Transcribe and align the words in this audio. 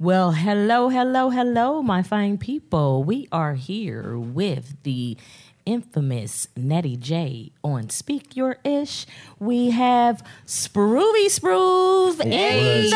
Well, 0.00 0.30
hello, 0.30 0.90
hello, 0.90 1.30
hello, 1.30 1.82
my 1.82 2.04
fine 2.04 2.38
people. 2.38 3.02
We 3.02 3.26
are 3.32 3.54
here 3.54 4.16
with 4.16 4.80
the 4.84 5.16
infamous 5.66 6.46
Nettie 6.56 6.96
J 6.96 7.50
on 7.64 7.90
Speak 7.90 8.36
Your 8.36 8.58
Ish. 8.62 9.06
We 9.40 9.70
have 9.70 10.22
Spruovy 10.46 11.28
Sprove 11.28 12.20
in 12.20 12.30
the 12.30 12.36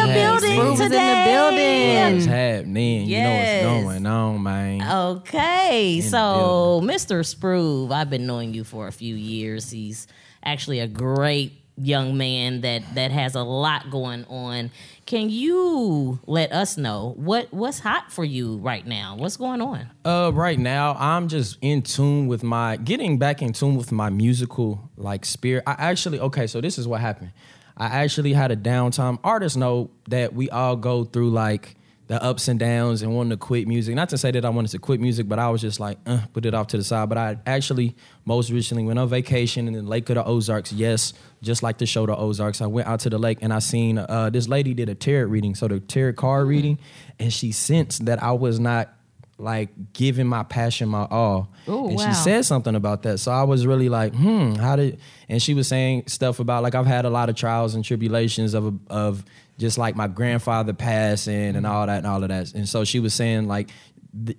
happening? 0.01 0.15
building 0.15 0.53
Sprove 0.53 0.75
is 0.75 0.81
in 0.81 0.89
the 0.91 0.97
today. 0.97 1.25
building. 1.25 2.15
What's 2.15 2.27
happening? 2.27 3.07
Yes. 3.09 3.63
You 3.63 3.67
know 3.67 3.75
what's 3.75 3.85
going 3.85 4.07
on, 4.07 4.43
man. 4.45 5.17
Okay, 5.17 6.01
the 6.01 6.09
so 6.09 6.81
Mr. 6.85 7.27
Sprove, 7.27 7.91
I've 7.91 8.11
been 8.11 8.29
knowing 8.29 8.55
you 8.55 8.63
for 8.63 8.87
a 8.87 8.93
few 8.93 9.17
years. 9.17 9.73
He's 9.73 10.07
actually 10.45 10.79
a 10.79 10.87
great 10.87 11.62
young 11.77 12.17
man 12.17 12.61
that 12.61 12.83
that 12.95 13.11
has 13.11 13.35
a 13.35 13.43
lot 13.43 13.91
going 13.91 14.25
on. 14.27 14.71
Can 15.07 15.31
you 15.31 16.21
let 16.27 16.53
us 16.53 16.77
know 16.77 17.15
what 17.17 17.53
what's 17.53 17.81
hot 17.81 18.13
for 18.13 18.25
you 18.25 18.59
right 18.59 18.87
now? 18.87 19.17
What's 19.17 19.37
going 19.37 19.61
on? 19.61 19.89
Uh, 20.05 20.31
right 20.33 20.59
now, 20.59 20.95
I'm 20.99 21.29
just 21.29 21.59
in 21.61 21.83
tune 21.83 22.29
with 22.29 22.43
my 22.43 22.77
getting 22.77 23.19
back 23.19 23.43
in 23.43 23.53
tune 23.53 23.77
with 23.77 23.93
my 23.93 24.11
musical 24.11 24.91
like 24.97 25.25
spirit. 25.25 25.65
I 25.67 25.77
actually 25.79 26.21
okay, 26.21 26.47
so 26.47 26.61
this 26.61 26.79
is 26.79 26.87
what 26.87 27.01
happened. 27.01 27.33
I 27.77 27.87
actually 27.87 28.33
had 28.33 28.51
a 28.51 28.57
downtime. 28.57 29.19
Artists 29.25 29.57
know 29.57 29.91
that 30.09 30.35
we 30.35 30.51
all 30.51 30.77
go 30.77 31.05
through 31.05 31.31
like 31.31 31.75
the 32.09 32.23
ups 32.23 32.49
and 32.49 32.59
downs 32.59 33.03
and 33.03 33.15
wanting 33.15 33.31
to 33.31 33.37
quit 33.37 33.67
music. 33.69 33.95
Not 33.95 34.09
to 34.11 34.19
say 34.19 34.31
that 34.33 34.45
I 34.45 34.49
wanted 34.51 34.71
to 34.73 34.79
quit 34.79 35.01
music, 35.01 35.29
but 35.29 35.39
I 35.39 35.49
was 35.51 35.61
just 35.61 35.81
like, 35.81 35.99
uh, 36.07 36.21
put 36.33 36.45
it 36.45 36.55
off 36.55 36.67
to 36.69 36.77
the 36.77 36.85
side. 36.85 37.09
But 37.09 37.19
I 37.19 37.39
actually 37.47 37.97
most 38.25 38.51
recently 38.51 38.85
went 38.85 38.99
on 38.99 39.09
vacation 39.09 39.67
in 39.67 39.75
the 39.75 39.83
Lake 39.83 40.09
of 40.11 40.17
the 40.17 40.25
Ozarks. 40.25 40.73
Yes, 40.73 41.15
just 41.43 41.63
like 41.63 41.79
the 41.79 41.87
show 41.87 42.07
The 42.07 42.17
Ozarks. 42.17 42.61
I 42.61 42.67
went 42.67 42.89
out 42.89 43.01
to 43.01 43.11
the 43.11 43.19
lake 43.19 43.39
and 43.41 43.53
I 43.53 43.61
seen 43.61 43.99
uh, 43.99 44.31
this 44.31 44.49
lady 44.49 44.75
did 44.75 44.89
a 44.89 44.95
tarot 44.95 45.29
reading, 45.29 45.55
so 45.55 45.69
the 45.69 45.81
tarot 45.81 46.15
card 46.15 46.49
reading, 46.49 46.79
and 47.19 47.33
she 47.33 47.53
sensed 47.53 48.07
that 48.07 48.23
I 48.23 48.33
was 48.33 48.59
not 48.61 48.91
like 49.39 49.71
giving 49.93 50.27
my 50.27 50.45
passion 50.45 50.89
my 50.89 51.07
all. 51.11 51.49
Ooh, 51.69 51.89
and 51.89 51.97
wow. 51.97 52.09
she 52.09 52.15
said 52.15 52.45
something 52.45 52.75
about 52.75 53.03
that. 53.03 53.19
So 53.19 53.33
I 53.33 53.43
was 53.43 53.67
really 53.67 53.89
like, 53.89 54.15
hmm, 54.15 54.55
how 54.55 54.77
did 54.77 55.01
and 55.29 55.43
she 55.43 55.55
was 55.55 55.67
saying 55.67 56.05
stuff 56.07 56.39
about 56.39 56.63
like 56.63 56.75
I've 56.75 56.87
had 56.87 57.05
a 57.05 57.11
lot 57.11 57.29
of 57.29 57.37
trials 57.37 57.75
and 57.75 57.85
tribulations 57.85 58.55
of 58.55 58.79
of 58.89 59.25
just 59.59 59.79
like 59.79 59.95
my 59.97 60.09
grandfather 60.09 60.73
passing 60.73 61.57
and 61.57 61.67
all 61.67 61.87
that 61.87 61.99
and 61.99 62.07
all 62.07 62.23
of 62.23 62.29
that. 62.31 62.53
And 62.55 62.69
so 62.69 62.85
she 62.85 62.99
was 63.01 63.15
saying 63.15 63.47
like 63.49 63.71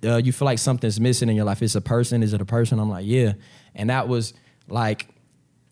uh, 0.04 0.16
you 0.16 0.32
feel 0.32 0.46
like 0.46 0.58
something's 0.58 1.00
missing 1.00 1.28
in 1.28 1.34
your 1.36 1.44
life. 1.44 1.60
It's 1.62 1.74
a 1.74 1.80
person, 1.80 2.22
is 2.22 2.32
it 2.32 2.40
a 2.40 2.44
person? 2.44 2.78
I'm 2.78 2.88
like, 2.90 3.06
yeah. 3.06 3.32
And 3.74 3.90
that 3.90 4.06
was 4.08 4.34
like 4.68 5.08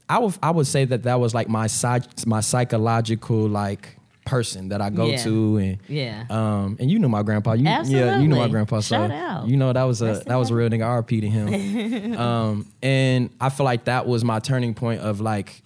I 0.09 0.19
would 0.19 0.37
I 0.43 0.51
would 0.51 0.67
say 0.67 0.85
that 0.85 1.05
that 1.05 1.21
was 1.21 1.35
like 1.35 1.49
my 1.49 1.67
psych 1.67 2.27
my 2.27 2.41
psychological 2.41 3.49
like 3.49 3.97
person 4.25 4.69
that 4.69 4.81
I 4.81 4.91
go 4.91 5.07
Yeah. 5.07 5.17
to 5.25 5.57
and 5.57 5.79
Yeah. 5.89 6.25
um 6.31 6.77
and 6.79 6.89
you 6.91 6.99
know 7.01 7.09
my 7.09 7.23
grandpa 7.25 7.55
you 7.55 7.65
yeah 7.65 8.21
you 8.21 8.29
know 8.29 8.37
my 8.37 8.47
grandpa 8.49 8.79
so 8.81 8.95
Shout 8.97 9.11
out. 9.11 9.49
you 9.49 9.57
know 9.57 9.73
that 9.73 9.83
was 9.83 10.01
a 10.01 10.23
that 10.27 10.37
was 10.37 10.51
a 10.51 10.55
real 10.55 10.69
nigga 10.69 11.03
RP 11.03 11.21
to 11.23 11.29
him 11.29 12.17
um 12.21 12.67
and 12.83 13.31
I 13.41 13.49
feel 13.49 13.65
like 13.65 13.85
that 13.87 14.07
was 14.07 14.23
my 14.25 14.39
turning 14.39 14.75
point 14.75 15.01
of 15.01 15.21
like 15.21 15.63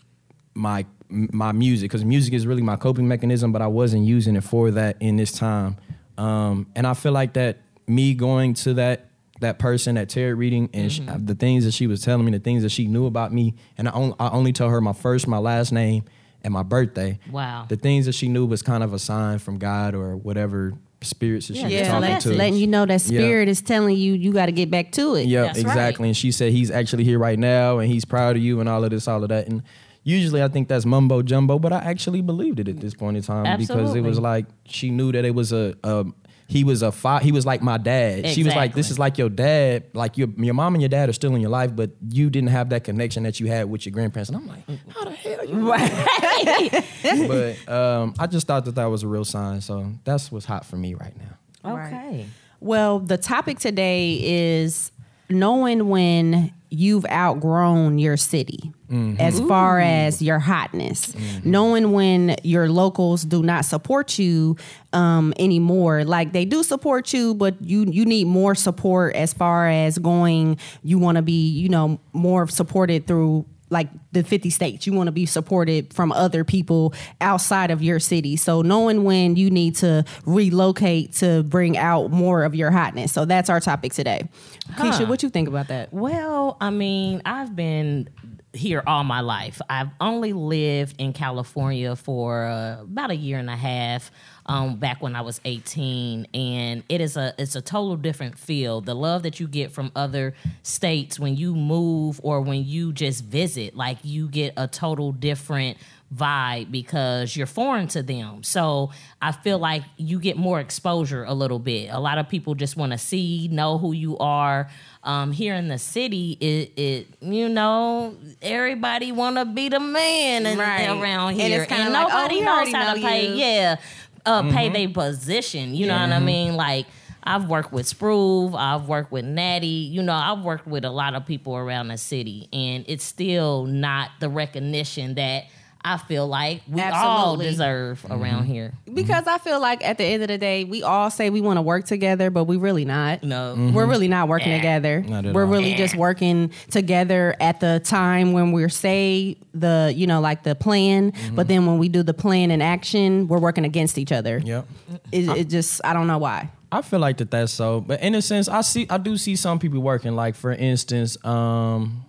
my 0.55 0.87
my 1.09 1.53
music 1.53 1.91
because 1.91 2.05
music 2.05 2.35
is 2.35 2.47
really 2.47 2.63
my 2.63 2.77
coping 2.77 3.07
mechanism 3.07 3.53
but 3.53 3.63
I 3.63 3.67
wasn't 3.69 4.05
using 4.05 4.35
it 4.37 4.43
for 4.45 4.71
that 4.73 4.97
in 5.01 5.17
this 5.17 5.33
time 5.33 5.77
um 6.19 6.67
and 6.75 6.87
I 6.87 6.95
feel 6.95 7.13
like 7.13 7.35
that 7.35 7.59
me 7.87 8.15
going 8.15 8.55
to 8.55 8.75
that 8.75 9.07
that 9.41 9.59
person 9.59 9.97
at 9.99 10.09
tarot 10.09 10.35
reading 10.35 10.69
and 10.73 10.91
Mm-hmm. 10.91 11.27
the 11.27 11.35
things 11.35 11.65
that 11.65 11.73
she 11.75 11.87
was 11.87 12.01
telling 12.03 12.25
me 12.25 12.33
the 12.33 12.39
things 12.39 12.63
that 12.63 12.71
she 12.71 12.87
knew 12.87 13.07
about 13.07 13.33
me 13.33 13.55
and 13.79 13.89
I 13.89 13.93
only, 13.93 14.17
I 14.19 14.31
only 14.31 14.53
told 14.53 14.73
her 14.73 14.81
my 14.81 14.93
first 14.95 15.29
my 15.29 15.39
last 15.39 15.73
name 15.73 16.05
and 16.43 16.53
my 16.53 16.63
birthday 16.63 17.19
Wow. 17.31 17.67
the 17.69 17.77
things 17.77 18.07
that 18.07 18.15
she 18.15 18.29
knew 18.29 18.47
was 18.47 18.63
kind 18.63 18.83
of 18.83 18.93
a 18.93 18.99
sign 18.99 19.39
from 19.39 19.59
God 19.59 19.95
or 19.95 20.17
whatever 20.17 20.73
spirits 21.03 21.49
that 21.49 21.55
she 21.57 21.61
Yeah, 21.61 21.67
was 21.67 21.73
just 21.75 21.83
a 21.83 21.87
Yeah, 21.87 21.93
talking 22.01 22.11
let, 22.15 22.21
to. 22.23 22.29
letting 22.31 22.57
you 22.57 22.67
know 22.67 22.87
that 22.87 23.03
Yeah. 23.07 23.21
spirit 23.21 23.49
is 23.49 23.61
telling 23.61 23.97
you 23.97 24.15
you 24.15 24.33
got 24.33 24.47
to 24.47 24.53
get 24.53 24.71
back 24.71 24.93
to 24.93 25.15
it. 25.15 25.27
Yeah, 25.27 25.43
That's 25.43 25.59
right. 25.59 25.67
exactly. 25.67 26.09
And 26.09 26.17
she 26.17 26.33
said 26.33 26.53
he's 26.53 26.71
actually 26.71 27.05
here 27.05 27.19
right 27.19 27.39
now 27.39 27.79
and 27.79 27.93
he's 27.93 28.05
proud 28.07 28.35
of 28.37 28.43
you 28.43 28.61
and 28.61 28.69
all 28.69 28.83
of 28.83 28.91
this, 28.91 29.07
all 29.07 29.23
of 29.23 29.29
that. 29.29 29.47
And 29.47 29.63
usually 30.07 30.43
I 30.43 30.49
think 30.49 30.69
that's 30.69 30.87
mumbo 30.87 31.21
jumbo, 31.23 31.59
but 31.59 31.73
I 31.73 31.79
actually 31.79 32.23
believed 32.23 32.61
it 32.61 32.69
at 32.69 32.81
this 32.81 32.95
point 32.95 33.17
in 33.17 33.23
time 33.23 33.59
because 33.59 33.95
it 33.95 34.03
was 34.03 34.19
like 34.21 34.47
she 34.65 34.91
knew 34.91 35.13
that 35.13 35.25
it 35.25 35.35
was 35.35 35.53
a, 35.53 35.75
a 35.83 36.07
he 36.49 36.63
was 36.63 36.83
a 36.83 36.93
fa- 36.93 37.19
he 37.19 37.33
was 37.33 37.45
like 37.45 37.61
my 37.61 37.77
dad. 37.77 38.29
She 38.29 38.45
was 38.45 38.55
like, 38.55 38.73
this 38.73 38.91
is 38.91 39.01
like 39.01 39.19
your 39.19 39.29
dad. 39.29 39.85
Like 39.95 40.17
your 40.17 40.29
your 40.37 40.55
mom 40.55 40.75
and 40.75 40.83
your 40.83 40.89
dad 40.89 41.09
are 41.09 41.13
still 41.13 41.35
in 41.35 41.41
your 41.41 41.51
life, 41.51 41.75
but 41.75 41.91
you 42.09 42.31
didn't 42.31 42.51
have 42.51 42.69
that 42.71 42.85
connection 42.85 43.25
that 43.25 43.41
you 43.41 43.49
had 43.49 43.69
with 43.69 43.85
your 43.85 43.93
grandparents. 43.93 44.31
And 44.31 44.39
I'm 44.39 44.47
like, 44.47 44.65
how 44.89 45.05
the 45.05 45.11
hell 45.11 45.41
Are 45.41 45.45
you? 45.45 45.71
Right. 45.71 46.85
but 47.67 47.73
um, 47.73 48.15
I 48.19 48.29
just 48.29 48.47
thought 48.47 48.65
that 48.67 48.77
that 48.77 48.87
was 48.87 49.03
a 49.03 49.09
real 49.09 49.25
sign. 49.25 49.61
So 49.61 49.93
that's 50.05 50.31
what's 50.31 50.47
hot 50.47 50.65
for 50.65 50.77
me 50.77 50.95
right 50.95 51.15
now. 51.17 51.75
okay. 51.75 52.27
Well, 52.61 53.01
the 53.01 53.19
topic 53.19 53.59
today 53.59 54.21
is 54.23 54.93
knowing 55.29 55.89
when 55.89 56.53
you've 56.77 57.07
outgrown 57.07 57.99
your 57.99 58.17
city 58.17 58.73
as 59.19 59.41
far 59.41 59.81
as 59.81 60.23
your 60.23 60.39
hotness, 60.39 61.13
knowing 61.45 61.91
when 61.91 62.37
your 62.45 62.69
locals 62.69 63.25
do 63.25 63.43
not 63.43 63.65
support 63.65 64.17
you 64.17 64.57
um, 64.93 65.35
anymore. 65.41 66.05
Like 66.05 66.33
they 66.33 66.45
do 66.45 66.63
support 66.63 67.13
you, 67.13 67.35
but 67.35 67.61
you 67.61 67.85
you 67.91 68.05
need 68.05 68.27
more 68.29 68.55
support 68.55 69.17
as 69.17 69.33
far 69.33 69.69
as 69.69 69.99
going. 69.99 70.59
You 70.85 70.99
want 70.99 71.17
to 71.17 71.23
be, 71.23 71.49
you 71.51 71.69
know, 71.69 71.99
more 72.13 72.47
supported 72.47 73.07
through 73.09 73.45
like 73.71 73.89
the 74.13 74.23
50 74.23 74.51
states. 74.51 74.87
You 74.87 74.93
want 74.93 75.09
to 75.09 75.13
be 75.13 75.27
supported 75.27 75.93
from 75.93 76.13
other 76.13 76.45
people 76.45 76.95
outside 77.21 77.71
of 77.71 77.83
your 77.83 77.99
city. 77.99 78.37
So 78.37 78.63
knowing 78.63 79.05
when 79.05 79.37
you 79.37 79.51
need 79.51 79.77
to 79.77 80.05
relocate 80.25 81.15
to 81.15 81.43
bring 81.43 81.77
out 81.77 82.11
more 82.11 82.45
of 82.45 82.55
your 82.55 82.71
hotness. 82.71 83.13
So 83.13 83.25
that's 83.25 83.51
our 83.51 83.61
topic 83.61 83.93
today. 83.93 84.29
Keisha 84.75 85.09
what 85.09 85.23
you 85.23 85.31
think 85.31 85.49
about 85.49 85.69
that? 85.69 85.93
Well, 85.93 86.57
I 86.61 86.71
mean, 86.71 87.23
I've 87.25 87.55
been 87.55 88.09
here 88.53 88.83
all 88.87 89.05
my 89.05 89.21
life. 89.21 89.61
I've 89.69 89.91
only 90.01 90.33
lived 90.33 90.97
in 90.99 91.13
California 91.13 91.95
for 91.95 92.47
uh, 92.47 92.83
about 92.83 93.11
a 93.11 93.17
year 93.17 93.39
and 93.39 93.51
a 93.51 93.57
half. 93.57 94.11
Um, 94.49 94.77
back 94.77 95.03
when 95.03 95.17
I 95.17 95.23
was 95.23 95.41
18, 95.45 96.29
and 96.33 96.85
it 96.89 97.01
is 97.01 97.17
a 97.17 97.35
it's 97.37 97.57
a 97.57 97.61
total 97.61 97.97
different 97.97 98.39
feel. 98.39 98.81
The 98.81 98.95
love 98.95 99.25
that 99.25 99.41
you 99.41 99.49
get 99.49 99.73
from 99.73 99.91
other 99.97 100.35
states 100.63 101.19
when 101.19 101.37
you 101.37 101.55
move 101.57 102.21
or 102.23 102.41
when 102.41 102.65
you 102.65 102.93
just 102.93 103.25
visit, 103.25 103.75
like 103.77 103.99
you 104.05 104.29
get 104.29 104.55
a 104.57 104.69
total 104.69 105.11
different 105.11 105.79
vibe 106.15 106.71
because 106.71 107.37
you're 107.37 107.49
foreign 107.49 107.89
to 107.89 108.01
them. 108.01 108.45
So 108.45 108.91
I 109.21 109.33
feel 109.33 109.59
like 109.59 109.83
you 109.97 110.21
get 110.21 110.37
more 110.37 110.61
exposure 110.61 111.25
a 111.25 111.35
little 111.35 111.59
bit. 111.59 111.89
A 111.91 111.99
lot 111.99 112.19
of 112.19 112.29
people 112.29 112.55
just 112.55 112.77
want 112.77 112.93
to 112.93 112.99
see, 112.99 113.49
know 113.49 113.79
who 113.79 113.93
you 113.93 114.17
are. 114.19 114.69
Um, 115.03 115.33
here 115.33 115.55
in 115.55 115.67
the 115.67 115.79
city, 115.79 116.33
it, 116.41 116.73
it 116.81 117.07
you 117.21 117.49
know 117.49 118.15
everybody 118.43 119.11
want 119.13 119.37
to 119.37 119.45
be 119.45 119.69
the 119.69 119.81
man 119.81 120.47
and, 120.47 120.59
Right. 120.59 120.89
around 120.89 121.31
And 121.31 121.41
here, 121.41 121.63
it's 121.63 121.73
kinda 121.73 121.91
like, 121.91 122.05
oh, 122.07 122.09
nobody 122.09 122.35
we 122.37 122.41
knows 122.43 122.73
how 122.73 122.95
to 122.95 123.01
know 123.01 123.07
pay. 123.09 123.29
you. 123.29 123.35
Yeah, 123.35 123.77
uh, 124.27 124.43
pay 124.51 124.69
their 124.69 124.89
position. 124.89 125.75
You 125.75 125.87
know 125.87 125.99
what 125.99 126.13
I 126.13 126.21
mean? 126.21 126.57
Like. 126.57 126.87
I've 127.29 127.49
worked 127.49 127.73
with 127.73 127.89
Sprove, 127.89 128.55
I've 128.55 128.87
worked 128.87 129.11
with 129.11 129.25
Natty, 129.25 129.67
you 129.67 130.01
know, 130.01 130.15
I've 130.15 130.45
worked 130.45 130.65
with 130.65 130.85
a 130.85 130.91
lot 130.91 131.17
of 131.17 131.27
people 131.27 131.57
around 131.57 131.89
the 131.89 131.99
city, 131.99 132.49
and 132.53 132.85
it's 132.87 133.03
still 133.03 133.65
not 133.65 134.11
the 134.21 134.29
recognition 134.29 135.17
that 135.17 135.47
I 135.87 135.99
feel 135.99 136.27
like 136.27 136.63
we 136.69 136.83
all 136.83 136.89
Absolutely. 137.33 137.47
deserve 137.47 138.03
mm-hmm. 138.03 138.23
around 138.23 138.45
here. 138.47 138.73
because 138.93 139.25
mm-hmm. 139.25 139.29
i 139.29 139.39
feel 139.39 139.61
like 139.61 139.85
at 139.85 139.99
the 139.99 140.05
end 140.05 140.23
of 140.23 140.29
the 140.29 140.37
day 140.37 140.65
we 140.65 140.83
all 140.83 141.11
say 141.11 141.31
we 141.31 141.41
want 141.41 141.59
to 141.59 141.63
work 141.63 141.85
together 141.85 142.29
but 142.29 142.45
we 142.45 142.57
really 142.57 142.85
not 142.85 143.23
No. 143.23 143.55
Mm-hmm. 143.57 143.73
We're 143.73 143.87
really 143.87 144.09
not 144.09 144.29
working 144.29 144.49
Yeah. 144.49 144.57
together. 144.59 145.01
Not 145.03 145.27
at 145.27 145.35
We're 145.35 145.45
all. 145.47 145.53
really 145.53 145.75
just 145.75 145.95
working 145.95 146.51
together 146.71 147.37
at 147.41 147.61
the 147.61 147.81
time 147.85 148.33
when 148.33 148.53
we're 148.53 148.69
say 148.69 149.37
the 149.55 149.93
you 149.97 150.07
know 150.07 150.21
like 150.21 150.43
the 150.43 150.55
plan, 150.55 151.13
but 151.35 151.49
then 151.49 151.67
when 151.67 151.79
we 151.79 151.89
do 151.89 152.03
the 152.03 152.15
plan 152.15 152.51
in 152.51 152.61
action, 152.61 153.29
we're 153.29 153.39
working 153.39 153.65
against 153.65 153.97
each 153.97 154.13
other. 154.13 154.39
Yep. 154.45 154.67
It, 155.13 155.29
it 155.29 155.49
just 155.49 155.81
I 155.85 155.93
don't 155.93 156.07
know 156.07 156.19
why. 156.19 156.51
I 156.73 156.83
feel 156.83 156.99
like 156.99 157.19
that 157.19 157.31
that's 157.31 157.53
so, 157.53 157.81
but 157.81 158.03
in 158.03 158.15
a 158.15 158.23
sense, 158.23 158.49
I 158.49 158.61
see 158.63 158.87
I 158.91 158.99
do 158.99 159.17
see 159.17 159.37
some 159.37 159.59
people 159.59 159.81
working. 159.81 160.15
Like 160.17 160.35
for 160.35 160.53
instance, 160.53 161.17
um, 161.25 162.05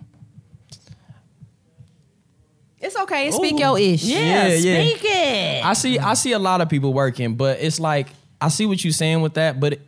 It's 2.88 2.96
okay. 2.96 3.32
Speak 3.32 3.56
Ooh. 3.56 3.60
your 3.60 3.80
ish. 3.80 4.04
Yeah, 4.04 4.20
Yeah, 4.20 4.48
yeah. 4.54 4.82
speak 4.82 5.02
it. 5.04 5.66
I 5.66 5.74
see 5.74 6.00
I 6.00 6.14
see 6.14 6.32
a 6.32 6.40
lot 6.40 6.62
of 6.62 6.70
people 6.70 6.94
working, 6.94 7.36
but 7.36 7.60
it's 7.60 7.80
like 7.82 8.08
I 8.40 8.48
see 8.48 8.66
what 8.66 8.82
you're 8.84 8.94
saying 8.94 9.22
with 9.22 9.34
that. 9.34 9.60
But 9.60 9.80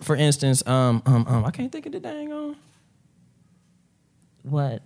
for 0.00 0.16
instance, 0.16 0.66
um, 0.66 1.02
um, 1.04 1.26
um, 1.28 1.44
I 1.44 1.50
can't 1.50 1.70
think 1.70 1.84
of 1.86 1.92
the 1.92 2.00
dang 2.00 2.32
on. 2.32 2.56
what? 4.42 4.82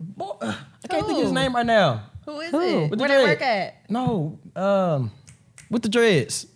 Boy, 0.00 0.34
I 0.40 0.88
can't 0.88 1.06
think 1.06 1.18
of 1.18 1.24
his 1.24 1.32
name 1.32 1.54
right 1.54 1.66
now. 1.66 2.02
Who 2.24 2.40
is 2.40 2.50
Who? 2.50 2.60
it? 2.60 2.90
With 2.90 3.00
Where 3.00 3.08
they 3.08 3.14
dread. 3.14 3.28
work 3.28 3.42
at? 3.42 3.90
No, 3.90 4.38
um, 4.56 5.10
with 5.70 5.82
the 5.82 5.88
dreads. 5.88 6.46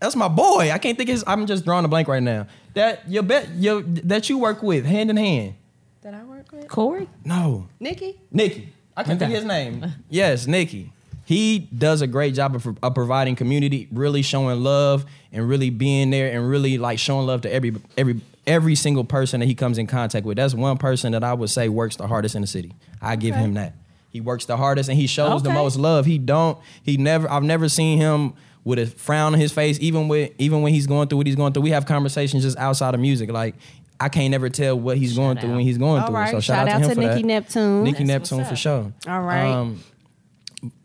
That's 0.00 0.14
my 0.14 0.28
boy. 0.28 0.70
I 0.70 0.78
can't 0.78 0.96
think 0.96 1.08
of 1.08 1.14
his. 1.14 1.24
I'm 1.26 1.46
just 1.46 1.64
drawing 1.64 1.84
a 1.84 1.88
blank 1.88 2.06
right 2.06 2.22
now. 2.22 2.46
That 2.74 3.10
your 3.10 3.22
bet 3.22 3.48
your 3.56 3.82
that 3.82 4.28
you 4.28 4.38
work 4.38 4.62
with 4.62 4.84
hand 4.84 5.10
in 5.10 5.16
hand. 5.16 5.54
That 6.02 6.14
I 6.14 6.22
work 6.22 6.52
with? 6.52 6.68
Corey? 6.68 7.08
No, 7.24 7.66
Nikki? 7.80 8.20
Nikki. 8.30 8.72
I 8.96 9.02
can't 9.02 9.18
think 9.18 9.30
of 9.30 9.36
his 9.36 9.44
name. 9.44 9.84
Yes, 10.08 10.46
Nikki. 10.46 10.92
he 11.24 11.58
does 11.76 12.00
a 12.02 12.06
great 12.06 12.34
job 12.34 12.54
of, 12.56 12.66
of 12.82 12.94
providing 12.94 13.36
community, 13.36 13.88
really 13.92 14.22
showing 14.22 14.62
love 14.62 15.04
and 15.32 15.48
really 15.48 15.70
being 15.70 16.10
there 16.10 16.30
and 16.32 16.48
really 16.48 16.78
like 16.78 16.98
showing 16.98 17.26
love 17.26 17.42
to 17.42 17.52
every 17.52 17.74
every 17.96 18.20
every 18.46 18.74
single 18.76 19.04
person 19.04 19.40
that 19.40 19.46
he 19.46 19.54
comes 19.54 19.76
in 19.76 19.86
contact 19.86 20.24
with. 20.24 20.36
That's 20.36 20.54
one 20.54 20.78
person 20.78 21.12
that 21.12 21.24
I 21.24 21.34
would 21.34 21.50
say 21.50 21.68
works 21.68 21.96
the 21.96 22.06
hardest 22.06 22.34
in 22.36 22.40
the 22.42 22.46
city. 22.46 22.72
I 23.02 23.16
give 23.16 23.34
him 23.34 23.54
that. 23.54 23.74
He 24.10 24.20
works 24.20 24.46
the 24.46 24.56
hardest 24.56 24.88
and 24.88 24.96
he 24.98 25.06
shows 25.06 25.42
the 25.42 25.50
most 25.50 25.76
love. 25.76 26.06
He 26.06 26.16
don't. 26.18 26.58
He 26.82 26.96
never. 26.96 27.30
I've 27.30 27.42
never 27.42 27.68
seen 27.68 27.98
him 27.98 28.32
with 28.64 28.78
a 28.78 28.86
frown 28.86 29.34
on 29.34 29.40
his 29.40 29.52
face. 29.52 29.78
Even 29.80 30.08
with 30.08 30.32
even 30.38 30.62
when 30.62 30.72
he's 30.72 30.86
going 30.86 31.08
through 31.08 31.18
what 31.18 31.26
he's 31.26 31.36
going 31.36 31.52
through, 31.52 31.64
we 31.64 31.70
have 31.70 31.84
conversations 31.86 32.44
just 32.44 32.56
outside 32.56 32.94
of 32.94 33.00
music. 33.00 33.30
Like 33.30 33.56
I 33.98 34.08
can't 34.10 34.30
never 34.30 34.48
tell 34.50 34.78
what 34.78 34.98
he's 34.98 35.16
going 35.16 35.38
through 35.38 35.50
when 35.52 35.60
he's 35.60 35.78
going 35.78 36.00
All 36.02 36.06
through. 36.08 36.16
right. 36.16 36.30
So 36.30 36.40
shout, 36.40 36.56
Shout 36.56 36.68
out, 36.68 36.74
out 36.74 36.78
to 36.78 36.84
him 36.84 36.88
to 36.90 36.94
for 36.96 37.00
Nikki 37.00 37.22
that. 37.22 37.26
Neptune. 37.26 37.84
Nikki 37.84 38.04
That's 38.04 38.30
Neptune 38.30 38.44
for 38.46 38.56
sure. 38.56 38.92
All 39.08 39.20
right. 39.22 39.50
Um, 39.50 39.80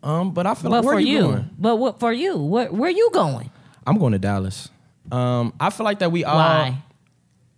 um, 0.03 0.33
but 0.33 0.45
I 0.47 0.53
feel 0.55 0.69
But 0.71 0.77
like 0.77 0.85
where 0.85 0.95
for 0.95 0.99
you, 0.99 1.15
you, 1.17 1.21
going? 1.23 1.49
but 1.57 1.75
what 1.77 1.99
for 1.99 2.13
you? 2.13 2.37
Where 2.37 2.71
where 2.71 2.89
you 2.89 3.09
going? 3.13 3.49
I'm 3.85 3.97
going 3.97 4.13
to 4.13 4.19
Dallas. 4.19 4.69
Um, 5.11 5.53
I 5.59 5.69
feel 5.71 5.83
like 5.85 5.99
that 5.99 6.11
we 6.11 6.23
all 6.23 6.37
Why? 6.37 6.77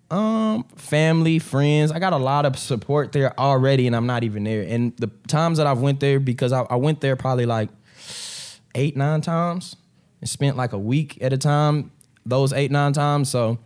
um 0.10 0.64
family, 0.76 1.40
friends. 1.40 1.92
I 1.92 2.00
got 2.00 2.14
a 2.14 2.18
lot 2.18 2.46
of 2.46 2.58
support 2.58 3.12
there 3.12 3.38
already, 3.40 3.88
and 3.88 3.96
I'm 3.96 4.06
not 4.08 4.24
even 4.24 4.44
there. 4.44 4.64
And 4.64 4.96
the 4.98 5.08
times 5.28 5.58
that 5.58 5.68
I've 5.68 5.82
went 5.82 6.00
there 6.00 6.20
because 6.20 6.52
I, 6.52 6.62
I 6.62 6.76
went 6.76 7.02
there 7.02 7.16
probably 7.16 7.46
like 7.46 7.70
eight, 8.76 8.96
nine 8.96 9.22
times 9.22 9.76
and 10.22 10.30
spent 10.30 10.56
like 10.58 10.74
a 10.74 10.80
week 10.80 11.18
at 11.22 11.34
a 11.34 11.38
time. 11.38 11.92
Those 12.26 12.54
eight, 12.54 12.72
nine 12.72 12.94
times. 12.94 13.30
So 13.30 13.60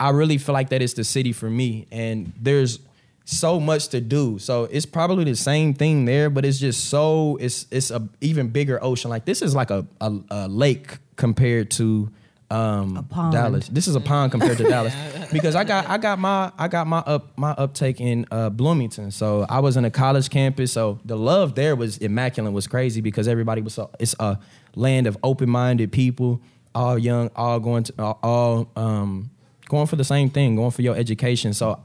I 0.00 0.10
really 0.10 0.38
feel 0.38 0.54
like 0.54 0.70
that 0.70 0.80
is 0.80 0.94
the 0.94 1.04
city 1.04 1.32
for 1.32 1.50
me. 1.50 1.86
And 1.92 2.32
there's 2.40 2.80
so 3.26 3.60
much 3.60 3.88
to 3.88 4.00
do. 4.00 4.38
So 4.38 4.64
it's 4.64 4.86
probably 4.86 5.24
the 5.24 5.36
same 5.36 5.74
thing 5.74 6.06
there, 6.06 6.30
but 6.30 6.44
it's 6.44 6.58
just 6.58 6.86
so 6.86 7.36
it's 7.40 7.66
it's 7.70 7.90
a 7.90 8.08
even 8.20 8.48
bigger 8.48 8.82
ocean. 8.82 9.10
Like 9.10 9.26
this 9.26 9.42
is 9.42 9.54
like 9.54 9.70
a 9.70 9.86
a, 10.00 10.18
a 10.30 10.48
lake 10.48 10.98
compared 11.16 11.70
to 11.72 12.10
um. 12.50 13.06
Dallas. 13.30 13.68
This 13.68 13.86
is 13.86 13.94
a 13.94 14.00
pond 14.00 14.32
compared 14.32 14.56
to 14.58 14.64
Dallas 14.64 14.94
because 15.32 15.54
I 15.54 15.62
got 15.64 15.88
I 15.88 15.98
got 15.98 16.18
my 16.18 16.50
I 16.58 16.66
got 16.66 16.86
my 16.86 16.98
up 16.98 17.38
my 17.38 17.52
uptake 17.52 18.00
in 18.00 18.26
uh, 18.30 18.50
Bloomington. 18.50 19.10
So 19.10 19.46
I 19.48 19.60
was 19.60 19.76
in 19.76 19.84
a 19.84 19.90
college 19.90 20.30
campus. 20.30 20.72
So 20.72 20.98
the 21.04 21.16
love 21.16 21.54
there 21.54 21.76
was 21.76 21.98
immaculate. 21.98 22.52
Was 22.52 22.66
crazy 22.66 23.00
because 23.00 23.28
everybody 23.28 23.60
was 23.60 23.74
so 23.74 23.90
it's 24.00 24.16
a 24.18 24.40
land 24.74 25.06
of 25.06 25.16
open 25.22 25.50
minded 25.50 25.92
people, 25.92 26.40
all 26.74 26.98
young, 26.98 27.30
all 27.36 27.60
going 27.60 27.84
to 27.84 27.94
all, 27.98 28.18
all 28.22 28.72
um 28.74 29.30
going 29.70 29.86
for 29.86 29.96
the 29.96 30.04
same 30.04 30.28
thing, 30.28 30.56
going 30.56 30.72
for 30.72 30.82
your 30.82 30.96
education. 30.96 31.54
So 31.54 31.82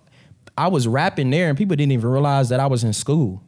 I 0.57 0.67
was 0.67 0.87
rapping 0.87 1.29
there 1.29 1.47
and 1.47 1.57
people 1.57 1.75
didn't 1.77 1.93
even 1.93 2.09
realize 2.09 2.49
that 2.49 2.59
I 2.59 2.67
was 2.67 2.83
in 2.83 2.91
school. 2.91 3.41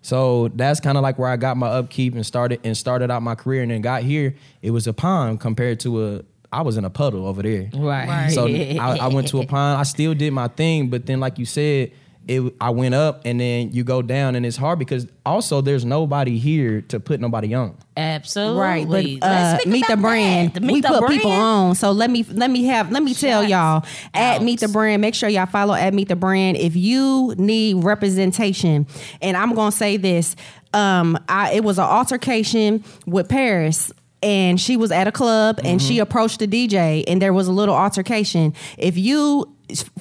So 0.00 0.48
that's 0.48 0.80
kind 0.80 0.98
of 0.98 1.02
like 1.02 1.18
where 1.18 1.28
I 1.28 1.36
got 1.36 1.56
my 1.56 1.68
upkeep 1.68 2.14
and 2.14 2.26
started 2.26 2.60
and 2.64 2.76
started 2.76 3.10
out 3.10 3.22
my 3.22 3.36
career 3.36 3.62
and 3.62 3.70
then 3.70 3.82
got 3.82 4.02
here. 4.02 4.34
It 4.62 4.72
was 4.72 4.88
a 4.88 4.92
pond 4.92 5.38
compared 5.38 5.78
to 5.80 6.04
a 6.04 6.22
I 6.52 6.62
was 6.62 6.76
in 6.76 6.84
a 6.84 6.90
puddle 6.90 7.26
over 7.26 7.42
there. 7.42 7.70
Right. 7.72 8.28
So 8.30 8.46
I, 8.46 8.98
I 8.98 9.06
went 9.08 9.28
to 9.28 9.40
a 9.40 9.46
pond. 9.54 9.78
I 9.78 9.84
still 9.84 10.14
did 10.14 10.32
my 10.32 10.48
thing, 10.48 10.90
but 10.90 11.06
then 11.06 11.20
like 11.20 11.38
you 11.38 11.46
said, 11.46 11.92
it 12.26 12.54
I 12.60 12.70
went 12.70 12.94
up 12.94 13.22
and 13.24 13.40
then 13.40 13.72
you 13.72 13.84
go 13.84 14.02
down 14.02 14.34
and 14.34 14.44
it's 14.44 14.56
hard 14.56 14.78
because 14.78 15.06
also 15.24 15.60
there's 15.60 15.84
nobody 15.84 16.38
here 16.38 16.80
to 16.82 16.98
put 16.98 17.20
nobody 17.20 17.54
on. 17.54 17.76
Absolutely. 17.96 18.60
Right, 18.60 19.20
but 19.20 19.26
uh, 19.26 19.58
meet 19.66 19.86
the 19.86 19.96
brand. 19.96 20.54
that. 20.54 20.62
Meet 20.62 20.72
we 20.72 20.82
put 20.82 21.00
brand. 21.00 21.14
people 21.14 21.30
on. 21.30 21.74
So 21.74 21.92
let 21.92 22.10
me 22.10 22.24
let 22.24 22.50
me 22.50 22.64
have 22.64 22.90
let 22.90 23.02
me 23.02 23.12
tell 23.12 23.44
y'all 23.44 23.84
at 24.14 24.36
out. 24.36 24.42
meet 24.42 24.60
the 24.60 24.68
brand. 24.68 25.02
Make 25.02 25.14
sure 25.14 25.28
y'all 25.28 25.46
follow 25.46 25.74
at 25.74 25.92
meet 25.92 26.08
the 26.08 26.16
brand. 26.16 26.56
If 26.56 26.74
you 26.74 27.34
need 27.36 27.84
representation, 27.84 28.86
and 29.20 29.36
I'm 29.36 29.54
gonna 29.54 29.72
say 29.72 29.98
this, 29.98 30.36
um, 30.72 31.22
I, 31.28 31.52
it 31.52 31.64
was 31.64 31.78
an 31.78 31.84
altercation 31.84 32.84
with 33.06 33.28
Paris. 33.28 33.92
And 34.24 34.60
she 34.60 34.76
was 34.76 34.92
at 34.92 35.08
a 35.08 35.12
club 35.12 35.58
and 35.64 35.82
she 35.82 35.98
approached 35.98 36.38
the 36.38 36.46
DJ 36.46 37.02
and 37.08 37.20
there 37.20 37.32
was 37.32 37.48
a 37.48 37.52
little 37.52 37.74
altercation. 37.74 38.54
If 38.78 38.96
you 38.96 39.52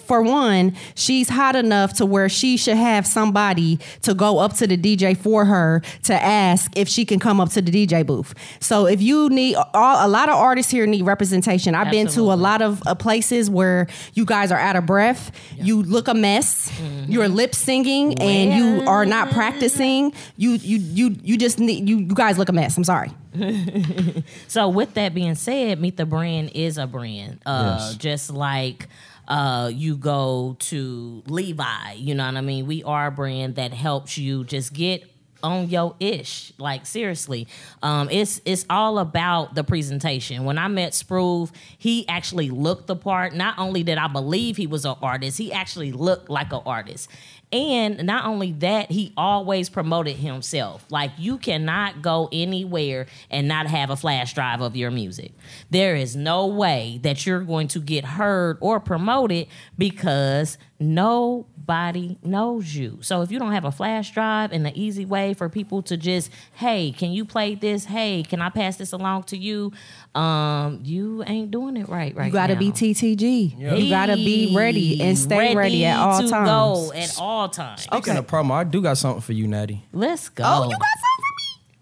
for 0.05 0.21
one, 0.21 0.75
she's 0.95 1.29
hot 1.29 1.55
enough 1.55 1.93
to 1.93 2.05
where 2.05 2.29
she 2.29 2.57
should 2.57 2.77
have 2.77 3.05
somebody 3.07 3.79
to 4.01 4.13
go 4.13 4.39
up 4.39 4.53
to 4.57 4.67
the 4.67 4.77
DJ 4.77 5.15
for 5.17 5.45
her 5.45 5.81
to 6.03 6.13
ask 6.13 6.71
if 6.77 6.87
she 6.87 7.05
can 7.05 7.19
come 7.19 7.39
up 7.39 7.49
to 7.51 7.61
the 7.61 7.71
DJ 7.71 8.05
booth. 8.05 8.33
So 8.59 8.85
if 8.87 9.01
you 9.01 9.29
need 9.29 9.55
all, 9.73 10.05
a 10.05 10.09
lot 10.09 10.29
of 10.29 10.35
artists 10.35 10.71
here 10.71 10.85
need 10.85 11.03
representation. 11.03 11.75
I've 11.75 11.91
been 11.91 12.07
to 12.07 12.21
a 12.33 12.35
lot 12.35 12.61
of 12.61 12.81
uh, 12.85 12.95
places 12.95 13.49
where 13.49 13.87
you 14.13 14.25
guys 14.25 14.51
are 14.51 14.59
out 14.59 14.75
of 14.75 14.85
breath. 14.85 15.31
You 15.57 15.81
look 15.83 16.07
a 16.07 16.13
mess. 16.13 16.71
You're 17.07 17.27
lip 17.29 17.53
singing 17.55 18.19
and 18.19 18.53
you 18.53 18.87
are 18.87 19.05
not 19.05 19.31
practicing. 19.31 20.13
You 20.37 20.51
you 20.53 20.77
you 20.77 21.15
you 21.23 21.37
just 21.37 21.59
need 21.59 21.87
you 21.87 21.97
you 21.97 22.13
guys 22.15 22.37
look 22.37 22.49
a 22.49 22.53
mess. 22.53 22.77
I'm 22.77 22.83
sorry. 22.83 23.11
So 24.47 24.67
with 24.69 24.93
that 24.95 25.13
being 25.13 25.35
said, 25.35 25.79
Meet 25.79 25.97
the 25.97 26.05
Brand 26.05 26.51
is 26.53 26.77
a 26.77 26.87
brand. 26.87 27.39
Uh 27.45 27.77
Yes. 27.79 27.95
just 27.95 28.31
like 28.31 28.87
uh 29.31 29.71
you 29.73 29.95
go 29.95 30.57
to 30.59 31.23
Levi, 31.25 31.93
you 31.93 32.13
know 32.13 32.25
what 32.25 32.35
I 32.35 32.41
mean? 32.41 32.67
We 32.67 32.83
are 32.83 33.07
a 33.07 33.11
brand 33.11 33.55
that 33.55 33.73
helps 33.73 34.17
you 34.17 34.43
just 34.43 34.73
get 34.73 35.09
on 35.41 35.69
your 35.69 35.95
ish. 35.99 36.53
Like 36.57 36.85
seriously. 36.85 37.47
Um 37.81 38.09
it's 38.11 38.41
it's 38.45 38.65
all 38.69 38.99
about 38.99 39.55
the 39.55 39.63
presentation. 39.63 40.43
When 40.43 40.57
I 40.57 40.67
met 40.67 40.93
Sprove, 40.93 41.51
he 41.77 42.05
actually 42.09 42.49
looked 42.49 42.87
the 42.87 42.95
part. 42.95 43.33
Not 43.33 43.57
only 43.57 43.83
did 43.83 43.97
I 43.97 44.07
believe 44.07 44.57
he 44.57 44.67
was 44.67 44.85
an 44.85 44.95
artist, 45.01 45.37
he 45.37 45.53
actually 45.53 45.93
looked 45.93 46.29
like 46.29 46.51
an 46.51 46.61
artist. 46.65 47.09
And 47.51 48.05
not 48.05 48.25
only 48.25 48.53
that, 48.53 48.91
he 48.91 49.11
always 49.17 49.69
promoted 49.69 50.15
himself. 50.15 50.85
Like 50.89 51.11
you 51.17 51.37
cannot 51.37 52.01
go 52.01 52.29
anywhere 52.31 53.07
and 53.29 53.47
not 53.47 53.67
have 53.67 53.89
a 53.89 53.97
flash 53.97 54.33
drive 54.33 54.61
of 54.61 54.75
your 54.75 54.89
music. 54.89 55.33
There 55.69 55.95
is 55.95 56.15
no 56.15 56.47
way 56.47 56.99
that 57.03 57.25
you're 57.25 57.41
going 57.41 57.67
to 57.69 57.79
get 57.79 58.05
heard 58.05 58.57
or 58.61 58.79
promoted 58.79 59.47
because 59.77 60.57
nobody 60.81 62.17
knows 62.23 62.75
you. 62.75 62.97
So 63.01 63.21
if 63.21 63.31
you 63.31 63.39
don't 63.39 63.51
have 63.53 63.65
a 63.65 63.71
flash 63.71 64.11
drive 64.11 64.51
and 64.51 64.65
the 64.65 64.71
easy 64.79 65.05
way 65.05 65.33
for 65.33 65.47
people 65.47 65.81
to 65.83 65.95
just, 65.95 66.31
hey, 66.53 66.91
can 66.91 67.11
you 67.11 67.23
play 67.23 67.55
this? 67.55 67.85
Hey, 67.85 68.23
can 68.23 68.41
I 68.41 68.49
pass 68.49 68.77
this 68.77 68.91
along 68.91 69.23
to 69.23 69.37
you? 69.37 69.71
Um, 70.15 70.79
you 70.83 71.23
ain't 71.25 71.51
doing 71.51 71.77
it 71.77 71.87
right 71.87 72.13
right 72.15 72.25
You 72.25 72.31
got 72.33 72.47
to 72.47 72.55
now. 72.55 72.59
be 72.59 72.71
TTG. 72.71 73.57
You 73.79 73.89
got 73.89 74.07
to 74.07 74.15
be 74.15 74.53
ready 74.55 75.01
and 75.01 75.17
stay 75.17 75.55
ready, 75.55 75.85
at 75.85 75.97
all 75.99 76.21
to 76.21 76.27
times. 76.29 76.47
Go 76.49 76.93
at 76.93 77.15
all 77.19 77.47
times. 77.49 77.83
Speaking 77.83 78.17
of 78.17 78.27
promo, 78.27 78.51
I 78.51 78.63
do 78.63 78.81
got 78.81 78.97
something 78.97 79.21
for 79.21 79.33
you, 79.33 79.47
Natty. 79.47 79.85
Let's 79.93 80.29
go. 80.29 80.43
Oh, 80.45 80.63
you 80.69 80.77
got 80.77 80.87
something 81.05 81.25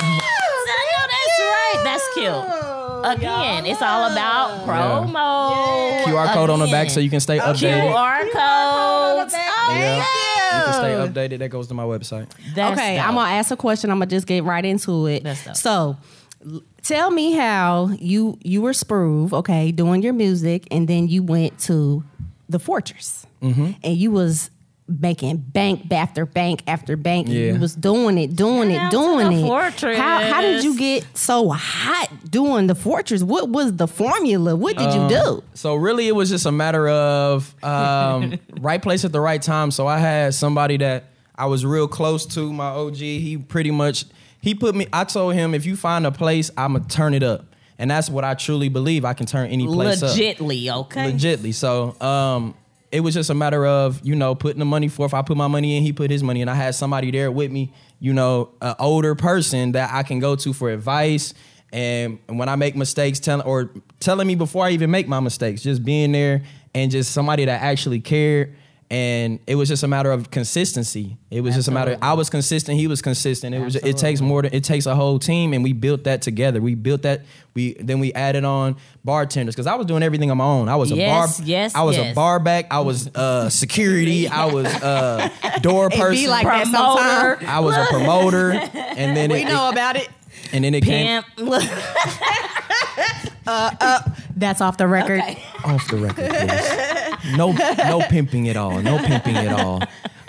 I 0.65 0.81
know 0.89 1.07
that's 1.07 1.39
right. 1.39 1.81
That's 1.83 2.13
cute. 2.15 2.72
Again, 3.03 3.65
it's 3.65 3.81
all 3.81 4.11
about 4.11 4.65
promo. 4.65 6.03
QR 6.05 6.33
code 6.33 6.49
on 6.49 6.59
the 6.59 6.67
back 6.67 6.89
so 6.89 6.99
you 6.99 7.09
can 7.09 7.19
stay 7.19 7.37
updated. 7.39 7.91
QR 7.91 8.21
codes. 8.21 9.33
Oh, 9.35 9.75
Yeah. 9.75 9.97
yeah. 9.97 10.57
You 10.59 10.63
can 10.65 10.73
stay 10.73 10.93
updated. 10.93 11.39
That 11.39 11.49
goes 11.49 11.67
to 11.67 11.73
my 11.73 11.83
website. 11.83 12.27
That's 12.55 12.79
okay, 12.79 12.95
dope. 12.97 13.07
I'm 13.07 13.15
gonna 13.15 13.31
ask 13.33 13.51
a 13.51 13.57
question. 13.57 13.89
I'm 13.89 13.97
gonna 13.97 14.05
just 14.09 14.27
get 14.27 14.43
right 14.43 14.63
into 14.63 15.07
it. 15.07 15.23
That's 15.23 15.43
dope. 15.43 15.55
So, 15.55 15.97
tell 16.81 17.11
me 17.11 17.33
how 17.33 17.89
you 17.99 18.37
you 18.43 18.61
were 18.61 18.73
Sprove, 18.73 19.33
okay, 19.33 19.71
doing 19.71 20.01
your 20.03 20.13
music, 20.13 20.67
and 20.71 20.87
then 20.87 21.07
you 21.07 21.23
went 21.23 21.57
to 21.61 22.03
the 22.49 22.59
Fortress, 22.59 23.25
Mm-hmm. 23.41 23.71
and 23.83 23.97
you 23.97 24.11
was 24.11 24.49
making 24.87 25.37
bank 25.37 25.91
after 25.91 26.25
bank 26.25 26.63
after 26.67 26.95
bank. 26.97 27.27
Yeah. 27.27 27.53
You 27.53 27.59
was 27.59 27.75
doing 27.75 28.17
it, 28.17 28.35
doing 28.35 28.71
Shout 28.71 28.81
out 28.81 28.93
it, 28.93 28.97
doing 28.97 29.39
it. 29.39 29.41
Fortress. 29.41 29.97
How 29.97 30.21
how 30.21 30.41
did 30.41 30.63
you 30.63 30.77
get 30.77 31.05
so 31.17 31.49
hot 31.49 32.09
doing 32.29 32.67
the 32.67 32.75
Fortress? 32.75 33.23
What 33.23 33.49
was 33.49 33.73
the 33.73 33.87
formula? 33.87 34.55
What 34.55 34.77
did 34.77 34.93
you 34.93 35.09
do? 35.09 35.43
So 35.53 35.75
really, 35.75 36.07
it 36.07 36.15
was 36.15 36.29
just 36.29 36.45
a 36.45 36.51
matter 36.51 36.87
of 36.87 37.53
um, 37.63 38.39
right 38.59 38.81
place 38.81 39.05
at 39.05 39.11
the 39.11 39.21
right 39.21 39.41
time. 39.41 39.71
So 39.71 39.87
I 39.87 39.99
had 39.99 40.33
somebody 40.33 40.77
that 40.77 41.05
I 41.35 41.45
was 41.45 41.65
real 41.65 41.87
close 41.87 42.25
to, 42.27 42.51
my 42.51 42.67
OG. 42.67 42.97
He 42.97 43.37
pretty 43.37 43.71
much 43.71 44.05
he 44.41 44.53
put 44.53 44.75
me. 44.75 44.87
I 44.91 45.05
told 45.05 45.35
him 45.35 45.53
if 45.53 45.65
you 45.65 45.75
find 45.77 46.05
a 46.05 46.11
place, 46.11 46.51
I'ma 46.57 46.79
turn 46.89 47.13
it 47.13 47.23
up, 47.23 47.45
and 47.79 47.89
that's 47.89 48.09
what 48.09 48.25
I 48.25 48.33
truly 48.33 48.67
believe. 48.67 49.05
I 49.05 49.13
can 49.13 49.25
turn 49.25 49.49
any 49.49 49.65
place 49.65 50.03
up 50.03 50.11
Legitly, 50.11 50.69
okay. 50.81 51.11
legitly. 51.13 51.53
So 51.53 51.99
um, 52.01 52.53
it 52.93 52.99
was 52.99 53.15
just 53.15 53.31
a 53.31 53.33
matter 53.33 53.65
of 53.65 53.99
you 54.03 54.15
know 54.15 54.35
putting 54.35 54.59
the 54.59 54.65
money 54.65 54.87
forth. 54.87 55.15
I 55.15 55.23
put 55.23 55.35
my 55.35 55.47
money 55.47 55.75
in, 55.75 55.83
he 55.83 55.91
put 55.91 56.11
his 56.11 56.21
money, 56.21 56.41
in. 56.41 56.47
I 56.47 56.53
had 56.53 56.75
somebody 56.75 57.09
there 57.09 57.31
with 57.31 57.51
me. 57.51 57.73
You 57.99 58.13
know, 58.13 58.51
an 58.61 58.75
older 58.79 59.15
person 59.15 59.71
that 59.71 59.89
I 59.91 60.03
can 60.03 60.19
go 60.19 60.35
to 60.35 60.53
for 60.53 60.69
advice. 60.69 61.33
And 61.71 62.19
when 62.27 62.49
I 62.49 62.55
make 62.55 62.75
mistakes, 62.75 63.19
telling 63.19 63.47
or 63.47 63.71
telling 63.99 64.27
me 64.27 64.35
before 64.35 64.65
I 64.65 64.71
even 64.71 64.91
make 64.91 65.07
my 65.07 65.19
mistakes, 65.19 65.63
just 65.63 65.83
being 65.83 66.11
there 66.11 66.43
and 66.75 66.91
just 66.91 67.11
somebody 67.11 67.45
that 67.45 67.61
actually 67.63 67.99
cared. 67.99 68.55
And 68.89 69.39
it 69.47 69.55
was 69.55 69.69
just 69.69 69.83
a 69.83 69.87
matter 69.87 70.11
of 70.11 70.29
consistency. 70.31 71.17
It 71.31 71.41
was 71.41 71.55
just 71.55 71.67
a 71.67 71.71
matter. 71.71 71.93
Of, 71.93 71.99
I 72.01 72.13
was 72.13 72.29
consistent. 72.29 72.77
He 72.77 72.87
was 72.87 73.01
consistent. 73.01 73.55
It 73.55 73.59
was. 73.59 73.75
It 73.75 73.97
takes 73.97 74.21
more. 74.21 74.41
Than, 74.41 74.53
it 74.53 74.63
takes 74.63 74.85
a 74.85 74.95
whole 74.95 75.19
team, 75.19 75.53
and 75.53 75.63
we 75.63 75.73
built 75.73 76.03
that 76.03 76.21
together. 76.21 76.61
We 76.61 76.75
built 76.75 77.01
that. 77.03 77.21
We 77.53 77.73
then 77.73 77.99
we 77.99 78.13
added 78.13 78.45
on 78.45 78.77
bartenders 79.03 79.55
because 79.55 79.67
I 79.67 79.75
was 79.75 79.85
doing 79.87 80.03
everything 80.03 80.31
on 80.31 80.37
my 80.37 80.45
own. 80.45 80.69
I 80.69 80.75
was 80.75 80.91
a 80.91 80.95
bar. 80.95 81.27
yes, 81.43 81.75
I 81.75 81.83
was 81.83 81.97
yes. 81.97 82.11
a 82.11 82.15
bar 82.15 82.39
back. 82.39 82.67
I 82.71 82.79
was 82.81 83.07
uh, 83.15 83.49
security. 83.49 84.27
I 84.27 84.45
was 84.45 84.65
uh, 84.65 85.29
door 85.61 85.89
person. 85.89 86.11
be 86.11 86.27
like 86.27 86.45
that 86.45 86.63
Promoter. 86.65 87.45
I 87.49 87.59
was 87.59 87.75
a 87.75 87.85
promoter, 87.89 88.51
and 88.51 89.15
then 89.15 89.31
We 89.31 89.41
it, 89.43 89.45
know 89.45 89.69
about 89.69 89.95
it. 89.95 90.09
and 90.51 90.63
then 90.63 90.73
it 90.73 90.83
came 90.83 91.23
Pimp. 93.45 94.17
That's 94.35 94.61
off 94.61 94.77
the 94.77 94.87
record. 94.87 95.21
off 95.65 95.87
the 95.89 95.97
record, 95.97 96.29
please. 96.29 97.09
No, 97.37 97.53
no 97.53 98.01
pimping 98.09 98.49
at 98.49 98.57
all. 98.57 98.81
No 98.81 98.97
pimping 98.97 99.37
at 99.37 99.57
all. 99.57 99.81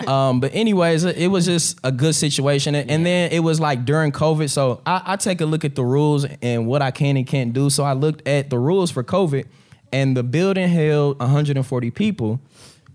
Um, 0.07 0.39
but 0.39 0.55
anyways, 0.55 1.03
it 1.03 1.27
was 1.27 1.45
just 1.45 1.77
a 1.83 1.91
good 1.91 2.15
situation, 2.15 2.73
and 2.73 2.89
and 2.89 3.05
then 3.05 3.31
it 3.33 3.39
was 3.41 3.59
like 3.59 3.83
during 3.83 4.13
COVID. 4.13 4.49
So 4.49 4.81
I, 4.85 5.01
I 5.05 5.15
take 5.17 5.41
a 5.41 5.45
look 5.45 5.65
at 5.65 5.75
the 5.75 5.83
rules 5.83 6.25
and 6.41 6.67
what 6.67 6.81
I 6.81 6.91
can 6.91 7.17
and 7.17 7.27
can't 7.27 7.51
do. 7.51 7.69
So 7.69 7.83
I 7.83 7.93
looked 7.93 8.25
at 8.25 8.49
the 8.49 8.57
rules 8.57 8.91
for 8.91 9.03
COVID, 9.03 9.45
and 9.91 10.15
the 10.15 10.23
building 10.23 10.69
held 10.69 11.19
140 11.19 11.91
people. 11.91 12.39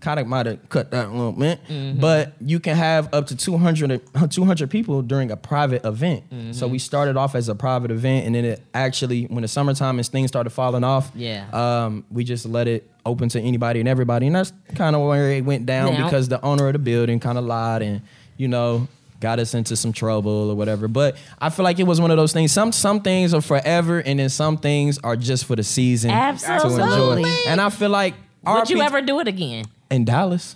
Kind 0.01 0.19
of 0.19 0.25
might 0.27 0.47
have 0.47 0.67
cut 0.69 0.89
that 0.91 1.05
a 1.05 1.09
little 1.11 1.31
bit, 1.31 1.59
but 1.99 2.33
you 2.41 2.59
can 2.59 2.75
have 2.75 3.13
up 3.13 3.27
to 3.27 3.35
200, 3.35 4.01
200 4.31 4.69
people 4.69 5.01
during 5.03 5.29
a 5.29 5.37
private 5.37 5.85
event. 5.85 6.23
So 6.51 6.67
we 6.67 6.79
started 6.79 7.17
off 7.17 7.35
as 7.35 7.47
a 7.49 7.55
private 7.55 7.91
event, 7.91 8.25
and 8.25 8.33
then 8.33 8.43
it 8.43 8.61
actually, 8.73 9.25
when 9.25 9.43
the 9.43 9.47
summertime 9.47 9.99
and 9.99 10.07
things 10.07 10.29
started 10.29 10.49
falling 10.49 10.83
off, 10.83 11.11
Yeah. 11.15 11.45
um, 11.53 12.03
we 12.11 12.23
just 12.23 12.47
let 12.47 12.67
it 12.67 12.89
open 13.05 13.29
to 13.29 13.39
anybody 13.39 13.79
and 13.79 13.87
everybody, 13.87 14.25
and 14.25 14.35
that's 14.35 14.51
kind 14.73 14.95
of 14.95 15.03
where 15.07 15.31
it 15.31 15.45
went 15.45 15.65
down 15.67 15.93
Now- 15.93 16.05
because 16.05 16.27
the 16.29 16.43
owner 16.43 16.65
of 16.67 16.73
the 16.73 16.79
building 16.79 17.19
kind 17.19 17.37
of 17.37 17.45
lied 17.45 17.81
and 17.83 18.01
you 18.37 18.47
know 18.47 18.87
got 19.19 19.37
us 19.37 19.53
into 19.53 19.75
some 19.75 19.93
trouble 19.93 20.49
or 20.49 20.55
whatever. 20.55 20.87
But 20.87 21.15
I 21.39 21.51
feel 21.51 21.63
like 21.63 21.77
it 21.77 21.85
was 21.85 22.01
one 22.01 22.09
of 22.09 22.17
those 22.17 22.33
things. 22.33 22.51
Some 22.51 22.71
some 22.71 23.01
things 23.01 23.35
are 23.35 23.41
forever, 23.41 23.99
and 23.99 24.19
then 24.19 24.29
some 24.29 24.57
things 24.57 24.97
are 25.03 25.15
just 25.15 25.45
for 25.45 25.55
the 25.55 25.63
season 25.63 26.09
Absolutely. 26.09 26.77
to 26.79 27.17
enjoy. 27.17 27.29
And 27.47 27.61
I 27.61 27.69
feel 27.69 27.89
like 27.91 28.15
Would 28.47 28.71
you 28.71 28.81
ever 28.81 29.01
do 29.03 29.19
it 29.19 29.27
again? 29.27 29.65
In 29.91 30.05
Dallas? 30.05 30.55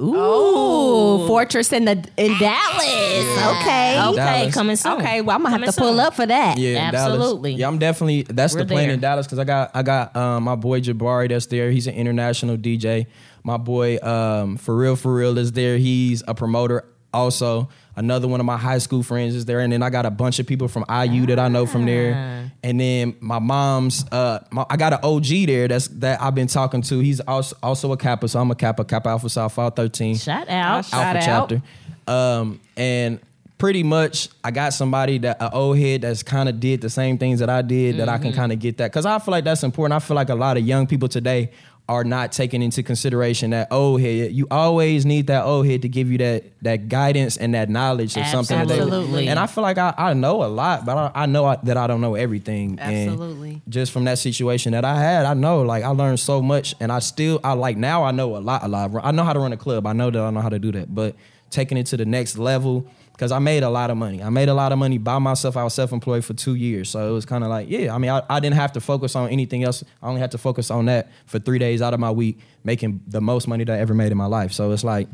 Ooh, 0.00 1.24
Fortress 1.28 1.72
in 1.72 1.84
the 1.84 1.92
in 2.16 2.36
Dallas. 2.38 2.82
Okay. 2.82 4.00
Okay, 4.02 4.16
Dallas. 4.16 4.54
coming 4.54 4.76
soon. 4.76 5.00
Okay, 5.00 5.20
well 5.20 5.36
I'm 5.36 5.42
gonna 5.42 5.50
have 5.50 5.60
Coming 5.60 5.72
to 5.72 5.80
pull 5.80 6.00
up 6.00 6.14
for 6.14 6.26
that. 6.26 6.58
Yeah, 6.58 6.86
in 6.86 6.92
Dallas. 6.92 7.14
Absolutely. 7.14 7.52
Yeah, 7.54 7.68
I'm 7.68 7.78
definitely. 7.78 8.22
That's 8.22 8.54
We're 8.54 8.64
the 8.64 8.66
plan 8.66 8.86
there. 8.88 8.94
in 8.94 9.00
Dallas 9.00 9.26
because 9.26 9.38
I 9.38 9.44
got 9.44 9.70
I 9.72 9.82
got 9.82 10.16
um, 10.16 10.42
my 10.44 10.56
boy 10.56 10.80
Jabari 10.80 11.28
that's 11.28 11.46
there. 11.46 11.70
He's 11.70 11.86
an 11.86 11.94
international 11.94 12.56
DJ. 12.56 13.06
My 13.44 13.56
boy 13.56 13.98
um, 13.98 14.56
for 14.56 14.76
real 14.76 14.96
for 14.96 15.14
real 15.14 15.38
is 15.38 15.52
there. 15.52 15.78
He's 15.78 16.24
a 16.26 16.34
promoter 16.34 16.84
also. 17.12 17.68
Another 17.96 18.26
one 18.26 18.40
of 18.40 18.46
my 18.46 18.56
high 18.56 18.78
school 18.78 19.02
friends 19.02 19.34
is 19.34 19.44
there, 19.44 19.60
and 19.60 19.72
then 19.72 19.82
I 19.82 19.88
got 19.90 20.04
a 20.06 20.10
bunch 20.10 20.38
of 20.40 20.46
people 20.46 20.66
from 20.68 20.84
IU 20.88 21.26
that 21.26 21.38
I 21.38 21.48
know 21.48 21.64
from 21.66 21.82
Ah. 21.82 21.86
there. 21.86 22.50
And 22.64 22.80
then 22.80 23.14
my 23.20 23.38
mom's, 23.38 24.04
uh, 24.10 24.40
my, 24.50 24.64
I 24.68 24.76
got 24.76 24.92
an 24.94 24.98
OG 25.02 25.46
there 25.46 25.68
that's 25.68 25.88
that 25.88 26.20
I've 26.20 26.34
been 26.34 26.46
talking 26.48 26.82
to. 26.82 26.98
He's 27.00 27.20
also 27.20 27.56
also 27.62 27.92
a 27.92 27.96
Kappa, 27.96 28.26
so 28.28 28.40
I'm 28.40 28.50
a 28.50 28.54
Kappa, 28.54 28.84
Kappa 28.84 29.10
Alpha 29.10 29.28
Psi 29.28 29.48
Phi 29.48 29.70
13. 29.70 30.16
Shout 30.16 30.48
out. 30.48 30.84
Shout 30.86 31.16
Alpha 31.16 31.18
out. 31.18 31.24
chapter. 31.48 31.62
Um, 32.06 32.60
and 32.76 33.20
pretty 33.58 33.82
much 33.82 34.28
I 34.42 34.50
got 34.50 34.72
somebody 34.74 35.18
that 35.18 35.40
an 35.40 35.50
old 35.52 35.78
head 35.78 36.02
that's 36.02 36.22
kind 36.22 36.48
of 36.48 36.58
did 36.60 36.80
the 36.80 36.90
same 36.90 37.16
things 37.18 37.38
that 37.38 37.48
I 37.48 37.62
did 37.62 37.98
that 37.98 38.08
I 38.08 38.18
can 38.18 38.32
kind 38.32 38.52
of 38.52 38.58
get 38.58 38.76
that 38.78 38.90
because 38.90 39.06
I 39.06 39.18
feel 39.20 39.32
like 39.32 39.44
that's 39.44 39.62
important. 39.62 39.94
I 39.96 40.04
feel 40.04 40.16
like 40.16 40.28
a 40.28 40.34
lot 40.34 40.56
of 40.56 40.66
young 40.66 40.86
people 40.86 41.08
today 41.08 41.50
are 41.86 42.04
not 42.04 42.32
taking 42.32 42.62
into 42.62 42.82
consideration 42.82 43.50
that 43.50 43.68
oh, 43.70 43.84
old 43.84 44.00
head. 44.00 44.32
You 44.32 44.46
always 44.50 45.04
need 45.04 45.26
that 45.26 45.44
oh, 45.44 45.56
old 45.56 45.66
head 45.66 45.82
to 45.82 45.88
give 45.88 46.10
you 46.10 46.18
that 46.18 46.44
that 46.62 46.88
guidance 46.88 47.36
and 47.36 47.54
that 47.54 47.68
knowledge 47.68 48.16
of 48.16 48.26
something. 48.26 48.56
Absolutely. 48.56 49.28
and 49.28 49.38
I 49.38 49.46
feel 49.46 49.62
like 49.62 49.76
I, 49.76 49.92
I 49.96 50.14
know 50.14 50.44
a 50.44 50.46
lot, 50.46 50.86
but 50.86 50.96
I, 50.96 51.10
I 51.14 51.26
know 51.26 51.44
I, 51.44 51.56
that 51.64 51.76
I 51.76 51.86
don't 51.86 52.00
know 52.00 52.14
everything. 52.14 52.78
And 52.80 53.10
Absolutely. 53.10 53.60
just 53.68 53.92
from 53.92 54.04
that 54.04 54.18
situation 54.18 54.72
that 54.72 54.84
I 54.84 54.98
had, 54.98 55.26
I 55.26 55.34
know 55.34 55.60
like 55.62 55.84
I 55.84 55.88
learned 55.88 56.20
so 56.20 56.40
much, 56.40 56.74
and 56.80 56.90
I 56.90 57.00
still 57.00 57.38
I 57.44 57.52
like 57.52 57.76
now 57.76 58.02
I 58.02 58.12
know 58.12 58.36
a 58.36 58.38
lot, 58.38 58.62
a 58.64 58.68
lot. 58.68 58.90
I 59.02 59.10
know 59.10 59.24
how 59.24 59.34
to 59.34 59.40
run 59.40 59.52
a 59.52 59.58
club. 59.58 59.86
I 59.86 59.92
know 59.92 60.10
that 60.10 60.22
I 60.22 60.30
know 60.30 60.40
how 60.40 60.48
to 60.48 60.58
do 60.58 60.72
that, 60.72 60.94
but 60.94 61.14
taking 61.50 61.76
it 61.76 61.86
to 61.86 61.96
the 61.96 62.06
next 62.06 62.38
level 62.38 62.86
because 63.14 63.30
I 63.30 63.38
made 63.38 63.62
a 63.62 63.70
lot 63.70 63.90
of 63.90 63.96
money. 63.96 64.22
I 64.22 64.28
made 64.28 64.48
a 64.48 64.54
lot 64.54 64.72
of 64.72 64.78
money 64.78 64.98
by 64.98 65.20
myself. 65.20 65.56
I 65.56 65.62
was 65.62 65.72
self 65.72 65.92
employed 65.92 66.24
for 66.24 66.34
two 66.34 66.56
years, 66.56 66.90
so 66.90 67.08
it 67.08 67.12
was 67.12 67.24
kind 67.24 67.44
of 67.44 67.50
like 67.50 67.70
yeah. 67.70 67.94
I 67.94 67.98
mean, 67.98 68.10
I, 68.10 68.22
I 68.28 68.40
didn't 68.40 68.56
have 68.56 68.72
to 68.72 68.80
focus 68.80 69.14
on 69.14 69.30
anything 69.30 69.62
else. 69.62 69.84
I 70.02 70.08
only 70.08 70.20
had 70.20 70.32
to 70.32 70.38
focus 70.38 70.70
on 70.70 70.86
that 70.86 71.10
for 71.26 71.38
three 71.38 71.58
days 71.58 71.80
out 71.80 71.94
of 71.94 72.00
my 72.00 72.10
week, 72.10 72.40
making 72.64 73.00
the 73.06 73.20
most 73.20 73.46
money 73.46 73.62
that 73.64 73.72
I 73.72 73.78
ever 73.78 73.94
made 73.94 74.10
in 74.10 74.18
my 74.18 74.26
life. 74.26 74.52
So 74.52 74.72
it's 74.72 74.84
like 74.84 75.08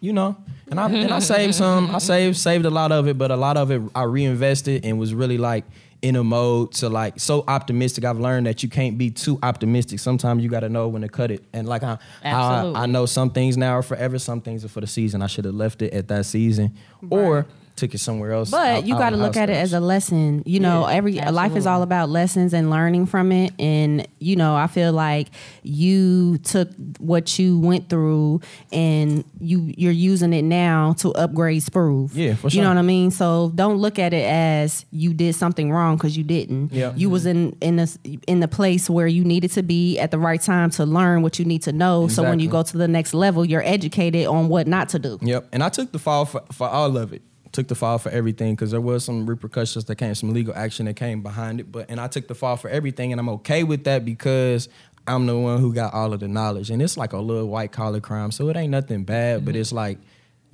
you 0.00 0.12
know. 0.12 0.36
And 0.70 0.78
I 0.78 0.90
and 0.90 1.12
I 1.12 1.20
saved 1.20 1.54
some. 1.54 1.94
I 1.94 1.98
saved 1.98 2.36
saved 2.36 2.66
a 2.66 2.70
lot 2.70 2.92
of 2.92 3.08
it, 3.08 3.16
but 3.16 3.30
a 3.30 3.36
lot 3.36 3.56
of 3.56 3.70
it 3.70 3.80
I 3.94 4.02
reinvested 4.02 4.84
and 4.84 4.98
was 4.98 5.14
really 5.14 5.38
like 5.38 5.64
in 6.06 6.14
a 6.14 6.22
mode 6.22 6.70
to 6.70 6.88
like 6.88 7.18
so 7.18 7.42
optimistic. 7.48 8.04
I've 8.04 8.20
learned 8.20 8.46
that 8.46 8.62
you 8.62 8.68
can't 8.68 8.96
be 8.96 9.10
too 9.10 9.40
optimistic. 9.42 9.98
Sometimes 9.98 10.40
you 10.40 10.48
got 10.48 10.60
to 10.60 10.68
know 10.68 10.86
when 10.86 11.02
to 11.02 11.08
cut 11.08 11.32
it. 11.32 11.42
And 11.52 11.66
like 11.66 11.82
I, 11.82 11.98
I, 12.22 12.82
I 12.82 12.86
know 12.86 13.06
some 13.06 13.30
things 13.30 13.56
now 13.56 13.72
are 13.72 13.82
forever. 13.82 14.16
Some 14.20 14.40
things 14.40 14.64
are 14.64 14.68
for 14.68 14.80
the 14.80 14.86
season. 14.86 15.20
I 15.20 15.26
should 15.26 15.44
have 15.46 15.54
left 15.54 15.82
it 15.82 15.92
at 15.92 16.06
that 16.06 16.24
season 16.26 16.76
or 17.10 17.46
took 17.76 17.94
it 17.94 17.98
somewhere 17.98 18.32
else. 18.32 18.50
But 18.50 18.68
out- 18.68 18.86
you 18.86 18.94
got 18.94 19.10
to 19.10 19.16
look 19.16 19.36
at 19.36 19.50
it 19.50 19.56
as 19.56 19.72
a 19.72 19.80
lesson. 19.80 20.42
You 20.46 20.60
know, 20.60 20.88
Yeah, 20.88 20.96
every 20.96 21.12
life 21.14 21.54
is 21.56 21.66
all 21.66 21.82
about 21.82 22.08
lessons 22.08 22.52
and 22.52 22.70
learning 22.70 23.06
from 23.06 23.32
it. 23.32 23.52
And 23.58 24.06
you 24.18 24.36
know, 24.36 24.56
I 24.56 24.66
feel 24.66 24.92
like 24.92 25.28
you 25.62 26.38
took 26.38 26.70
what 26.98 27.38
you 27.38 27.58
went 27.58 27.88
through 27.88 28.40
and 28.72 29.24
you 29.38 29.72
you're 29.76 29.92
using 29.92 30.32
it 30.32 30.42
now 30.42 30.94
to 30.94 31.12
upgrade 31.12 31.62
Sprove. 31.62 32.16
Yeah, 32.16 32.34
for 32.34 32.48
You 32.48 32.62
know 32.62 32.68
what 32.68 32.78
I 32.78 32.82
mean? 32.82 33.10
So 33.10 33.52
don't 33.54 33.76
look 33.76 33.98
at 33.98 34.12
it 34.12 34.24
as 34.24 34.84
you 34.90 35.12
did 35.12 35.34
something 35.34 35.70
wrong 35.70 35.96
because 35.96 36.16
you 36.16 36.24
didn't. 36.24 36.72
Yeah. 36.72 36.92
You 36.96 37.06
mm-hmm. 37.06 37.12
was 37.12 37.26
in 37.26 37.56
in 37.60 37.76
the 37.76 38.18
in 38.26 38.40
the 38.40 38.48
place 38.48 38.88
where 38.88 39.06
you 39.06 39.24
needed 39.24 39.52
to 39.52 39.62
be 39.62 39.98
at 39.98 40.10
the 40.10 40.18
right 40.18 40.40
time 40.40 40.70
to 40.70 40.86
learn 40.86 41.22
what 41.22 41.38
you 41.38 41.44
need 41.44 41.62
to 41.62 41.72
know. 41.72 42.08
So 42.08 42.22
when 42.22 42.40
you 42.40 42.48
go 42.48 42.62
to 42.62 42.78
the 42.78 42.88
next 42.88 43.14
level, 43.14 43.44
you're 43.44 43.62
educated 43.62 44.26
on 44.26 44.48
what 44.48 44.66
not 44.66 44.88
to 44.90 44.98
do. 44.98 45.18
Yep. 45.22 45.48
And 45.52 45.62
I 45.62 45.68
took 45.68 45.92
the 45.92 45.98
fall 45.98 46.24
for, 46.24 46.42
for 46.52 46.68
all 46.68 46.96
of 46.96 47.12
it. 47.12 47.22
Took 47.56 47.68
the 47.68 47.74
fall 47.74 47.96
for 47.96 48.10
everything 48.10 48.54
because 48.54 48.70
there 48.70 48.82
was 48.82 49.02
some 49.02 49.24
repercussions 49.24 49.86
that 49.86 49.96
came, 49.96 50.14
some 50.14 50.34
legal 50.34 50.54
action 50.54 50.84
that 50.84 50.96
came 50.96 51.22
behind 51.22 51.58
it. 51.58 51.72
But 51.72 51.88
and 51.88 51.98
I 51.98 52.06
took 52.06 52.28
the 52.28 52.34
fall 52.34 52.58
for 52.58 52.68
everything, 52.68 53.12
and 53.12 53.18
I'm 53.18 53.30
okay 53.30 53.64
with 53.64 53.84
that 53.84 54.04
because 54.04 54.68
I'm 55.06 55.24
the 55.24 55.38
one 55.38 55.58
who 55.58 55.72
got 55.72 55.94
all 55.94 56.12
of 56.12 56.20
the 56.20 56.28
knowledge, 56.28 56.68
and 56.68 56.82
it's 56.82 56.98
like 56.98 57.14
a 57.14 57.18
little 57.18 57.48
white 57.48 57.72
collar 57.72 57.98
crime, 57.98 58.30
so 58.30 58.50
it 58.50 58.58
ain't 58.58 58.72
nothing 58.72 59.04
bad. 59.04 59.46
But 59.46 59.52
mm-hmm. 59.52 59.60
it's 59.62 59.72
like, 59.72 59.96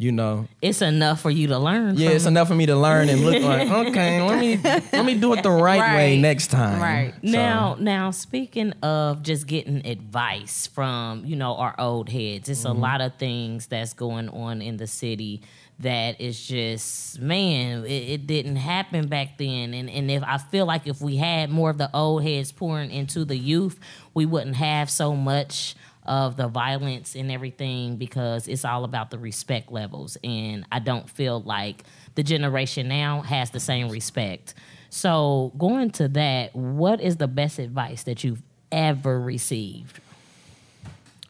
you 0.03 0.11
know, 0.13 0.49
It's 0.61 0.83
enough 0.83 1.21
for 1.21 1.31
you 1.31 1.47
to 1.49 1.59
learn. 1.59 1.97
yeah, 1.97 2.11
it's 2.11 2.27
enough 2.27 2.49
for 2.49 2.55
me 2.55 2.67
to 2.67 2.77
learn 2.77 3.09
and 3.09 3.21
look 3.25 3.43
like, 3.43 3.69
okay, 3.89 4.21
let 4.21 4.39
me 4.39 4.57
let 4.93 5.05
me 5.05 5.15
do 5.19 5.33
it 5.35 5.43
the 5.43 5.51
right, 5.51 5.95
way 5.97 6.21
next 6.21 6.49
time. 6.49 6.81
Right. 6.83 7.15
So- 7.15 7.31
Now, 7.31 7.77
now 7.79 8.11
speaking 8.11 8.73
of 8.83 9.23
just 9.23 9.47
getting 9.47 9.87
advice 9.87 10.67
from 10.67 11.25
you 11.25 11.37
know 11.37 11.55
our 11.57 11.75
old 11.79 12.09
heads, 12.09 12.49
it's 12.49 12.63
Mm-hmm. 12.65 12.77
a 12.79 12.81
lot 12.81 13.01
of 13.01 13.15
things 13.17 13.67
that's 13.67 13.93
going 13.93 14.29
on 14.29 14.61
in 14.63 14.77
the 14.77 14.87
city 14.87 15.43
that 15.79 16.21
is 16.21 16.47
just 16.47 17.19
man, 17.21 17.85
it, 17.85 17.89
it 18.15 18.27
didn't 18.27 18.57
happen 18.57 19.09
back 19.09 19.39
then. 19.39 19.75
And 19.75 19.89
and 19.91 20.11
if 20.11 20.23
I 20.25 20.39
feel 20.39 20.67
like 20.67 20.87
if 20.87 21.01
we 21.01 21.17
had 21.17 21.51
more 21.51 21.71
of 21.71 21.79
the 21.79 21.91
old 21.95 22.23
heads 22.23 22.53
pouring 22.53 22.91
into 22.91 23.25
the 23.25 23.37
youth, 23.37 23.79
we 24.15 24.27
wouldn't 24.27 24.57
have 24.57 24.91
so 24.91 25.15
much 25.17 25.75
of 26.05 26.37
the 26.37 26.49
violence 26.49 27.15
and 27.15 27.31
everything 27.31 27.97
because 27.97 28.49
it's 28.49 28.65
all 28.65 28.85
about 28.85 29.11
the 29.11 29.19
respect 29.19 29.71
levels 29.71 30.17
and 30.25 30.67
I 30.73 30.81
don't 30.81 31.09
feel 31.09 31.41
like 31.41 31.85
the 32.15 32.23
generation 32.23 32.89
now 32.89 33.23
has 33.23 33.51
the 33.51 33.61
same 33.61 33.89
respect. 33.89 34.55
So, 34.91 35.53
going 35.57 35.91
to 35.93 36.09
that, 36.09 36.55
what 36.55 37.01
is 37.01 37.17
the 37.17 37.29
best 37.29 37.59
advice 37.59 38.03
that 38.03 38.25
you've 38.25 38.43
ever 38.71 39.19
received 39.21 40.01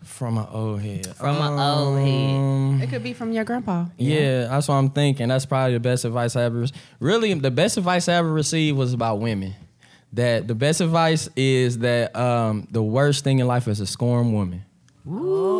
from 0.02 0.38
an 0.38 0.46
old 0.50 0.80
head. 0.80 1.06
from 1.16 1.36
an 1.36 1.58
old 1.58 1.98
head? 1.98 2.36
Um, 2.36 2.80
it 2.82 2.90
could 2.90 3.02
be 3.02 3.12
from 3.12 3.32
your 3.32 3.44
grandpa. 3.44 3.86
Yeah, 3.96 4.46
that's 4.46 4.68
what 4.68 4.74
I'm 4.74 4.90
thinking. 4.90 5.28
That's 5.28 5.46
probably 5.46 5.74
the 5.74 5.80
best 5.80 6.04
advice 6.04 6.36
I 6.36 6.42
ever. 6.42 6.66
Really, 7.00 7.34
the 7.34 7.50
best 7.50 7.76
advice 7.76 8.08
I 8.08 8.14
ever 8.14 8.32
received 8.32 8.78
was 8.78 8.92
about 8.92 9.20
women. 9.20 9.54
That 10.14 10.46
the 10.46 10.54
best 10.54 10.80
advice 10.80 11.28
is 11.36 11.78
that 11.78 12.14
um, 12.14 12.68
the 12.70 12.82
worst 12.82 13.24
thing 13.24 13.38
in 13.38 13.46
life 13.46 13.66
is 13.66 13.80
a 13.80 13.86
scorned 13.86 14.34
woman. 14.34 14.64
Ooh, 15.08 15.51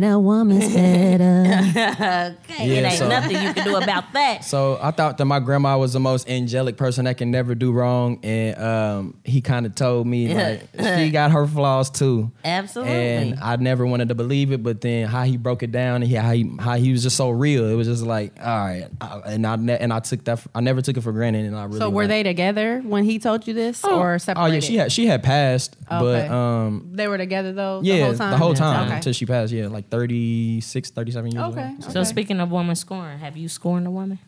now 0.00 0.18
When 0.18 0.18
a 0.18 0.20
woman's 0.20 0.74
better. 0.74 2.34
Okay, 2.48 2.66
Yeah, 2.66 2.80
it 2.80 2.84
ain't 2.84 2.98
so- 2.98 3.08
nothing 3.08 3.42
you 3.42 3.52
can 3.54 3.64
do 3.64 3.76
about 3.76 4.12
that. 4.12 4.44
So 4.54 4.78
I 4.80 4.90
thought 4.90 5.18
that 5.18 5.24
my 5.24 5.40
grandma 5.40 5.78
was 5.78 5.92
the 5.94 6.00
most 6.00 6.28
angelic 6.28 6.76
person 6.76 7.06
that 7.06 7.16
can 7.16 7.30
never 7.30 7.54
do 7.54 7.72
wrong, 7.72 8.18
and 8.22 8.58
um, 8.58 9.16
he 9.24 9.40
kind 9.40 9.66
of 9.66 9.74
told 9.74 10.06
me 10.06 10.32
like 10.34 10.68
she 10.78 11.10
got 11.10 11.30
her 11.32 11.46
flaws 11.46 11.90
too. 11.90 12.30
Absolutely. 12.44 12.92
And 12.94 13.40
I 13.40 13.56
never 13.56 13.86
wanted 13.86 14.08
to 14.08 14.14
believe 14.14 14.52
it, 14.52 14.62
but 14.62 14.80
then 14.80 15.06
how 15.08 15.22
he 15.24 15.36
broke 15.36 15.62
it 15.62 15.72
down 15.72 15.96
and 16.02 16.04
he, 16.04 16.14
how 16.14 16.32
he 16.32 16.50
how 16.60 16.74
he 16.76 16.92
was 16.92 17.02
just 17.02 17.16
so 17.16 17.30
real. 17.30 17.66
It 17.68 17.74
was 17.74 17.86
just 17.88 18.02
like 18.02 18.32
all 18.40 18.46
right, 18.46 18.88
I, 19.00 19.20
and 19.26 19.46
I 19.46 19.56
ne- 19.56 19.78
and 19.78 19.92
I 19.92 20.00
took 20.00 20.24
that 20.24 20.44
I 20.54 20.60
never 20.60 20.82
took 20.82 20.96
it 20.96 21.00
for 21.02 21.12
granted, 21.12 21.44
and 21.46 21.56
I 21.56 21.64
really 21.64 21.78
so 21.78 21.90
were 21.90 22.02
like- 22.02 22.08
they 22.08 22.22
together 22.22 22.80
when 22.84 23.04
he 23.04 23.18
told 23.18 23.46
you 23.46 23.54
this, 23.54 23.84
or 23.84 24.18
Oh 24.36 24.46
yeah, 24.46 24.60
she 24.60 24.76
had 24.76 24.92
she 24.92 25.06
had 25.06 25.22
passed, 25.22 25.76
Okay. 25.90 26.28
but 26.28 26.30
um. 26.30 26.90
They 26.92 27.08
were 27.08 27.18
together 27.18 27.52
though. 27.52 27.80
Yeah, 27.82 28.12
the 28.12 28.36
whole 28.36 28.54
time. 28.54 28.90
until 28.92 29.10
Okay. 29.10 29.12
she 29.12 29.26
passed. 29.26 29.52
Yeah, 29.52 29.68
like 29.68 29.83
36, 29.90 30.90
37 30.90 31.32
years 31.32 31.44
Okay. 31.44 31.70
old. 31.82 31.92
So 31.92 32.02
speaking 32.04 32.40
of 32.40 32.50
women 32.50 32.74
scoring, 32.76 33.18
have 33.18 33.36
you 33.36 33.48
scored 33.48 33.86
a 33.86 33.90
woman? 33.90 34.18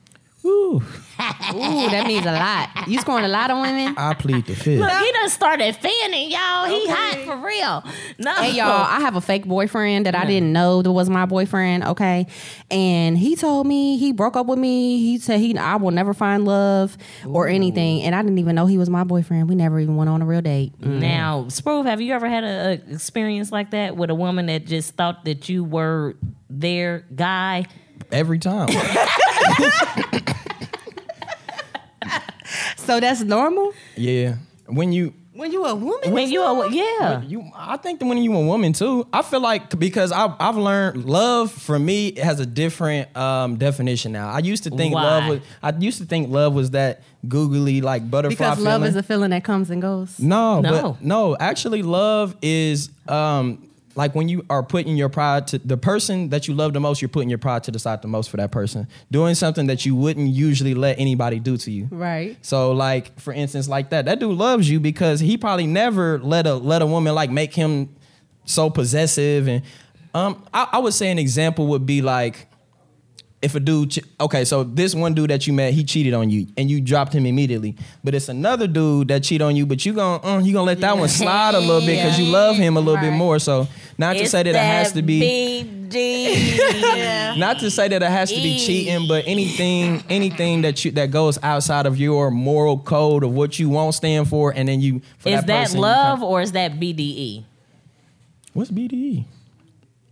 Woo. 0.46 0.76
Ooh, 1.54 1.90
that 1.90 2.04
means 2.06 2.24
a 2.24 2.32
lot. 2.32 2.88
You 2.88 3.00
scoring 3.00 3.24
a 3.24 3.28
lot 3.28 3.50
of 3.50 3.58
women. 3.58 3.94
I 3.96 4.14
plead 4.14 4.46
the 4.46 4.54
fifth. 4.54 4.78
Look, 4.78 4.92
he 4.92 5.12
done 5.12 5.28
started 5.28 5.74
fanning, 5.74 6.30
y'all. 6.30 6.66
He 6.66 6.86
hot 6.88 7.22
for 7.24 7.36
real. 7.44 7.84
No, 8.18 8.32
Hey 8.34 8.52
y'all, 8.52 8.84
I 8.84 9.00
have 9.00 9.16
a 9.16 9.20
fake 9.20 9.44
boyfriend 9.44 10.06
that 10.06 10.14
I 10.14 10.24
didn't 10.24 10.52
know 10.52 10.82
that 10.82 10.92
was 10.92 11.10
my 11.10 11.26
boyfriend. 11.26 11.82
Okay, 11.84 12.26
and 12.70 13.18
he 13.18 13.34
told 13.34 13.66
me 13.66 13.96
he 13.96 14.12
broke 14.12 14.36
up 14.36 14.46
with 14.46 14.58
me. 14.58 15.00
He 15.00 15.18
said 15.18 15.40
he 15.40 15.56
I 15.58 15.76
will 15.76 15.90
never 15.90 16.14
find 16.14 16.44
love 16.44 16.96
or 17.26 17.48
anything, 17.48 18.02
and 18.02 18.14
I 18.14 18.22
didn't 18.22 18.38
even 18.38 18.54
know 18.54 18.66
he 18.66 18.78
was 18.78 18.88
my 18.90 19.02
boyfriend. 19.02 19.48
We 19.48 19.56
never 19.56 19.80
even 19.80 19.96
went 19.96 20.10
on 20.10 20.22
a 20.22 20.26
real 20.26 20.42
date. 20.42 20.78
Mm. 20.80 21.00
Now, 21.00 21.48
Sprove, 21.48 21.86
have 21.86 22.00
you 22.00 22.12
ever 22.14 22.28
had 22.28 22.44
a, 22.44 22.46
a 22.46 22.72
experience 22.92 23.50
like 23.50 23.72
that 23.72 23.96
with 23.96 24.10
a 24.10 24.14
woman 24.14 24.46
that 24.46 24.66
just 24.66 24.94
thought 24.94 25.24
that 25.24 25.48
you 25.48 25.64
were 25.64 26.14
their 26.48 27.04
guy? 27.14 27.64
Every 28.12 28.38
time. 28.38 28.68
So 32.86 33.00
that's 33.00 33.22
normal 33.22 33.72
yeah. 33.96 34.36
When 34.66 34.92
you 34.92 35.12
when 35.36 35.52
you 35.52 35.64
a 35.66 35.74
woman. 35.74 36.12
When 36.12 36.30
you, 36.30 36.42
a, 36.42 36.70
yeah, 36.72 37.20
you 37.20 37.44
I 37.54 37.76
think 37.76 38.00
when 38.00 38.16
you 38.16 38.34
a 38.34 38.40
woman 38.46 38.72
too, 38.72 39.06
I 39.12 39.20
feel 39.22 39.40
like 39.40 39.78
because 39.78 40.10
I've 40.10 40.32
I've 40.40 40.56
learned 40.56 41.04
love 41.04 41.52
for 41.52 41.78
me 41.78 42.18
has 42.18 42.40
a 42.40 42.46
different 42.46 43.14
um, 43.16 43.56
definition 43.56 44.12
now. 44.12 44.28
I 44.30 44.38
used 44.38 44.64
to 44.64 44.70
think 44.70 44.94
Why? 44.94 45.02
love 45.02 45.28
was 45.28 45.40
I 45.62 45.72
used 45.78 45.98
to 45.98 46.06
think 46.06 46.30
love 46.30 46.54
was 46.54 46.70
that 46.70 47.02
googly 47.28 47.80
like 47.82 48.10
butterfly 48.10 48.34
because 48.34 48.64
love 48.64 48.80
feeling. 48.80 48.88
is 48.88 48.96
a 48.96 49.02
feeling 49.02 49.30
that 49.30 49.44
comes 49.44 49.68
and 49.70 49.82
goes. 49.82 50.18
No, 50.18 50.60
No. 50.62 50.92
but 50.92 51.02
no, 51.02 51.36
actually 51.38 51.82
love 51.82 52.34
is 52.40 52.88
um 53.06 53.68
like 53.96 54.14
when 54.14 54.28
you 54.28 54.44
are 54.50 54.62
putting 54.62 54.96
your 54.96 55.08
pride 55.08 55.46
to 55.48 55.58
the 55.58 55.76
person 55.76 56.28
that 56.28 56.46
you 56.46 56.54
love 56.54 56.72
the 56.74 56.80
most, 56.80 57.00
you're 57.00 57.08
putting 57.08 57.28
your 57.28 57.38
pride 57.38 57.64
to 57.64 57.70
the 57.70 57.78
side 57.78 58.02
the 58.02 58.08
most 58.08 58.30
for 58.30 58.36
that 58.36 58.50
person. 58.52 58.86
Doing 59.10 59.34
something 59.34 59.66
that 59.68 59.86
you 59.86 59.96
wouldn't 59.96 60.28
usually 60.28 60.74
let 60.74 60.98
anybody 60.98 61.38
do 61.38 61.56
to 61.56 61.70
you. 61.70 61.88
Right. 61.90 62.36
So 62.42 62.72
like 62.72 63.18
for 63.18 63.32
instance, 63.32 63.68
like 63.68 63.90
that, 63.90 64.04
that 64.04 64.20
dude 64.20 64.36
loves 64.36 64.68
you 64.68 64.80
because 64.80 65.20
he 65.20 65.36
probably 65.36 65.66
never 65.66 66.18
let 66.18 66.46
a 66.46 66.54
let 66.54 66.82
a 66.82 66.86
woman 66.86 67.14
like 67.14 67.30
make 67.30 67.54
him 67.54 67.88
so 68.44 68.70
possessive 68.70 69.48
and 69.48 69.62
um 70.14 70.44
I, 70.54 70.68
I 70.74 70.78
would 70.78 70.94
say 70.94 71.10
an 71.10 71.18
example 71.18 71.66
would 71.68 71.84
be 71.84 72.00
like 72.00 72.46
if 73.42 73.54
a 73.54 73.60
dude 73.60 73.90
ch- 73.90 73.98
okay 74.20 74.44
so 74.44 74.64
this 74.64 74.94
one 74.94 75.14
dude 75.14 75.30
that 75.30 75.46
you 75.46 75.52
met 75.52 75.74
he 75.74 75.84
cheated 75.84 76.14
on 76.14 76.30
you 76.30 76.46
and 76.56 76.70
you 76.70 76.80
dropped 76.80 77.12
him 77.12 77.26
immediately 77.26 77.76
but 78.02 78.14
it's 78.14 78.28
another 78.28 78.66
dude 78.66 79.08
that 79.08 79.22
cheat 79.22 79.42
on 79.42 79.54
you 79.56 79.66
but 79.66 79.84
you 79.84 79.92
gonna 79.92 80.24
uh, 80.26 80.38
you 80.38 80.52
gonna 80.52 80.64
let 80.64 80.80
that 80.80 80.96
one 80.96 81.08
slide 81.22 81.54
a 81.54 81.60
little 81.60 81.80
bit 81.80 81.96
because 81.96 82.18
you 82.18 82.26
love 82.26 82.56
him 82.56 82.76
a 82.76 82.80
little 82.80 83.00
bit 83.00 83.12
more 83.12 83.38
so 83.38 83.68
not 83.98 84.14
to 84.14 84.22
It's 84.22 84.30
say 84.30 84.42
that, 84.42 84.54
it 84.54 84.56
has 84.56 84.92
to 84.92 85.02
be 85.02 85.20
BD. 85.90 87.38
not 87.38 87.58
to 87.60 87.70
say 87.70 87.88
that 87.88 88.02
it 88.02 88.10
has 88.10 88.30
to 88.30 88.36
be 88.36 88.58
cheating, 88.58 89.08
but 89.08 89.24
anything 89.26 90.02
anything 90.10 90.62
that 90.62 90.84
you 90.84 90.90
that 90.92 91.10
goes 91.10 91.38
outside 91.42 91.86
of 91.86 91.96
your 91.98 92.30
moral 92.30 92.78
code 92.78 93.24
of 93.24 93.32
what 93.32 93.58
you 93.58 93.68
won't 93.70 93.94
stand 93.94 94.28
for, 94.28 94.52
and 94.52 94.68
then 94.68 94.80
you 94.80 95.00
for 95.18 95.30
Is 95.30 95.36
that, 95.36 95.46
that 95.46 95.62
person, 95.64 95.76
you 95.78 95.82
love 95.82 96.18
come- 96.18 96.28
or 96.28 96.40
is 96.42 96.52
that 96.52 96.72
BDE? 96.72 97.44
What's 98.52 98.70
BDE? 98.70 99.24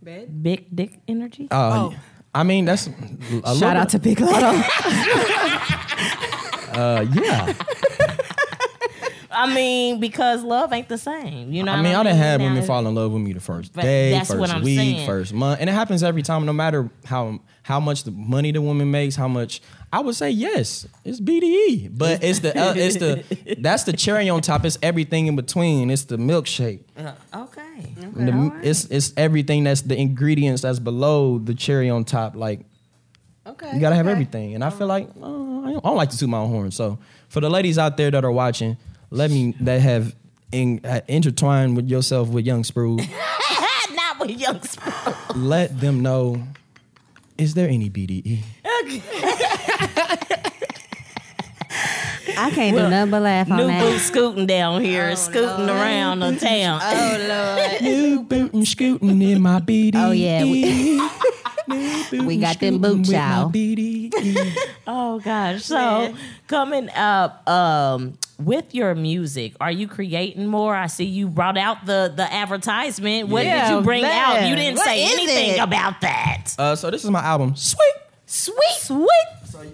Big 0.03 0.75
dick 0.75 0.99
energy? 1.07 1.47
Uh, 1.49 1.89
I 2.33 2.43
mean 2.43 2.65
that's 2.65 2.87
a 2.87 2.91
Shout 2.91 3.55
little 3.55 3.69
out 3.77 3.89
to 3.89 3.99
Big 3.99 4.19
Lotto. 4.19 4.47
uh, 6.73 7.05
yeah. 7.13 7.53
I 9.35 9.53
mean, 9.53 9.99
because 9.99 10.43
love 10.43 10.71
ain't 10.73 10.87
the 10.87 10.97
same. 10.97 11.51
You 11.51 11.63
know. 11.63 11.73
I 11.73 11.81
mean, 11.81 11.93
I 11.95 12.03
done 12.03 12.15
had 12.15 12.39
Now, 12.39 12.47
women 12.47 12.63
fall 12.63 12.85
in 12.87 12.95
love 12.95 13.11
with 13.11 13.21
me 13.21 13.33
the 13.33 13.39
first 13.39 13.73
day, 13.73 14.19
first 14.25 14.61
week, 14.61 14.77
saying. 14.77 15.05
first 15.05 15.33
month, 15.33 15.59
and 15.59 15.69
it 15.69 15.73
happens 15.73 16.03
every 16.03 16.21
time, 16.21 16.45
no 16.45 16.53
matter 16.53 16.89
how 17.05 17.39
how 17.63 17.79
much 17.79 18.03
the 18.03 18.11
money 18.11 18.51
the 18.51 18.61
woman 18.61 18.89
makes, 18.91 19.15
how 19.15 19.27
much. 19.27 19.61
I 19.91 19.99
would 19.99 20.15
say 20.15 20.29
yes, 20.29 20.87
it's 21.03 21.21
BDE, 21.21 21.97
but 21.97 22.23
it's 22.23 22.39
the 22.39 22.57
uh, 22.57 22.73
it's 22.75 22.97
the 22.97 23.55
that's 23.59 23.83
the 23.83 23.93
cherry 23.93 24.29
on 24.29 24.41
top. 24.41 24.65
It's 24.65 24.77
everything 24.81 25.27
in 25.27 25.35
between. 25.35 25.89
It's 25.89 26.03
the 26.03 26.17
milkshake. 26.17 26.81
Uh, 26.97 27.13
okay. 27.33 27.93
And 28.15 28.27
the- 28.27 28.59
It's 28.61 28.85
it's 28.85 29.13
everything 29.17 29.63
that's 29.63 29.81
the 29.81 29.97
ingredients 29.97 30.61
that's 30.61 30.79
below 30.79 31.37
the 31.37 31.53
cherry 31.53 31.89
on 31.89 32.03
top. 32.05 32.35
Like 32.35 32.61
okay. 33.47 33.71
you 33.73 33.79
gotta 33.79 33.95
have 33.95 34.07
everything. 34.07 34.55
And 34.55 34.63
I 34.63 34.69
feel 34.69 34.87
like 34.87 35.07
uh, 35.21 35.25
I, 35.25 35.71
don't, 35.71 35.77
I 35.77 35.89
don't 35.89 35.97
like 35.97 36.09
to 36.09 36.17
toot 36.17 36.29
my 36.29 36.39
own 36.39 36.49
horn. 36.49 36.71
So 36.71 36.99
for 37.29 37.39
the 37.39 37.49
ladies 37.49 37.77
out 37.77 37.97
there 37.97 38.11
that 38.11 38.23
are 38.25 38.31
watching, 38.31 38.77
let 39.11 39.31
me 39.31 39.55
that 39.61 39.81
have 39.81 40.15
in, 40.51 40.81
uh, 40.83 41.01
intertwined 41.07 41.75
with 41.75 41.89
yourself 41.89 42.29
with 42.29 42.45
Young 42.45 42.63
Sprue, 42.63 42.97
Not 43.95 44.19
with 44.19 44.31
young 44.39 44.61
Sprove. 44.61 45.35
let 45.35 45.79
them 45.79 46.01
know. 46.01 46.41
Is 47.37 47.53
there 47.53 47.67
any 47.67 47.89
BDE? 47.89 48.39
Okay. 48.83 49.01
I 52.37 52.51
can't 52.51 52.75
do 52.75 52.89
nothing 52.89 53.11
but 53.11 53.21
laugh 53.21 53.49
on 53.51 53.57
New 53.57 53.67
that. 53.67 53.81
boot 53.81 53.99
scooting 53.99 54.45
down 54.45 54.81
here, 54.81 55.15
scooting 55.15 55.69
around 55.69 56.19
the 56.19 56.35
town. 56.35 56.79
Oh 56.83 57.25
lord, 57.69 57.81
New 57.81 58.23
boot 58.23 58.53
and 58.53 58.67
scooting 58.67 59.21
in 59.21 59.41
my 59.41 59.59
BDE. 59.59 59.91
Oh, 59.95 60.11
yeah, 60.11 60.43
we- 60.43 61.01
We 62.25 62.37
got 62.37 62.59
them 62.59 62.75
scooting 62.75 62.81
boots, 62.81 63.09
with. 63.09 63.17
BDE. 63.17 64.57
Oh 64.85 65.19
gosh. 65.19 65.63
So 65.63 66.13
coming 66.47 66.89
up 66.91 67.47
um 67.49 68.17
with 68.39 68.75
your 68.75 68.95
music, 68.95 69.53
are 69.61 69.71
you 69.71 69.87
creating 69.87 70.47
more? 70.47 70.75
I 70.75 70.87
see 70.87 71.05
you 71.05 71.27
brought 71.29 71.57
out 71.57 71.85
the 71.85 72.11
the 72.15 72.31
advertisement. 72.31 73.29
What 73.29 73.45
Yeah, 73.45 73.69
did 73.69 73.75
you 73.75 73.81
bring 73.81 74.01
man. 74.03 74.11
out? 74.43 74.49
You 74.49 74.55
didn't 74.55 74.77
What 74.77 74.85
say 74.85 75.03
anything 75.03 75.51
it? 75.55 75.59
about 75.59 76.01
that. 76.01 76.53
uh, 76.57 76.75
so 76.75 76.91
this 76.91 77.03
is 77.03 77.09
my 77.11 77.21
album, 77.21 77.55
Sweet. 77.55 77.93
Sweet, 78.27 78.55
sweet. 78.79 79.09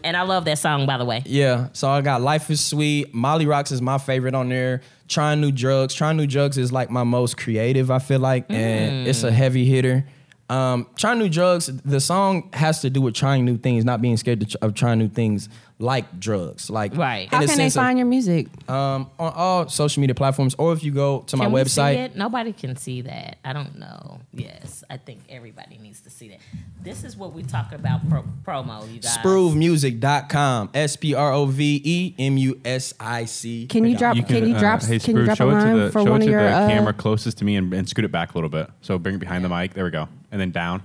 And 0.03 0.15
I 0.17 0.21
love 0.23 0.45
that 0.45 0.59
song, 0.59 0.85
by 0.85 0.97
the 0.97 1.05
way. 1.05 1.23
Yeah, 1.25 1.69
so 1.73 1.89
I 1.89 2.01
got 2.01 2.21
Life 2.21 2.49
is 2.51 2.59
Sweet. 2.63 3.13
Molly 3.13 3.45
Rocks 3.45 3.71
is 3.71 3.81
my 3.81 3.97
favorite 3.97 4.35
on 4.35 4.49
there. 4.49 4.81
Trying 5.07 5.41
New 5.41 5.51
Drugs. 5.51 5.93
Trying 5.93 6.17
New 6.17 6.27
Drugs 6.27 6.57
is 6.57 6.71
like 6.71 6.89
my 6.89 7.03
most 7.03 7.37
creative, 7.37 7.89
I 7.89 7.99
feel 7.99 8.19
like, 8.19 8.45
and 8.49 9.07
it's 9.07 9.23
a 9.23 9.31
heavy 9.31 9.65
hitter. 9.65 10.05
Um, 10.49 10.87
trying 10.97 11.17
new 11.19 11.29
drugs. 11.29 11.67
The 11.85 12.01
song 12.01 12.49
has 12.51 12.81
to 12.81 12.89
do 12.89 12.99
with 13.01 13.13
trying 13.15 13.45
new 13.45 13.57
things, 13.57 13.85
not 13.85 14.01
being 14.01 14.17
scared 14.17 14.41
to 14.41 14.45
tr- 14.47 14.57
of 14.61 14.73
trying 14.73 14.99
new 14.99 15.07
things 15.07 15.47
like 15.81 16.19
drugs. 16.19 16.69
Like 16.69 16.95
Right. 16.95 17.23
in 17.23 17.29
How 17.29 17.39
can 17.39 17.47
they 17.47 17.55
sense 17.55 17.75
of- 17.75 17.81
find 17.81 17.97
your 17.97 18.07
music? 18.07 18.47
um, 18.69 19.09
on 19.19 19.33
all 19.35 19.67
social 19.67 19.99
media 20.01 20.15
platforms, 20.15 20.55
or 20.57 20.71
if 20.73 20.83
you 20.83 20.91
go 20.91 21.21
to 21.27 21.35
my 21.37 21.45
Can 21.45 21.51
we 21.53 21.63
see 21.65 21.81
website. 21.81 21.95
it? 21.95 22.15
Nobody 22.15 22.53
can 22.53 22.75
see 22.77 23.01
that. 23.01 23.37
I 23.43 23.51
don't 23.53 23.77
know. 23.79 24.19
Yes, 24.33 24.83
I 24.89 24.97
think 24.97 25.21
everybody 25.29 25.77
needs 25.81 25.99
to 26.01 26.09
see 26.09 26.29
that. 26.29 26.37
This 26.81 27.03
is 27.03 27.17
what 27.17 27.33
we 27.33 27.43
talk 27.43 27.71
about 27.73 28.07
pro- 28.09 28.23
promo, 28.45 28.81
you 28.93 28.99
guys. 28.99 29.17
Sprovemusic.com. 29.17 30.69
S 30.73 30.95
P 30.95 31.13
R 31.15 31.33
O 31.33 31.45
V 31.45 31.81
E 31.83 32.15
M 32.19 32.37
U 32.37 32.59
S 32.63 32.93
I 32.99 33.25
C. 33.25 33.67
Can 33.67 33.85
you 33.85 33.97
drop? 33.97 34.15
You 34.15 34.23
can, 34.23 34.47
you 34.47 34.55
uh, 34.55 34.59
drop? 34.59 34.81
hey, 34.83 34.99
can 34.99 35.15
you 35.17 35.25
drop 35.25 35.35
a 35.35 35.37
show 35.37 35.49
it 35.49 35.53
to 35.53 35.57
line 35.59 35.77
the, 35.79 35.91
for 35.91 36.03
show 36.03 36.11
one 36.11 36.21
it 36.21 36.25
of 36.25 36.27
to 36.27 36.31
your? 36.31 36.43
the 36.43 36.49
uh, 36.49 36.67
camera 36.67 36.93
closest 36.93 37.37
to 37.39 37.45
me 37.45 37.55
and, 37.55 37.73
and 37.73 37.89
scoot 37.89 38.05
it 38.05 38.11
back 38.11 38.33
a 38.33 38.37
little 38.37 38.49
bit. 38.49 38.69
So 38.81 38.97
bring 38.97 39.15
it 39.15 39.19
behind 39.19 39.43
the 39.43 39.49
mic. 39.49 39.73
There 39.73 39.83
we 39.85 39.91
go. 39.91 40.07
And 40.31 40.39
then 40.39 40.51
down. 40.51 40.83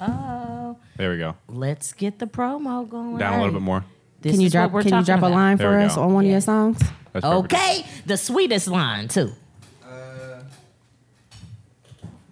Oh, 0.00 0.76
There 0.96 1.10
we 1.10 1.18
go. 1.18 1.36
let's 1.48 1.92
get 1.92 2.18
the 2.18 2.26
promo 2.26 2.88
going. 2.88 3.16
Down 3.18 3.34
a 3.34 3.38
little 3.38 3.52
bit 3.52 3.62
more. 3.62 3.84
This 4.24 4.32
Can 4.32 4.40
you 4.40 4.46
is 4.46 4.52
drop? 4.52 4.70
what 4.70 4.72
we're 4.76 4.82
Can 4.82 4.88
you 4.88 5.04
talking 5.04 5.20
drop 5.20 5.22
a 5.30 5.34
line 5.34 5.56
There 5.58 5.70
for 5.70 5.78
us 5.78 5.96
go. 5.96 6.02
on 6.02 6.14
one 6.14 6.24
of 6.24 6.30
your 6.30 6.40
songs? 6.40 6.78
That's 7.12 7.24
perfect. 7.26 7.52
Okay, 7.54 7.84
the 8.06 8.16
sweetest 8.16 8.68
line 8.68 9.06
too. 9.06 9.30
Uh, 9.84 10.40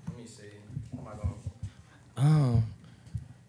let 0.08 0.18
me 0.18 0.24
see. 0.26 0.42
How 0.96 1.00
am 1.02 1.06
I 1.06 2.22
going? 2.24 2.54
Oh, 2.56 2.62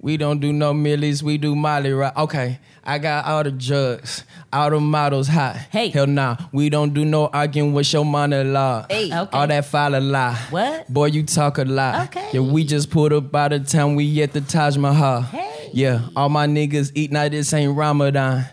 we 0.01 0.17
don't 0.17 0.39
do 0.41 0.51
no 0.51 0.73
millies. 0.73 1.23
We 1.23 1.37
do 1.37 1.55
Molly 1.55 1.93
rock. 1.93 2.17
Okay, 2.17 2.59
I 2.83 2.97
got 2.99 3.23
all 3.25 3.45
the 3.45 3.51
drugs, 3.51 4.25
all 4.51 4.69
the 4.71 4.79
models 4.81 5.29
hot. 5.29 5.55
Hey. 5.71 5.87
hell 5.89 6.05
nah. 6.05 6.35
We 6.51 6.69
don't 6.69 6.93
do 6.93 7.05
no 7.05 7.27
arguing 7.27 7.71
with 7.73 7.93
your 7.93 8.03
monologue. 8.03 8.91
Hey. 8.91 9.05
Okay. 9.05 9.37
all 9.37 9.47
that 9.47 9.63
file 9.65 9.95
a 9.95 10.01
lie. 10.01 10.35
What? 10.49 10.91
Boy, 10.91 11.05
you 11.05 11.23
talk 11.23 11.59
a 11.59 11.63
lot. 11.63 12.07
Okay. 12.07 12.29
Yeah, 12.33 12.41
we 12.41 12.65
just 12.65 12.89
pulled 12.91 13.13
up 13.13 13.31
by 13.31 13.47
the 13.47 13.61
time 13.61 13.95
we 13.95 14.21
at 14.21 14.33
the 14.33 14.41
Taj 14.41 14.75
Mahal. 14.75 15.21
Hey. 15.21 15.52
Yeah, 15.73 16.01
all 16.15 16.29
my 16.29 16.45
niggas 16.47 16.91
eat 16.95 17.11
now. 17.11 17.27
This 17.27 17.51
ain't 17.53 17.75
Ramadan. 17.75 18.45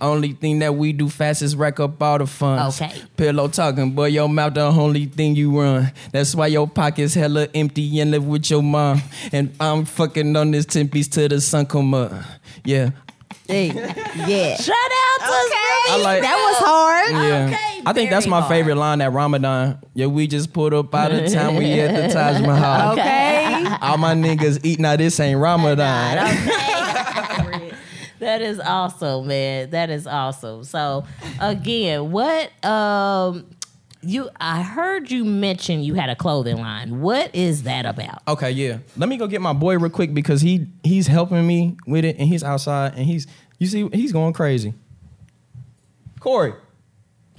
Only 0.00 0.32
thing 0.32 0.60
that 0.60 0.74
we 0.76 0.92
do 0.92 1.08
fast 1.08 1.42
is 1.42 1.56
rack 1.56 1.80
up 1.80 2.00
all 2.00 2.18
the 2.18 2.26
funds. 2.26 2.80
Okay. 2.80 2.92
Pillow 3.16 3.48
talking, 3.48 3.90
boy, 3.92 4.06
your 4.06 4.28
mouth 4.28 4.54
the 4.54 4.62
only 4.62 5.06
thing 5.06 5.34
you 5.34 5.60
run. 5.60 5.92
That's 6.12 6.34
why 6.36 6.46
your 6.46 6.68
pockets 6.68 7.14
hella 7.14 7.48
empty 7.54 7.98
and 8.00 8.12
live 8.12 8.24
with 8.26 8.48
your 8.48 8.62
mom. 8.62 9.02
And 9.32 9.52
I'm 9.58 9.84
fucking 9.84 10.36
on 10.36 10.52
this 10.52 10.66
10 10.66 10.88
piece 10.88 11.08
till 11.08 11.28
the 11.28 11.40
sun 11.40 11.66
come 11.66 11.92
up. 11.94 12.12
Yeah. 12.64 12.90
Hey, 13.48 13.66
yeah. 13.72 14.56
Shout 14.56 14.76
out 14.76 15.20
to 15.20 15.24
Okay, 15.24 15.90
I 15.90 16.00
like- 16.02 16.22
that 16.22 16.36
was 16.36 16.66
hard. 16.68 17.10
Yeah. 17.10 17.46
Okay, 17.46 17.82
I 17.86 17.92
think 17.92 18.10
that's 18.10 18.26
my 18.26 18.40
hard. 18.40 18.50
favorite 18.52 18.76
line 18.76 19.00
at 19.00 19.10
Ramadan. 19.12 19.78
Yeah, 19.94 20.06
we 20.06 20.26
just 20.26 20.52
pulled 20.52 20.74
up 20.74 20.90
by 20.90 21.08
the 21.08 21.28
time 21.28 21.56
we 21.56 21.72
at 21.80 21.94
the 22.08 22.12
Taj 22.14 22.40
Mahal. 22.42 22.92
Okay. 22.98 23.66
All 23.80 23.96
my 23.98 24.14
niggas 24.14 24.60
eat 24.64 24.78
now. 24.78 24.96
This 24.96 25.18
ain't 25.20 25.38
Ramadan. 25.40 26.18
Okay. 26.18 26.57
That 28.18 28.42
is 28.42 28.60
awesome, 28.60 29.26
man. 29.26 29.70
That 29.70 29.90
is 29.90 30.06
awesome. 30.06 30.64
So 30.64 31.04
again, 31.40 32.10
what 32.10 32.50
um 32.64 33.46
you 34.02 34.30
I 34.40 34.62
heard 34.62 35.10
you 35.10 35.24
mention 35.24 35.82
you 35.82 35.94
had 35.94 36.08
a 36.08 36.16
clothing 36.16 36.58
line. 36.58 37.00
What 37.00 37.34
is 37.34 37.64
that 37.64 37.86
about? 37.86 38.22
Okay, 38.28 38.50
yeah. 38.50 38.78
Let 38.96 39.08
me 39.08 39.16
go 39.16 39.26
get 39.26 39.40
my 39.40 39.52
boy 39.52 39.78
real 39.78 39.90
quick 39.90 40.14
because 40.14 40.40
he 40.40 40.66
he's 40.82 41.06
helping 41.06 41.46
me 41.46 41.76
with 41.86 42.04
it 42.04 42.16
and 42.18 42.28
he's 42.28 42.44
outside 42.44 42.94
and 42.94 43.04
he's 43.04 43.26
you 43.58 43.66
see 43.66 43.88
he's 43.92 44.12
going 44.12 44.32
crazy. 44.32 44.74
Corey, 46.20 46.52
can 46.52 46.60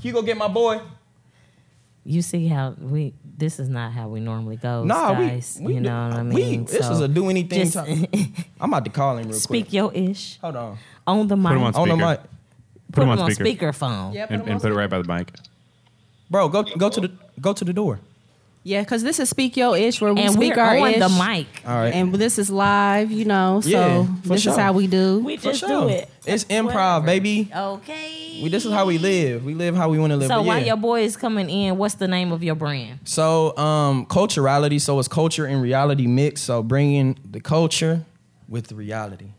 you 0.01 0.13
go 0.13 0.21
get 0.21 0.37
my 0.37 0.47
boy? 0.47 0.81
You 2.05 2.21
see 2.21 2.47
how 2.47 2.75
we 2.79 3.13
this 3.39 3.59
is 3.59 3.69
not 3.69 3.91
how 3.93 4.07
we 4.07 4.19
normally 4.19 4.57
go, 4.57 4.83
Nah, 4.83 5.13
we- 5.19 5.27
guys. 5.27 5.57
we 5.61 5.73
you 5.75 5.79
know 5.81 6.09
what 6.09 6.17
I 6.19 6.23
we- 6.23 6.35
mean? 6.35 6.65
this 6.65 6.85
So 6.85 6.91
is 6.93 6.99
a 7.01 7.07
do 7.07 7.29
anything 7.29 7.63
just 7.63 7.73
time. 7.75 8.05
I'm 8.61 8.69
about 8.71 8.85
to 8.85 8.91
call 8.91 9.17
him 9.17 9.29
real 9.29 9.39
speak 9.39 9.65
quick. 9.65 9.73
your 9.73 9.93
ish 9.93 10.37
Hold 10.41 10.55
on. 10.57 10.77
on 11.07 11.27
the 11.27 11.37
mic. 11.37 11.51
him 11.53 11.63
on 11.63 11.75
On 11.75 11.87
the 11.89 11.95
mic. 11.97 12.19
Put 12.91 13.03
him 13.03 13.09
on 13.09 13.19
on 13.19 13.31
speaker. 13.31 13.71
speakerphone. 13.71 14.13
Yep. 14.13 14.31
And, 14.31 14.47
and 14.49 14.61
put 14.61 14.71
it 14.71 14.75
right 14.75 14.89
by 14.89 15.01
the 15.01 15.07
mic. 15.13 15.31
Bro, 16.29 16.49
go 16.49 16.63
go 16.63 16.89
to 16.89 17.01
the 17.01 17.11
go 17.41 17.53
to 17.53 17.63
the 17.65 17.73
door. 17.73 17.99
Yeah, 18.63 18.81
because 18.81 19.03
this 19.03 19.19
is 19.19 19.29
Speak 19.29 19.55
Your 19.55 19.75
Ish 19.77 20.01
where 20.01 20.13
we 20.13 20.21
And 20.21 20.33
speak 20.33 20.55
we're 20.55 20.61
our 20.61 20.77
on 20.77 20.89
ish. 20.89 20.99
the 20.99 21.09
mic. 21.09 21.47
All 21.65 21.75
right. 21.75 21.93
And 21.93 22.13
this 22.13 22.37
is 22.37 22.49
live, 22.49 23.09
you 23.09 23.23
know, 23.23 23.61
so 23.61 23.69
Yeah, 23.69 24.05
for 24.23 24.29
this 24.29 24.41
sure. 24.41 24.51
is 24.53 24.59
how 24.59 24.73
we 24.73 24.85
do. 24.87 25.19
We 25.19 25.37
For 25.37 25.43
just 25.43 25.61
sure. 25.61 25.69
do 25.69 25.87
it. 25.87 26.09
It's 26.25 26.43
improv, 26.45 26.65
Whatever. 27.01 27.05
baby. 27.05 27.49
Okay. 27.55 28.41
We, 28.43 28.49
this 28.49 28.65
is 28.65 28.73
how 28.73 28.85
we 28.85 28.97
live. 28.97 29.45
We 29.45 29.53
live 29.53 29.75
how 29.75 29.89
we 29.89 29.97
want 29.97 30.11
to 30.11 30.17
live. 30.17 30.27
So 30.27 30.35
But 30.39 30.45
while 30.45 30.59
yeah. 30.59 30.65
your 30.67 30.77
boy 30.77 31.03
is 31.03 31.15
coming 31.15 31.49
in, 31.49 31.77
what's 31.77 31.95
the 31.95 32.07
name 32.07 32.31
of 32.33 32.43
your 32.43 32.55
brand? 32.55 32.99
So, 33.05 33.57
um, 33.57 34.05
culturality. 34.05 34.77
So 34.79 34.99
it's 34.99 35.07
culture 35.07 35.45
and 35.45 35.61
reality 35.61 36.05
mix. 36.05 36.41
So 36.41 36.61
bringing 36.61 37.17
the 37.29 37.39
culture 37.39 38.05
with 38.49 38.67
the 38.67 38.75
reality. 38.75 39.29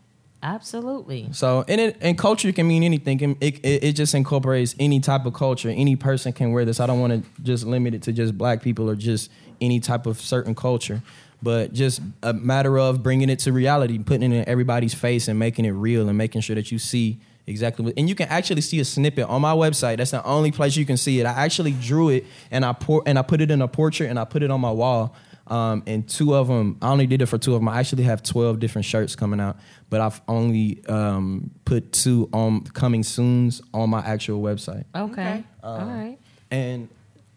Absolutely. 0.43 1.29
So, 1.33 1.63
and 1.67 1.79
it 1.79 1.97
and 2.01 2.17
culture 2.17 2.51
can 2.51 2.67
mean 2.67 2.83
anything. 2.83 3.37
It, 3.39 3.59
it 3.63 3.83
it 3.83 3.93
just 3.93 4.15
incorporates 4.15 4.75
any 4.79 4.99
type 4.99 5.25
of 5.25 5.33
culture. 5.33 5.69
Any 5.69 5.95
person 5.95 6.33
can 6.33 6.51
wear 6.51 6.65
this. 6.65 6.79
I 6.79 6.87
don't 6.87 6.99
want 6.99 7.13
to 7.13 7.43
just 7.43 7.65
limit 7.65 7.93
it 7.93 8.01
to 8.03 8.11
just 8.11 8.37
black 8.37 8.61
people 8.63 8.89
or 8.89 8.95
just 8.95 9.29
any 9.59 9.79
type 9.79 10.07
of 10.07 10.19
certain 10.19 10.55
culture, 10.55 11.03
but 11.43 11.73
just 11.73 12.01
a 12.23 12.33
matter 12.33 12.79
of 12.79 13.03
bringing 13.03 13.29
it 13.29 13.39
to 13.39 13.53
reality, 13.53 13.99
putting 13.99 14.31
it 14.31 14.35
in 14.35 14.49
everybody's 14.49 14.95
face 14.95 15.27
and 15.27 15.37
making 15.37 15.65
it 15.65 15.71
real 15.71 16.09
and 16.09 16.17
making 16.17 16.41
sure 16.41 16.55
that 16.55 16.71
you 16.71 16.79
see 16.79 17.19
exactly 17.45 17.85
what. 17.85 17.93
And 17.97 18.09
you 18.09 18.15
can 18.15 18.27
actually 18.29 18.61
see 18.61 18.79
a 18.79 18.85
snippet 18.85 19.25
on 19.25 19.41
my 19.41 19.53
website. 19.53 19.97
That's 19.97 20.11
the 20.11 20.23
only 20.25 20.51
place 20.51 20.75
you 20.75 20.85
can 20.85 20.97
see 20.97 21.19
it. 21.19 21.25
I 21.25 21.31
actually 21.31 21.73
drew 21.73 22.09
it 22.09 22.25
and 22.49 22.65
I 22.65 22.73
pour 22.73 23.03
and 23.05 23.19
I 23.19 23.21
put 23.21 23.41
it 23.41 23.51
in 23.51 23.61
a 23.61 23.67
portrait 23.67 24.09
and 24.09 24.17
I 24.17 24.25
put 24.25 24.41
it 24.41 24.49
on 24.49 24.59
my 24.61 24.71
wall. 24.71 25.15
Um, 25.51 25.83
and 25.85 26.07
two 26.07 26.33
of 26.33 26.47
them, 26.47 26.77
I 26.81 26.89
only 26.89 27.05
did 27.07 27.21
it 27.21 27.25
for 27.25 27.37
two 27.37 27.53
of 27.53 27.59
them. 27.59 27.67
I 27.67 27.79
actually 27.79 28.03
have 28.03 28.23
12 28.23 28.59
different 28.59 28.85
shirts 28.85 29.17
coming 29.17 29.41
out, 29.41 29.57
but 29.89 29.99
I've 29.99 30.21
only 30.29 30.81
um, 30.87 31.51
put 31.65 31.91
two 31.91 32.29
on 32.31 32.61
coming 32.63 33.03
soons 33.03 33.61
on 33.73 33.89
my 33.89 33.99
actual 33.99 34.41
website. 34.41 34.85
Okay. 34.95 35.43
All 35.61 35.79
right. 35.79 36.17
And 36.49 36.87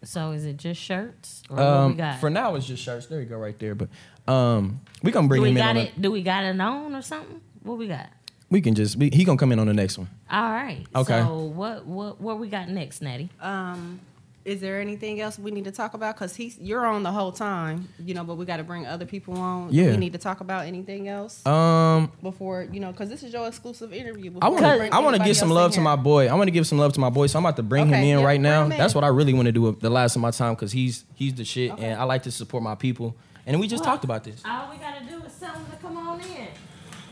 So 0.03 0.31
is 0.31 0.45
it 0.45 0.55
just 0.55 0.79
shirts? 0.79 1.43
Or 1.49 1.57
what 1.57 1.63
we 1.65 1.69
um, 1.69 1.95
got? 1.97 2.19
for 2.21 2.29
now, 2.29 2.55
it's 2.55 2.65
just 2.65 2.81
shirts. 2.81 3.07
There 3.07 3.19
you 3.19 3.25
go, 3.25 3.37
right 3.37 3.59
there. 3.59 3.75
But 3.75 3.89
um, 4.31 4.79
we 5.03 5.11
gonna 5.11 5.27
bring 5.27 5.39
do 5.39 5.43
we 5.43 5.49
him 5.49 5.57
in. 5.57 5.63
got 5.63 5.69
On 5.71 5.77
it? 5.77 6.01
Do 6.01 6.11
we 6.11 6.23
got 6.23 6.45
it 6.45 6.59
on 6.59 6.95
or 6.95 7.01
something? 7.01 7.41
What 7.63 7.77
we 7.77 7.87
got? 7.87 8.07
we 8.49 8.61
can 8.61 8.75
just 8.75 8.95
we, 8.95 9.09
he 9.11 9.25
gonna 9.25 9.37
come 9.37 9.51
in 9.51 9.59
on 9.59 9.67
the 9.67 9.73
next 9.73 9.97
one. 9.97 10.07
All 10.31 10.51
right. 10.51 10.85
Okay. 10.95 11.19
So 11.19 11.37
what 11.39 11.85
what 11.85 12.21
what 12.21 12.39
we 12.39 12.47
got 12.47 12.69
next, 12.69 13.01
Natty? 13.01 13.29
Um, 13.41 13.99
is 14.45 14.61
there 14.61 14.79
anything 14.79 15.19
else 15.19 15.39
we 15.39 15.49
need 15.49 15.63
to 15.65 15.71
talk 15.71 15.95
about? 15.95 16.15
Because 16.15 16.35
he's 16.35 16.57
you're 16.59 16.85
on 16.85 17.01
the 17.01 17.11
whole 17.11 17.31
time, 17.31 17.89
you 17.99 18.13
know, 18.13 18.23
but 18.23 18.35
we 18.35 18.45
got 18.45 18.57
to 18.57 18.63
bring 18.63 18.85
other 18.85 19.05
people 19.05 19.35
on. 19.37 19.71
Do 19.71 19.75
Yeah. 19.75 19.89
we 19.91 19.97
need 19.97 20.13
to 20.13 20.19
talk 20.19 20.39
about 20.39 20.65
anything 20.67 21.07
else 21.07 21.43
Um, 21.47 22.11
before 22.21 22.67
you 22.71 22.79
know? 22.79 22.91
Because 22.91 23.09
this 23.09 23.23
is 23.23 23.33
your 23.33 23.47
exclusive 23.47 23.91
interview. 23.91 24.31
I 24.41 24.49
want 24.49 24.63
to 24.63 24.95
I 24.95 24.99
want 24.99 25.17
to 25.17 25.23
give 25.23 25.35
some 25.35 25.49
love 25.49 25.71
to 25.73 25.81
my 25.81 25.95
boy. 25.95 26.27
I 26.27 26.35
want 26.35 26.47
to 26.47 26.51
give 26.51 26.67
some 26.67 26.77
love 26.77 26.93
to 26.93 26.99
my 26.99 27.09
boy. 27.09 27.25
So 27.27 27.39
I'm 27.39 27.45
about 27.45 27.55
to 27.57 27.63
bring 27.63 27.87
him 27.87 27.95
in 27.95 28.19
yeah, 28.19 28.23
right 28.23 28.39
now. 28.39 28.63
in. 28.65 28.69
That's 28.69 28.93
what 28.93 29.03
I 29.03 29.07
really 29.07 29.33
want 29.33 29.47
to 29.47 29.51
do 29.51 29.75
the 29.81 29.89
last 29.89 30.15
of 30.15 30.21
my 30.21 30.31
time 30.31 30.53
because 30.53 30.71
he's 30.71 31.05
he's 31.15 31.33
the 31.33 31.43
shit, 31.43 31.71
Okay. 31.71 31.83
and 31.85 31.99
I 31.99 32.03
like 32.03 32.23
to 32.23 32.31
support 32.31 32.61
my 32.61 32.75
people. 32.75 33.15
And 33.47 33.59
we 33.59 33.67
just 33.67 33.83
talked 33.83 34.03
about 34.03 34.23
this. 34.23 34.41
All 34.45 34.69
we 34.71 34.77
gotta 34.77 35.03
do 35.05 35.23
is 35.25 35.33
tell 35.39 35.53
them 35.53 35.65
to 35.71 35.77
come 35.77 35.97
on 35.97 36.19
in. 36.21 36.47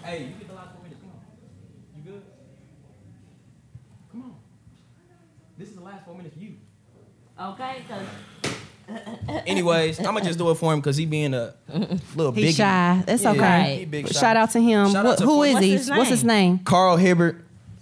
Hey, 0.04 0.24
you 0.26 0.28
get 0.40 0.48
the 0.50 0.54
last 0.56 0.72
four 0.74 0.84
minutes. 0.84 1.02
Come 1.02 1.12
on. 1.12 1.20
You 2.06 2.12
good? 2.12 2.22
Come 4.12 4.22
on. 4.24 4.36
This 5.58 5.70
is 5.70 5.76
the 5.76 5.82
last 5.84 6.06
four 6.06 6.16
minutes 6.16 6.36
for 6.36 6.42
you. 6.42 6.53
Okay, 7.44 7.84
because 7.88 8.08
Anyways, 9.48 10.00
I'm 10.00 10.06
gonna 10.06 10.22
just 10.22 10.38
do 10.38 10.50
it 10.52 10.56
for 10.56 10.74
him 10.74 10.80
because 10.80 10.98
he 10.98 11.06
being 11.06 11.34
a 11.34 11.54
little 12.16 12.32
big. 12.32 12.46
He's 12.46 12.56
shy. 12.56 13.02
That's 13.06 13.24
Yeah, 13.24 13.32
okay. 13.32 13.78
he 13.80 13.86
big 13.86 14.06
But 14.06 14.14
shy. 14.16 14.20
Shout 14.20 14.38
out 14.38 14.52
to 14.52 14.60
him. 14.60 14.88
Shout 14.92 14.98
out 14.98 15.06
What- 15.06 15.18
to 15.20 15.24
who 15.26 15.36
Fo- 15.38 15.44
is 15.44 15.54
What's 15.54 15.66
he? 15.66 15.72
his 15.72 15.90
What's 15.90 16.10
his 16.10 16.24
name? 16.24 16.60
Carl 16.60 16.98
Hibbert. 16.98 17.38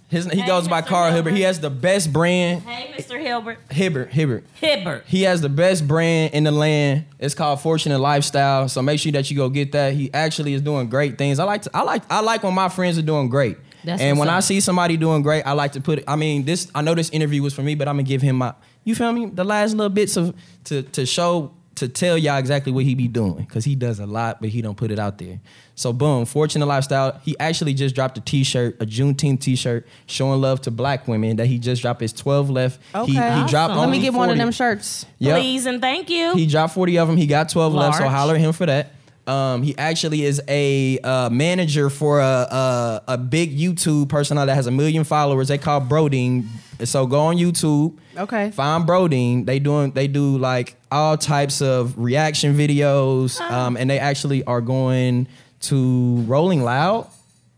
His, 0.08 0.26
he 0.26 0.40
Hey, 0.40 0.46
goes 0.46 0.68
by 0.68 0.82
Mr. 0.82 0.86
Carl 0.88 1.04
Hibbert. 1.10 1.14
Hilbert. 1.32 1.36
He 1.36 1.42
has 1.42 1.58
the 1.60 1.70
best 1.70 2.12
brand. 2.12 2.62
hey, 2.62 2.92
Mr. 3.02 3.18
Hilbert 3.20 3.58
Hibbert, 3.70 4.10
Hibbert. 4.12 4.44
Hibbert. 4.60 5.04
He 5.06 5.22
has 5.22 5.40
the 5.40 5.48
best 5.48 5.88
brand 5.88 6.34
in 6.34 6.44
the 6.44 6.50
land. 6.52 7.06
It's 7.18 7.34
called 7.34 7.60
Fortunate 7.62 7.98
Lifestyle. 7.98 8.68
So 8.68 8.82
make 8.82 9.00
sure 9.00 9.12
that 9.12 9.30
you 9.30 9.36
go 9.38 9.48
get 9.48 9.72
that. 9.72 9.94
He 9.94 10.12
actually 10.12 10.52
is 10.52 10.60
doing 10.60 10.88
great 10.90 11.16
things. 11.18 11.38
I 11.38 11.44
like 11.44 11.62
to, 11.62 11.70
I 11.74 11.82
like 11.82 12.02
I 12.10 12.20
like 12.20 12.42
when 12.42 12.52
my 12.54 12.68
friends 12.68 12.98
are 12.98 13.02
doing 13.02 13.28
great. 13.30 13.56
That's 13.84 14.00
and 14.00 14.18
when 14.18 14.28
I 14.28 14.40
see 14.40 14.60
somebody 14.60 14.96
doing 14.96 15.22
great, 15.22 15.42
I 15.42 15.52
like 15.52 15.72
to 15.72 15.80
put 15.80 15.98
it. 16.00 16.04
I 16.06 16.16
mean, 16.16 16.44
this 16.44 16.70
I 16.74 16.82
know 16.82 16.94
this 16.94 17.10
interview 17.10 17.42
was 17.42 17.54
for 17.54 17.62
me, 17.62 17.74
but 17.74 17.88
I'm 17.88 17.94
gonna 17.96 18.02
give 18.04 18.22
him 18.22 18.36
my 18.36 18.54
you 18.84 18.94
feel 18.94 19.12
me? 19.12 19.26
The 19.26 19.44
last 19.44 19.74
little 19.74 19.90
bits 19.90 20.16
of 20.16 20.34
to 20.64 20.82
to 20.82 21.06
show 21.06 21.52
to 21.74 21.88
tell 21.88 22.18
y'all 22.18 22.36
exactly 22.36 22.70
what 22.70 22.84
he 22.84 22.94
be 22.94 23.08
doing. 23.08 23.46
Cause 23.46 23.64
he 23.64 23.74
does 23.74 23.98
a 23.98 24.04
lot, 24.06 24.40
but 24.42 24.50
he 24.50 24.60
don't 24.60 24.76
put 24.76 24.90
it 24.90 24.98
out 24.98 25.16
there. 25.18 25.40
So 25.74 25.92
boom, 25.92 26.26
Fortunate 26.26 26.66
Lifestyle. 26.66 27.18
He 27.24 27.34
actually 27.40 27.72
just 27.72 27.94
dropped 27.94 28.18
a 28.18 28.20
t-shirt, 28.20 28.76
a 28.80 28.84
Juneteenth 28.84 29.40
t-shirt, 29.40 29.86
showing 30.06 30.40
love 30.42 30.60
to 30.62 30.70
black 30.70 31.08
women 31.08 31.36
that 31.36 31.46
he 31.46 31.58
just 31.58 31.80
dropped 31.80 32.02
his 32.02 32.12
12 32.12 32.50
left. 32.50 32.78
Okay. 32.94 33.06
He, 33.12 33.12
he 33.14 33.18
Awesome. 33.18 33.46
dropped 33.48 33.76
Let 33.76 33.88
me 33.88 34.00
get 34.00 34.12
one 34.12 34.28
of 34.28 34.36
them 34.36 34.52
shirts. 34.52 35.06
Yep. 35.18 35.34
Please 35.38 35.64
and 35.66 35.80
thank 35.80 36.10
you. 36.10 36.34
He 36.34 36.46
dropped 36.46 36.74
40 36.74 36.98
of 36.98 37.08
them. 37.08 37.16
He 37.16 37.26
got 37.26 37.48
12 37.48 37.72
left, 37.72 37.96
so 37.96 38.02
Large. 38.02 38.14
holler 38.14 38.34
at 38.34 38.40
him 38.42 38.52
for 38.52 38.66
that. 38.66 38.92
Um, 39.26 39.62
he 39.62 39.76
actually 39.78 40.24
is 40.24 40.42
a 40.48 40.98
uh, 40.98 41.30
manager 41.30 41.88
for 41.90 42.20
a, 42.20 42.24
a 42.24 43.02
a 43.08 43.18
big 43.18 43.56
YouTube 43.56 44.08
personality 44.08 44.50
that 44.50 44.56
has 44.56 44.66
a 44.66 44.70
million 44.72 45.04
followers. 45.04 45.48
They 45.48 45.58
call 45.58 45.80
Broding. 45.80 46.48
So 46.84 47.06
go 47.06 47.20
on 47.20 47.36
YouTube. 47.36 47.96
Okay. 48.16 48.50
Find 48.50 48.84
Broding. 48.84 49.44
They 49.44 49.60
doing 49.60 49.92
they 49.92 50.08
do 50.08 50.38
like 50.38 50.76
all 50.90 51.16
types 51.16 51.62
of 51.62 51.96
reaction 51.96 52.56
videos. 52.56 53.40
Um, 53.40 53.76
and 53.76 53.88
they 53.88 54.00
actually 54.00 54.42
are 54.44 54.60
going 54.60 55.28
to 55.60 56.16
Rolling 56.22 56.62
Loud. 56.64 57.08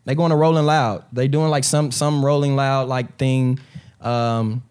They 0.05 0.14
going 0.14 0.31
to 0.31 0.37
Rolling 0.37 0.66
Loud. 0.66 1.05
They 1.12 1.29
doing 1.29 1.48
like 1.48 1.64
some 1.64 1.90
some 1.90 2.22
Rolling 2.22 2.57
Loud 2.57 2.88
like 2.88 3.16
thing. 3.16 3.59
Um, 4.03 4.62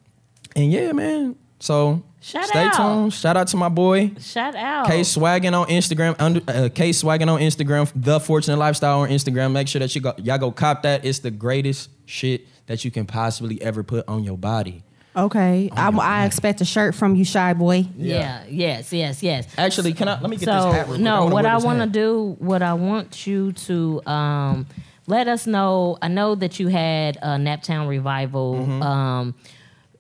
and 0.56 0.72
yeah, 0.72 0.92
man. 0.92 1.36
So 1.60 2.04
Shout 2.24 2.46
stay 2.46 2.64
out. 2.64 2.74
tuned. 2.76 3.14
Shout 3.14 3.36
out 3.36 3.48
to 3.50 3.58
my 3.58 3.68
boy. 3.68 4.14
Shout 4.18 4.56
out. 4.56 4.88
K 4.88 5.02
Swaggin 5.02 5.60
on 5.60 5.68
Instagram, 5.68 6.16
under 6.20 6.40
uh, 6.48 6.70
K 6.74 6.92
Swaggin 6.92 7.28
on 7.28 7.42
Instagram, 7.42 7.92
The 7.94 8.20
Fortunate 8.22 8.56
Lifestyle 8.56 9.02
on 9.02 9.10
Instagram. 9.10 9.52
Make 9.52 9.68
sure 9.68 9.80
that 9.80 9.94
you 9.94 10.00
go, 10.00 10.14
y'all 10.18 10.38
go 10.38 10.50
cop 10.50 10.84
that. 10.84 11.04
It's 11.04 11.20
the 11.20 11.32
greatest 11.32 11.90
shit 12.06 12.48
that 12.68 12.86
you 12.86 12.92
can 12.92 13.06
possibly 13.06 13.62
ever 13.62 13.84
put 13.84 14.08
on 14.08 14.24
your 14.24 14.38
body. 14.38 14.84
Okay. 15.18 15.70
Oh 15.72 15.76
I, 15.76 16.22
I 16.22 16.26
expect 16.26 16.62
a 16.62 16.66
shirt 16.66 16.96
from 16.96 17.16
you, 17.16 17.26
shy 17.26 17.54
boy. 17.54 17.88
Yeah. 17.98 18.46
Yes. 18.48 18.94
Yes. 18.94 19.22
Yes. 19.22 19.46
Actually, 19.58 19.92
can 19.94 20.08
I 20.08 20.20
let 20.22 20.30
me 20.30 20.38
get 20.38 20.46
so 20.46 20.54
this 20.54 20.64
hat? 20.64 20.74
Real 20.74 20.86
quick. 20.86 21.02
no, 21.02 21.24
wanna 21.24 21.34
what 21.36 21.46
I 21.46 21.58
want 21.58 21.80
to 21.82 21.88
do, 21.88 22.36
what 22.40 22.62
I 22.62 22.74
want 22.74 23.28
you 23.28 23.52
to 23.52 24.02
um, 24.06 24.66
let 25.08 25.28
us 25.28 25.46
know. 25.46 25.98
I 26.02 26.08
know 26.08 26.36
that 26.36 26.58
you 26.60 26.70
had 26.70 27.18
a 27.18 27.36
Naptown 27.36 27.90
revival. 27.90 28.56
Mm-hmm. 28.56 28.82
Um, 28.82 29.36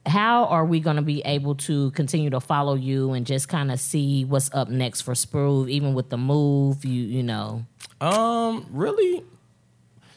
how 0.05 0.45
are 0.45 0.65
we 0.65 0.79
going 0.79 0.97
to 0.97 1.01
be 1.01 1.21
able 1.23 1.55
to 1.55 1.91
continue 1.91 2.29
to 2.29 2.39
follow 2.39 2.75
you 2.75 3.13
and 3.13 3.25
just 3.25 3.47
kind 3.47 3.71
of 3.71 3.79
see 3.79 4.25
what's 4.25 4.53
up 4.53 4.69
next 4.69 5.01
for 5.01 5.15
Sprove, 5.15 5.69
even 5.69 5.93
with 5.93 6.09
the 6.09 6.17
move? 6.17 6.83
You 6.83 7.03
you 7.03 7.23
know. 7.23 7.65
Um, 8.01 8.65
really, 8.71 9.23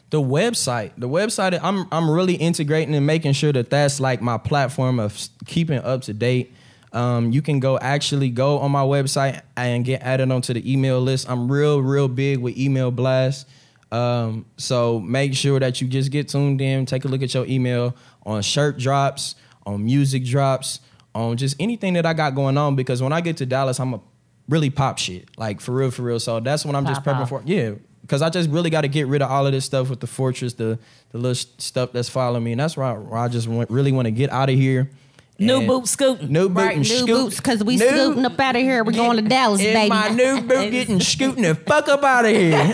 the 0.09 0.21
website. 0.21 0.91
The 0.97 1.07
website. 1.07 1.59
I'm 1.61 1.87
I'm 1.91 2.09
really 2.09 2.35
integrating 2.35 2.95
and 2.95 3.05
making 3.05 3.33
sure 3.33 3.51
that 3.53 3.69
that's 3.69 3.99
like 3.99 4.21
my 4.21 4.37
platform 4.37 4.99
of 4.99 5.17
keeping 5.45 5.79
up 5.79 6.01
to 6.03 6.13
date. 6.13 6.53
Um, 6.93 7.31
you 7.31 7.41
can 7.41 7.59
go 7.59 7.77
actually 7.77 8.29
go 8.29 8.59
on 8.59 8.71
my 8.71 8.83
website 8.83 9.41
and 9.55 9.83
get 9.85 10.01
added 10.01 10.31
onto 10.31 10.53
the 10.53 10.71
email 10.71 10.99
list. 10.99 11.29
I'm 11.29 11.51
real 11.51 11.81
real 11.81 12.07
big 12.07 12.39
with 12.39 12.57
email 12.57 12.91
blasts. 12.91 13.45
Um, 13.91 14.45
so 14.57 14.99
make 14.99 15.33
sure 15.33 15.59
that 15.59 15.79
you 15.79 15.87
just 15.87 16.11
get 16.11 16.29
tuned 16.29 16.59
in. 16.59 16.85
Take 16.85 17.05
a 17.05 17.07
look 17.07 17.21
at 17.21 17.33
your 17.33 17.45
email 17.45 17.95
on 18.25 18.41
shirt 18.41 18.77
drops, 18.77 19.35
on 19.67 19.85
music 19.85 20.25
drops, 20.25 20.79
on 21.13 21.37
just 21.37 21.55
anything 21.59 21.93
that 21.93 22.05
I 22.07 22.13
got 22.13 22.33
going 22.33 22.57
on. 22.57 22.75
Because 22.75 23.03
when 23.03 23.13
I 23.13 23.21
get 23.21 23.37
to 23.37 23.45
Dallas, 23.45 23.79
I'm 23.79 23.93
a 23.93 23.99
really 24.49 24.71
pop 24.71 24.97
shit, 24.97 25.29
like 25.37 25.61
for 25.61 25.73
real, 25.73 25.91
for 25.91 26.01
real. 26.01 26.19
So 26.19 26.39
that's 26.39 26.65
what 26.65 26.75
I'm 26.75 26.87
just 26.87 27.03
prepping 27.03 27.21
off. 27.21 27.29
for. 27.29 27.43
Yeah, 27.45 27.73
because 28.01 28.21
I 28.23 28.29
just 28.31 28.49
really 28.49 28.69
got 28.71 28.81
to 28.81 28.87
get 28.87 29.05
rid 29.07 29.21
of 29.21 29.29
all 29.29 29.45
of 29.45 29.51
this 29.51 29.65
stuff 29.65 29.89
with 29.89 29.99
the 29.99 30.07
fortress, 30.07 30.53
the 30.53 30.79
the 31.11 31.17
little 31.19 31.35
stuff 31.35 31.91
that's 31.91 32.09
following 32.09 32.43
me, 32.43 32.53
and 32.53 32.59
that's 32.61 32.75
why 32.77 32.93
where 32.93 33.19
I 33.19 33.27
just 33.27 33.47
want, 33.47 33.69
really 33.69 33.91
want 33.91 34.05
to 34.07 34.11
get 34.11 34.31
out 34.31 34.49
of 34.49 34.55
here. 34.55 34.89
New 35.39 35.67
boot 35.67 35.87
scooting. 35.87 36.31
New 36.33 36.49
boot 36.49 36.57
Right, 36.57 36.77
and 36.77 36.89
new 36.89 36.95
scoot. 36.95 37.07
boots 37.07 37.35
because 37.37 37.63
we 37.63 37.75
New- 37.75 37.87
scooting 37.87 38.25
up 38.25 38.39
out 38.39 38.55
of 38.55 38.61
here. 38.63 38.83
We're 38.83 38.93
going 38.93 39.17
to 39.17 39.21
Dallas, 39.21 39.61
in 39.61 39.71
baby. 39.71 39.89
my 39.89 40.07
new 40.09 40.41
boot 40.41 40.71
getting 40.71 40.99
scooting 40.99 41.43
the 41.43 41.53
fuck 41.53 41.87
up 41.89 42.03
out 42.03 42.25
of 42.25 42.31
here. 42.31 42.73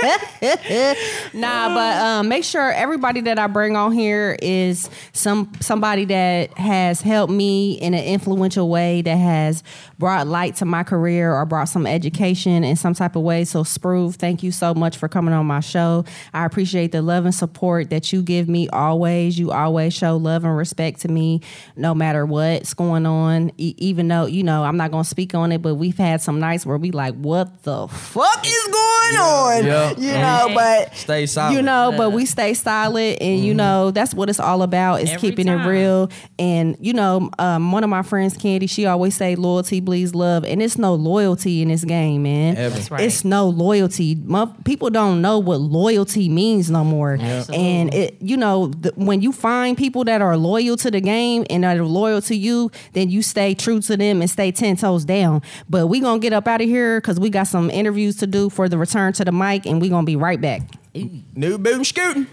Nah, 1.34 1.74
but 1.74 1.96
um, 1.98 2.28
make 2.28 2.44
sure 2.44 2.72
everybody 2.72 3.20
that 3.22 3.38
I 3.38 3.46
bring 3.46 3.76
on 3.76 3.92
here 3.92 4.36
is 4.40 4.88
some 5.12 5.52
somebody 5.60 6.04
that 6.06 6.56
has 6.56 7.00
helped 7.00 7.32
me 7.32 7.74
in 7.74 7.94
an 7.94 8.04
influential 8.04 8.68
way, 8.68 9.02
that 9.02 9.16
has 9.16 9.62
brought 9.98 10.26
light 10.26 10.56
to 10.56 10.64
my 10.64 10.82
career 10.82 11.32
or 11.34 11.44
brought 11.44 11.66
some 11.66 11.86
education 11.86 12.64
in 12.64 12.76
some 12.76 12.94
type 12.94 13.16
of 13.16 13.22
way. 13.22 13.44
So, 13.44 13.62
Sprove, 13.62 14.16
thank 14.16 14.42
you 14.42 14.50
so 14.52 14.74
much 14.74 14.96
for 14.96 15.08
coming 15.08 15.34
on 15.34 15.46
my 15.46 15.60
show. 15.60 16.04
I 16.32 16.44
appreciate 16.44 16.92
the 16.92 17.02
love 17.02 17.24
and 17.24 17.34
support 17.34 17.90
that 17.90 18.12
you 18.12 18.22
give 18.22 18.48
me 18.48 18.68
always. 18.68 19.38
You 19.38 19.50
always 19.52 19.92
show 19.94 20.16
love 20.16 20.44
and 20.44 20.56
respect 20.56 21.00
to 21.00 21.08
me, 21.08 21.40
no 21.76 21.94
matter 21.94 22.24
what's 22.24 22.74
going 22.74 23.06
on. 23.06 23.52
E- 23.58 23.74
even 23.78 24.08
though 24.08 24.26
you 24.26 24.42
know 24.42 24.64
I'm 24.64 24.76
not 24.76 24.90
gonna 24.90 25.04
speak 25.04 25.34
on 25.34 25.52
it, 25.52 25.62
but 25.62 25.74
we've 25.74 25.98
had 25.98 26.20
some 26.22 26.40
nights 26.40 26.64
where 26.64 26.78
we 26.78 26.90
like, 26.90 27.14
what 27.14 27.62
the 27.64 27.86
fuck 27.88 28.46
is 28.46 28.64
going 28.66 29.16
on? 29.20 29.64
Yeah. 29.64 29.87
You 29.96 30.12
know, 30.12 30.50
but 30.54 30.94
Stay 30.96 31.26
solid. 31.26 31.54
you 31.54 31.62
know, 31.62 31.94
but 31.96 32.10
we 32.10 32.26
stay 32.26 32.54
solid, 32.54 33.18
and 33.20 33.44
you 33.44 33.54
know 33.54 33.90
that's 33.90 34.12
what 34.14 34.28
it's 34.28 34.40
all 34.40 34.62
about 34.62 35.00
is 35.02 35.10
Every 35.10 35.30
keeping 35.30 35.46
time. 35.46 35.60
it 35.60 35.68
real. 35.70 36.10
And 36.38 36.76
you 36.80 36.92
know, 36.92 37.30
um, 37.38 37.72
one 37.72 37.84
of 37.84 37.90
my 37.90 38.02
friends, 38.02 38.36
Candy, 38.36 38.66
she 38.66 38.86
always 38.86 39.14
say 39.16 39.34
loyalty 39.36 39.80
bleeds 39.80 40.14
love, 40.14 40.44
and 40.44 40.60
it's 40.62 40.78
no 40.78 40.94
loyalty 40.94 41.62
in 41.62 41.68
this 41.68 41.84
game, 41.84 42.22
man. 42.22 42.56
Ever. 42.56 42.74
That's 42.74 42.90
right. 42.90 43.00
It's 43.02 43.24
no 43.24 43.48
loyalty. 43.48 44.14
Mo- 44.16 44.54
People 44.64 44.90
don't 44.90 45.22
know 45.22 45.38
what 45.38 45.60
loyalty 45.60 46.28
means 46.28 46.70
no 46.70 46.84
more. 46.84 47.12
And 47.52 47.92
it, 47.94 48.16
you 48.20 48.36
know, 48.36 48.68
the, 48.68 48.92
when 48.96 49.22
you 49.22 49.32
find 49.32 49.76
people 49.76 50.04
that 50.04 50.20
are 50.22 50.36
loyal 50.36 50.76
to 50.78 50.90
the 50.90 51.00
game 51.00 51.44
and 51.50 51.64
that 51.64 51.76
are 51.78 51.84
loyal 51.84 52.20
to 52.22 52.34
you, 52.36 52.70
then 52.92 53.08
you 53.10 53.22
stay 53.22 53.54
true 53.54 53.80
to 53.82 53.96
them 53.96 54.20
and 54.20 54.30
stay 54.30 54.52
ten 54.52 54.76
toes 54.76 55.04
down. 55.04 55.42
But 55.68 55.86
we 55.86 56.00
gonna 56.00 56.18
get 56.20 56.32
up 56.32 56.46
out 56.48 56.60
of 56.60 56.68
here 56.68 57.00
because 57.00 57.18
we 57.20 57.30
got 57.30 57.44
some 57.44 57.70
interviews 57.70 58.16
to 58.16 58.26
do 58.26 58.50
for 58.50 58.68
the 58.68 58.78
return 58.78 59.12
to 59.14 59.24
the 59.24 59.32
mic, 59.32 59.66
and 59.66 59.77
we 59.80 59.88
gonna 59.88 60.04
be 60.04 60.16
right 60.16 60.40
back. 60.40 60.62
new 60.94 61.58
boom 61.58 61.84
scooting. 61.84 62.26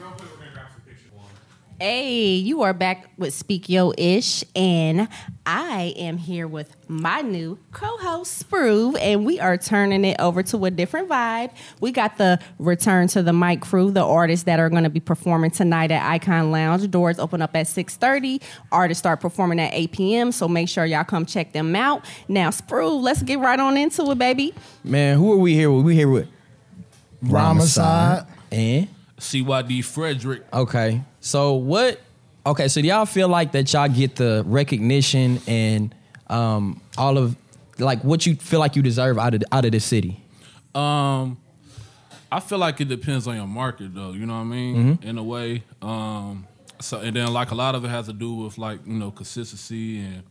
Hey, 1.78 2.36
you 2.36 2.62
are 2.62 2.74
back 2.74 3.10
with 3.18 3.34
Speak 3.34 3.68
Yo 3.68 3.92
Ish, 3.98 4.46
and 4.56 5.10
I 5.46 5.94
am 5.98 6.16
here 6.16 6.48
with 6.48 6.74
my 6.88 7.20
new 7.20 7.60
co-host 7.74 8.38
Sprove, 8.38 8.96
and 8.96 9.26
we 9.26 9.42
are 9.42 9.58
turning 9.58 10.06
it 10.06 10.16
over 10.22 10.42
to 10.42 10.64
a 10.64 10.72
different 10.72 11.10
vibe. 11.10 11.52
We 11.82 11.92
got 11.92 12.18
the 12.18 12.40
return 12.60 13.10
to 13.10 13.22
the 13.22 13.34
mic 13.34 13.60
crew, 13.60 13.92
the 13.92 14.06
artists 14.06 14.46
that 14.46 14.58
are 14.58 14.70
going 14.70 14.86
to 14.86 14.90
be 14.90 15.02
performing 15.02 15.52
tonight 15.52 15.92
at 15.92 16.02
Icon 16.10 16.50
Lounge. 16.50 16.90
Doors 16.90 17.20
open 17.20 17.42
up 17.42 17.54
at 17.58 17.68
six 17.68 17.98
thirty. 17.98 18.40
Artists 18.72 19.00
start 19.00 19.20
performing 19.20 19.60
at 19.60 19.74
eight 19.74 19.92
p.m. 19.92 20.32
So 20.32 20.48
make 20.48 20.70
sure 20.70 20.86
y'all 20.86 21.04
come 21.04 21.26
check 21.26 21.52
them 21.52 21.76
out. 21.76 22.06
Now, 22.30 22.52
Sprove, 22.52 23.02
let's 23.02 23.22
get 23.22 23.40
right 23.40 23.60
on 23.60 23.76
into 23.76 24.10
it, 24.12 24.18
baby. 24.18 24.54
Man, 24.86 25.18
who 25.18 25.34
are 25.34 25.38
we 25.38 25.56
here 25.56 25.70
with? 25.70 25.84
We 25.84 25.96
here 25.96 26.10
with 26.10 26.30
Ramazad. 27.24 28.28
And 28.52 28.88
CYD 29.20 29.84
Frederick. 29.84 30.44
okay, 30.54 31.02
so 31.20 31.54
what? 31.54 32.02
Okay, 32.46 32.68
so 32.68 32.82
do 32.82 32.88
y'all 32.88 33.06
feel 33.06 33.28
like 33.28 33.54
that 33.54 33.72
y'all 33.74 33.88
get 33.90 34.18
the 34.18 34.44
recognition 34.46 35.42
and 35.48 35.96
um, 36.28 36.82
all 36.98 37.18
of 37.18 37.36
like 37.80 38.04
what 38.04 38.26
you 38.26 38.36
feel 38.36 38.60
like 38.60 38.76
you 38.76 38.82
deserve 38.82 39.18
out 39.18 39.34
of 39.34 39.44
out 39.52 39.66
of 39.66 39.72
this 39.72 39.86
city? 39.86 40.20
Um, 40.76 41.38
I 42.32 42.40
feel 42.40 42.58
like 42.58 42.82
it 42.82 42.90
depends 42.90 43.28
on 43.28 43.36
your 43.36 43.48
market, 43.48 43.96
though. 43.96 44.12
You 44.12 44.26
know 44.26 44.34
what 44.34 44.42
I 44.42 44.44
mean? 44.44 45.00
In 45.02 45.18
a 45.18 45.24
way. 45.24 45.64
Um, 45.82 46.48
so 46.80 47.00
and 47.00 47.16
then 47.16 47.32
like 47.34 47.52
a 47.52 47.56
lot 47.56 47.76
of 47.76 47.86
it 47.86 47.88
has 47.90 48.08
to 48.08 48.14
do 48.14 48.34
with 48.34 48.58
like 48.58 48.80
you 48.86 48.94
know 48.94 49.12
consistency 49.12 50.00
and 50.00 50.24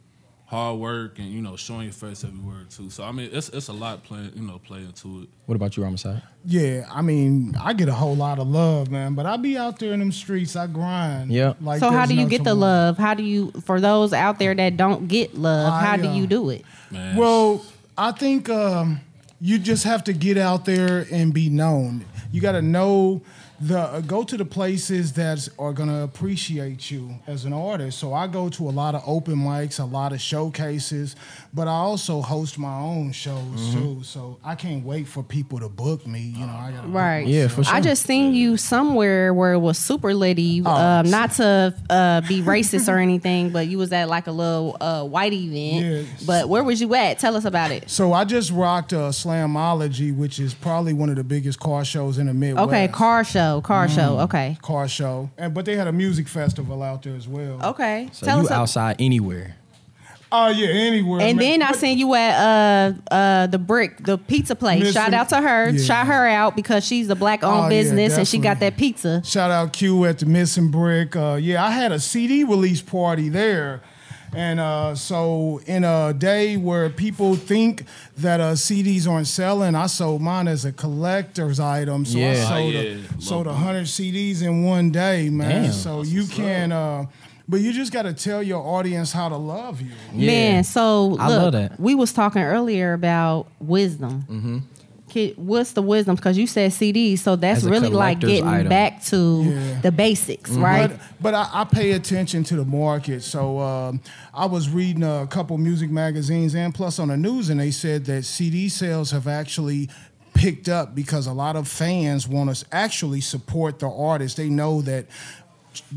hard 0.54 0.78
work 0.78 1.18
and 1.18 1.28
you 1.28 1.42
know 1.42 1.56
showing 1.56 1.84
your 1.84 1.92
face 1.92 2.24
everywhere 2.24 2.64
too. 2.70 2.88
So 2.90 3.04
I 3.04 3.12
mean, 3.12 3.30
it's 3.32 3.48
it's 3.48 3.68
a 3.68 3.72
lot 3.72 4.04
playing 4.04 4.32
you 4.34 4.42
know 4.42 4.58
playing 4.58 4.92
to 4.92 5.22
it. 5.22 5.28
What 5.46 5.56
about 5.56 5.76
you, 5.76 5.82
Ramasai? 5.82 6.22
Yeah, 6.44 6.86
I 6.90 7.02
mean, 7.02 7.54
I 7.60 7.72
get 7.72 7.88
a 7.88 7.92
whole 7.92 8.14
lot 8.14 8.38
of 8.38 8.48
love, 8.48 8.90
man. 8.90 9.14
But 9.14 9.26
I 9.26 9.36
be 9.36 9.58
out 9.58 9.78
there 9.78 9.92
in 9.92 9.98
them 9.98 10.12
streets. 10.12 10.56
I 10.56 10.66
grind. 10.66 11.30
Yeah. 11.30 11.54
Like 11.60 11.80
so 11.80 11.90
how 11.90 12.06
do 12.06 12.14
you 12.14 12.22
no 12.22 12.28
get 12.28 12.44
the 12.44 12.54
love? 12.54 12.96
How 12.96 13.14
do 13.14 13.22
you 13.22 13.50
for 13.64 13.80
those 13.80 14.12
out 14.12 14.38
there 14.38 14.54
that 14.54 14.76
don't 14.76 15.08
get 15.08 15.34
love? 15.34 15.72
I, 15.72 15.84
How 15.84 15.96
do 15.96 16.08
uh, 16.08 16.14
you 16.14 16.26
do 16.26 16.50
it? 16.50 16.64
Man, 16.90 17.16
Well, 17.16 17.64
I 17.98 18.12
think 18.12 18.48
um, 18.48 19.00
you 19.40 19.58
just 19.58 19.84
have 19.84 20.04
to 20.04 20.12
get 20.12 20.38
out 20.38 20.64
there 20.64 21.06
and 21.10 21.34
be 21.34 21.50
known. 21.50 22.04
You 22.32 22.40
got 22.40 22.52
to 22.52 22.62
know 22.62 23.22
the 23.60 23.78
uh, 23.78 24.00
go 24.00 24.24
to 24.24 24.36
the 24.36 24.44
places 24.44 25.12
that 25.14 25.48
are 25.58 25.72
gonna 25.72 26.02
appreciate 26.02 26.90
you 26.90 27.10
as 27.26 27.44
an 27.44 27.52
artist. 27.52 27.98
So 27.98 28.12
I 28.12 28.26
go 28.26 28.48
to 28.50 28.68
a 28.68 28.70
lot 28.70 28.94
of 28.94 29.02
open 29.06 29.36
mics, 29.36 29.78
a 29.80 29.84
lot 29.84 30.12
of 30.12 30.20
showcases, 30.20 31.16
but 31.52 31.68
I 31.68 31.72
also 31.72 32.20
host 32.20 32.58
my 32.58 32.78
own 32.80 33.12
shows 33.12 33.34
Mm-hmm. 33.44 33.72
too. 33.80 34.02
So 34.04 34.38
I 34.44 34.54
can't 34.54 34.84
wait 34.84 35.06
for 35.06 35.22
people 35.22 35.60
to 35.60 35.68
book 35.68 36.06
me. 36.06 36.20
You 36.36 36.46
know, 36.46 36.52
I 36.52 36.72
got 36.72 36.92
Right. 36.92 37.26
Yeah, 37.26 37.48
for 37.48 37.62
sure. 37.64 37.74
I 37.74 37.80
just 37.80 38.04
seen 38.06 38.34
you 38.34 38.56
somewhere 38.56 39.32
where 39.34 39.52
it 39.52 39.58
was 39.58 39.78
super 39.78 40.12
litty. 40.14 40.62
um, 40.64 41.08
not 41.10 41.32
to 41.32 41.74
uh, 41.90 42.20
be 42.22 42.40
racist 42.42 42.92
or 42.92 42.98
anything, 42.98 43.50
but 43.50 43.66
you 43.68 43.78
was 43.78 43.92
at 43.92 44.08
like 44.08 44.26
a 44.26 44.32
little 44.32 44.76
uh, 44.80 45.04
white 45.04 45.32
event. 45.32 45.84
Yes. 46.06 46.24
But 46.24 46.48
where 46.48 46.62
was 46.64 46.80
you 46.80 46.94
at? 46.94 47.18
Tell 47.18 47.36
us 47.36 47.44
about 47.44 47.70
it. 47.70 47.88
So 47.90 48.12
I 48.12 48.24
just 48.24 48.50
rocked 48.50 48.92
uh, 48.92 49.10
Slamology, 49.10 50.14
which 50.14 50.38
is 50.38 50.54
probably 50.54 50.92
one 50.92 51.08
of 51.10 51.16
the 51.16 51.24
biggest 51.24 51.60
car 51.60 51.84
shows 51.84 52.18
in 52.18 52.26
the 52.26 52.34
Midwest. 52.34 52.68
Okay, 52.68 52.88
car 52.88 53.24
show, 53.24 53.43
car 53.62 53.88
show. 53.88 54.18
Okay, 54.20 54.56
car 54.62 54.86
show, 54.88 55.30
and 55.38 55.52
but 55.54 55.64
they 55.64 55.76
had 55.76 55.86
a 55.86 55.92
music 55.92 56.28
festival 56.28 56.82
out 56.82 57.02
there 57.02 57.14
as 57.16 57.26
well. 57.28 57.60
okay. 57.70 58.08
So 58.12 58.26
Tell 58.26 58.38
you 58.38 58.44
us. 58.44 58.50
a- 58.50 58.54
outside 58.54 58.96
anywhere? 58.98 59.56
Oh 60.36 60.48
yeah, 60.48 60.66
anywhere. 60.68 61.20
and 61.20 61.38
man. 61.38 61.60
then 61.60 61.62
I 61.62 61.70
But- 61.70 61.78
seen 61.78 61.96
you 61.98 62.12
at 62.14 62.34
uh 62.40 62.92
uh 63.14 63.46
the 63.46 63.58
brick, 63.58 64.02
the 64.04 64.18
pizza 64.18 64.56
place. 64.56 64.82
Miss- 64.82 64.92
Shout 64.92 65.14
out 65.14 65.28
to 65.28 65.40
her. 65.40 65.70
Yeah. 65.70 65.84
Shout 65.84 66.06
her 66.08 66.26
out 66.26 66.56
because 66.56 66.84
she's 66.84 67.08
a 67.08 67.14
black 67.14 67.44
owned 67.44 67.56
Oh, 67.58 67.62
yeah, 67.64 67.68
business 67.68 68.16
and 68.18 68.26
she 68.26 68.38
got 68.38 68.58
definitely. 68.58 68.70
that 68.70 68.76
pizza. 68.78 69.22
Shout 69.24 69.50
out 69.52 69.72
Q 69.72 70.04
at 70.06 70.18
the 70.18 70.26
Missing 70.26 70.70
Brick. 70.72 71.14
Uh, 71.14 71.38
yeah, 71.40 71.64
I 71.64 71.70
had 71.70 71.92
a 71.92 72.00
CD 72.00 72.42
release 72.42 72.80
party 72.82 73.28
there. 73.28 73.80
And 74.34 74.58
uh, 74.60 74.94
so, 74.94 75.60
in 75.66 75.84
a 75.84 76.12
day 76.12 76.56
where 76.56 76.90
people 76.90 77.36
think 77.36 77.84
that 78.18 78.40
uh, 78.40 78.52
CDs 78.52 79.08
aren't 79.08 79.26
selling, 79.28 79.74
I 79.74 79.86
sold 79.86 80.22
mine 80.22 80.48
as 80.48 80.64
a 80.64 80.72
collector's 80.72 81.60
item. 81.60 82.04
So 82.04 82.18
I 82.18 82.20
Yeah. 82.22 82.48
sold, 82.48 82.74
Oh, 82.74 82.78
yeah. 82.80 82.96
a, 83.18 83.20
sold 83.20 83.46
100 83.46 83.86
CDs 83.86 84.42
in 84.42 84.64
one 84.64 84.90
day, 84.90 85.28
man. 85.30 85.62
Damn. 85.64 85.72
So 85.72 86.02
you 86.02 86.26
can, 86.26 86.72
uh, 86.72 87.06
but 87.48 87.60
you 87.60 87.72
just 87.72 87.92
got 87.92 88.02
to 88.02 88.12
tell 88.12 88.42
your 88.42 88.62
audience 88.66 89.12
how 89.12 89.28
to 89.28 89.36
love 89.36 89.80
you. 89.80 89.90
Yeah. 90.14 90.26
Man, 90.26 90.64
so 90.64 91.08
look, 91.08 91.20
I 91.20 91.28
love 91.28 91.52
that. 91.52 91.78
we 91.78 91.94
was 91.94 92.12
talking 92.12 92.42
earlier 92.42 92.92
about 92.94 93.46
wisdom. 93.60 94.24
Mm-hmm. 94.30 94.58
What's 95.36 95.72
the 95.72 95.82
wisdom? 95.82 96.16
Because 96.16 96.36
you 96.36 96.46
said 96.46 96.70
CDs, 96.72 97.18
so 97.20 97.36
that's 97.36 97.64
really 97.64 97.88
like 97.88 98.20
getting 98.20 98.46
item. 98.46 98.68
back 98.68 99.02
to 99.04 99.16
Yeah. 99.16 99.50
Mm-hmm. 99.52 99.80
the 99.82 99.92
basics, 99.92 100.50
right? 100.50 100.88
But, 100.88 101.00
but 101.20 101.34
I, 101.34 101.48
I 101.52 101.64
pay 101.64 101.92
attention 101.92 102.44
to 102.44 102.56
the 102.56 102.64
market. 102.64 103.22
So 103.22 103.58
um, 103.60 104.00
I 104.32 104.46
was 104.46 104.68
reading 104.68 105.02
a 105.02 105.26
couple 105.28 105.56
music 105.58 105.90
magazines 105.90 106.54
and 106.54 106.74
plus 106.74 106.98
on 106.98 107.08
the 107.08 107.16
news, 107.16 107.50
and 107.50 107.60
they 107.60 107.70
said 107.70 108.04
that 108.06 108.24
CD 108.24 108.68
sales 108.68 109.10
have 109.10 109.26
actually 109.28 109.88
picked 110.34 110.68
up 110.68 110.94
because 110.96 111.26
a 111.28 111.32
lot 111.32 111.54
of 111.54 111.68
fans 111.68 112.26
want 112.26 112.54
to 112.54 112.66
actually 112.72 113.20
support 113.20 113.78
the 113.78 113.88
artist. 113.88 114.36
They 114.36 114.48
know 114.48 114.82
that 114.82 115.06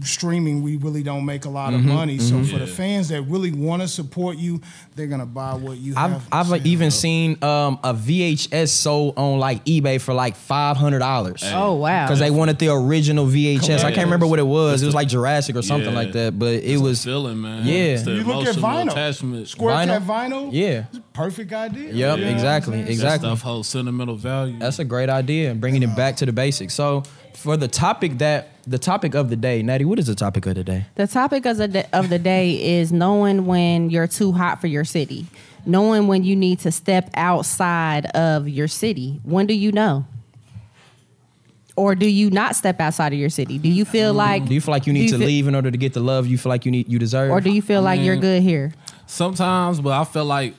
streaming 0.03 0.61
we 0.63 0.77
really 0.77 1.03
don't 1.03 1.25
make 1.25 1.45
a 1.45 1.49
lot 1.49 1.73
of 1.73 1.81
Mm-hmm, 1.81 1.89
money. 1.93 2.17
So 2.19 2.43
for 2.43 2.57
the 2.57 2.65
fans 2.67 3.09
that 3.09 3.21
really 3.23 3.51
want 3.51 3.81
to 3.83 3.87
support 3.87 4.37
you, 4.37 4.61
they're 4.95 5.07
gonna 5.07 5.25
buy 5.25 5.53
what 5.53 5.77
you 5.77 5.93
I've 5.95 6.11
have. 6.31 6.51
I've 6.51 6.65
even 6.65 6.89
sell. 6.91 6.99
seen 7.01 7.43
um, 7.43 7.79
a 7.83 7.93
VHS 7.93 8.69
sold 8.69 9.17
on 9.17 9.37
like 9.39 9.63
eBay 9.65 10.01
for 10.01 10.13
like 10.13 10.35
five 10.35 10.77
hundred 10.77 10.99
dollars. 10.99 11.41
Oh 11.45 11.75
wow! 11.75 12.05
Because 12.05 12.19
they 12.19 12.31
wanted 12.31 12.57
the 12.59 12.69
original 12.73 13.25
VHS. 13.27 13.83
I 13.83 13.91
can't 13.91 14.05
remember 14.05 14.25
what 14.27 14.39
it 14.39 14.47
was. 14.47 14.81
It 14.81 14.85
was 14.87 14.95
like 14.95 15.07
Jurassic 15.07 15.55
or 15.55 15.61
something 15.61 15.91
Yeah. 15.91 15.95
like 15.99 16.11
that. 16.13 16.39
But 16.39 16.53
it 16.55 16.63
It's 16.65 16.81
was 16.81 17.03
the 17.03 17.09
feeling, 17.11 17.41
man. 17.41 17.65
Yeah. 17.65 17.73
It's 17.75 18.03
the 18.03 18.11
You 18.15 18.23
look 18.23 18.47
at 18.47 18.55
vinyl. 18.55 18.91
attachment. 18.91 19.47
Square 19.47 19.75
Vinyl? 19.75 19.87
Cat 19.87 20.01
vinyl. 20.03 20.49
Yeah. 20.51 20.85
It's 20.89 20.97
a 20.97 21.01
perfect 21.13 21.53
idea. 21.53 21.93
Yep, 21.93 22.17
You 22.19 22.25
know 22.25 22.31
exactly. 22.31 22.81
That 22.81 22.89
exactly. 22.89 23.29
stuff 23.29 23.41
holds 23.41 23.67
sentimental 23.67 24.15
value. 24.15 24.57
That's 24.59 24.79
a 24.79 24.85
great 24.85 25.09
idea, 25.09 25.53
bringing 25.53 25.83
it 25.83 25.95
back 25.95 26.17
to 26.17 26.25
the 26.25 26.31
basics. 26.33 26.73
So 26.73 27.03
for 27.35 27.55
the 27.57 27.67
topic 27.67 28.17
that 28.19 28.49
the 28.67 28.77
topic 28.77 29.15
of 29.15 29.29
the 29.29 29.35
day, 29.35 29.63
Natty, 29.63 29.85
what 29.85 29.97
is 29.97 30.07
the 30.07 30.15
topic 30.15 30.45
of 30.45 30.55
the 30.55 30.63
day? 30.63 30.85
The 30.95 31.07
topic 31.07 31.45
of 31.45 31.57
the, 31.57 31.87
of 31.93 32.09
the 32.09 32.19
day 32.19 32.79
is 32.79 32.91
knowing 32.91 33.45
when 33.45 33.89
you're 33.89 34.07
too 34.07 34.33
hot 34.33 34.59
for 34.59 34.67
your 34.67 34.83
city, 34.83 35.25
knowing 35.65 36.07
when 36.07 36.23
you 36.23 36.35
need 36.35 36.59
to 36.59 36.71
step 36.71 37.09
outside 37.15 38.05
of 38.07 38.49
your 38.49 38.67
city. 38.67 39.21
When 39.23 39.47
do 39.47 39.53
you 39.53 39.71
know? 39.71 40.05
or 41.77 41.93
do 41.93 42.09
you 42.09 42.29
not 42.31 42.55
step 42.55 42.81
outside 42.81 43.13
of 43.13 43.19
your 43.19 43.29
city? 43.29 43.59
Do 43.59 43.69
you 43.69 43.85
feel 43.85 44.11
mm. 44.11 44.17
like 44.17 44.45
Do 44.47 44.53
you 44.53 44.59
feel 44.59 44.71
like 44.71 44.87
you 44.87 44.93
do 44.93 44.99
need 44.99 45.09
to 45.09 45.19
feel- 45.19 45.27
leave 45.27 45.47
in 45.47 45.55
order 45.55 45.71
to 45.71 45.77
get 45.77 45.93
the 45.93 45.99
love 46.01 46.27
you 46.27 46.37
feel 46.37 46.49
like 46.49 46.65
you 46.65 46.71
need 46.71 46.89
you 46.89 46.99
deserve? 46.99 47.31
or 47.31 47.39
do 47.39 47.51
you 47.51 47.61
feel 47.61 47.81
like 47.81 48.01
you're 48.01 48.17
mm. 48.17 48.21
good 48.21 48.41
here? 48.41 48.73
Sometimes, 49.05 49.79
but 49.79 49.93
I 49.93 50.03
feel 50.03 50.25
like 50.25 50.55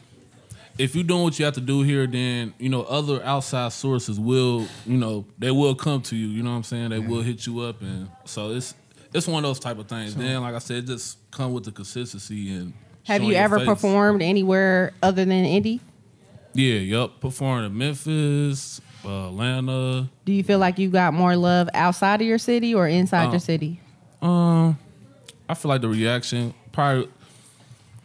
if 0.78 0.94
you're 0.94 1.04
doing 1.04 1.24
what 1.24 1.38
you 1.38 1.44
have 1.44 1.54
to 1.54 1.60
do 1.60 1.82
here, 1.82 2.06
then 2.06 2.54
you 2.58 2.68
know 2.68 2.82
other 2.82 3.22
outside 3.24 3.72
sources 3.72 4.18
will, 4.18 4.66
you 4.86 4.96
know, 4.96 5.26
they 5.38 5.50
will 5.50 5.74
come 5.74 6.00
to 6.02 6.16
you. 6.16 6.28
You 6.28 6.42
know 6.42 6.50
what 6.50 6.56
I'm 6.56 6.62
saying? 6.62 6.90
They 6.90 6.98
will 7.00 7.22
hit 7.22 7.46
you 7.46 7.60
up, 7.60 7.82
and 7.82 8.08
so 8.24 8.50
it's 8.52 8.74
it's 9.12 9.26
one 9.26 9.44
of 9.44 9.48
those 9.48 9.58
type 9.58 9.78
of 9.78 9.88
things. 9.88 10.14
then, 10.14 10.40
like 10.40 10.54
I 10.54 10.58
said, 10.58 10.86
just 10.86 11.18
come 11.30 11.52
with 11.52 11.64
the 11.64 11.72
consistency 11.72 12.54
and. 12.54 12.72
Have 13.04 13.22
you 13.22 13.32
ever 13.32 13.58
face. 13.58 13.66
performed 13.66 14.20
anywhere 14.20 14.92
other 15.02 15.24
than 15.24 15.44
Indy? 15.46 15.80
Yeah, 16.52 16.74
yep. 16.74 17.20
Performed 17.20 17.64
in 17.64 17.78
Memphis, 17.78 18.82
uh, 19.02 19.28
Atlanta. 19.28 20.10
Do 20.26 20.32
you 20.32 20.44
feel 20.44 20.58
like 20.58 20.78
you 20.78 20.90
got 20.90 21.14
more 21.14 21.34
love 21.34 21.70
outside 21.72 22.20
of 22.20 22.26
your 22.26 22.36
city 22.36 22.74
or 22.74 22.86
inside 22.86 23.28
Uh, 23.28 23.30
your 23.30 23.40
city? 23.40 23.80
Um, 24.20 24.78
I 25.48 25.54
feel 25.54 25.70
like 25.70 25.80
the 25.80 25.88
reaction 25.88 26.52
probably. 26.70 27.08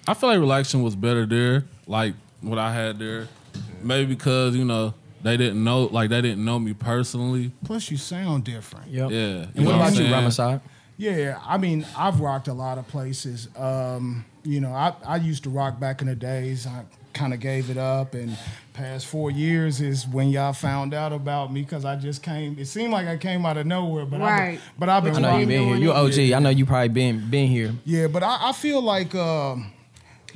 I 0.08 0.14
feel 0.14 0.30
like 0.30 0.40
reaction 0.40 0.84
was 0.84 0.96
better 0.96 1.26
there, 1.26 1.66
like 1.86 2.14
what 2.43 2.60
I 2.60 2.73
had 2.73 2.99
there. 2.99 3.27
Maybe 3.82 4.13
because 4.13 4.56
you 4.56 4.65
know 4.65 4.93
they 5.21 5.38
didn't 5.38 5.63
know, 5.63 5.84
like 5.86 6.10
they 6.10 6.21
didn't 6.21 6.43
know 6.43 6.60
me 6.60 6.73
personally. 6.73 7.51
Plus, 7.63 7.89
you 7.89 7.97
sound 7.97 8.43
different. 8.43 8.88
Yep. 8.89 9.12
Yeah. 9.12 9.17
And 9.17 9.49
what 9.56 9.63
know 9.63 9.75
about 9.75 9.91
you, 9.91 9.97
saying? 9.97 10.12
Ramasad? 10.12 10.62
Yeah, 10.97 11.39
I 11.43 11.58
mean, 11.58 11.86
I've 11.97 12.19
rocked 12.19 12.47
a 12.47 12.53
lot 12.53 12.77
of 12.77 12.88
places. 12.88 13.49
Um, 13.58 14.25
you 14.43 14.62
know, 14.62 14.71
I, 14.73 14.93
I 15.06 15.15
used 15.17 15.43
to 15.43 15.49
rock 15.49 15.79
back 15.79 16.01
in 16.01 16.08
the 16.08 16.15
days. 16.15 16.67
I 16.67 16.86
kind 17.13 17.34
of 17.34 17.39
gave 17.39 17.69
it 17.69 17.77
up, 17.77 18.13
and 18.13 18.38
past 18.73 19.06
four 19.08 19.32
years 19.32 19.82
is 19.82 20.08
when 20.08 20.29
y'all 20.29 20.53
found 20.53 20.93
out 20.93 21.12
about 21.13 21.51
me 21.51 21.62
because 21.62 21.84
I 21.86 21.95
just 21.95 22.21
came. 22.21 22.58
It 22.60 22.65
seemed 22.65 22.91
like 22.91 23.08
I 23.08 23.17
came 23.17 23.45
out 23.45 23.58
of 23.58 23.65
nowhere, 23.65 24.06
but 24.06 24.21
I've 24.21 24.39
Right. 24.39 24.51
been, 24.51 24.62
but 24.77 24.89
I've 24.89 25.03
been 25.03 25.15
I 25.15 25.19
know 25.19 25.38
you've 25.38 25.47
been 25.49 25.67
here. 25.67 25.75
You 25.77 25.91
it. 25.91 25.95
OG. 25.95 26.19
I 26.34 26.39
know 26.39 26.49
you 26.49 26.65
probably 26.65 26.89
been 26.89 27.29
been 27.29 27.47
here. 27.47 27.73
Yeah, 27.86 28.08
but 28.08 28.23
I, 28.23 28.49
I 28.49 28.51
feel 28.51 28.82
like 28.82 29.13
um, 29.15 29.71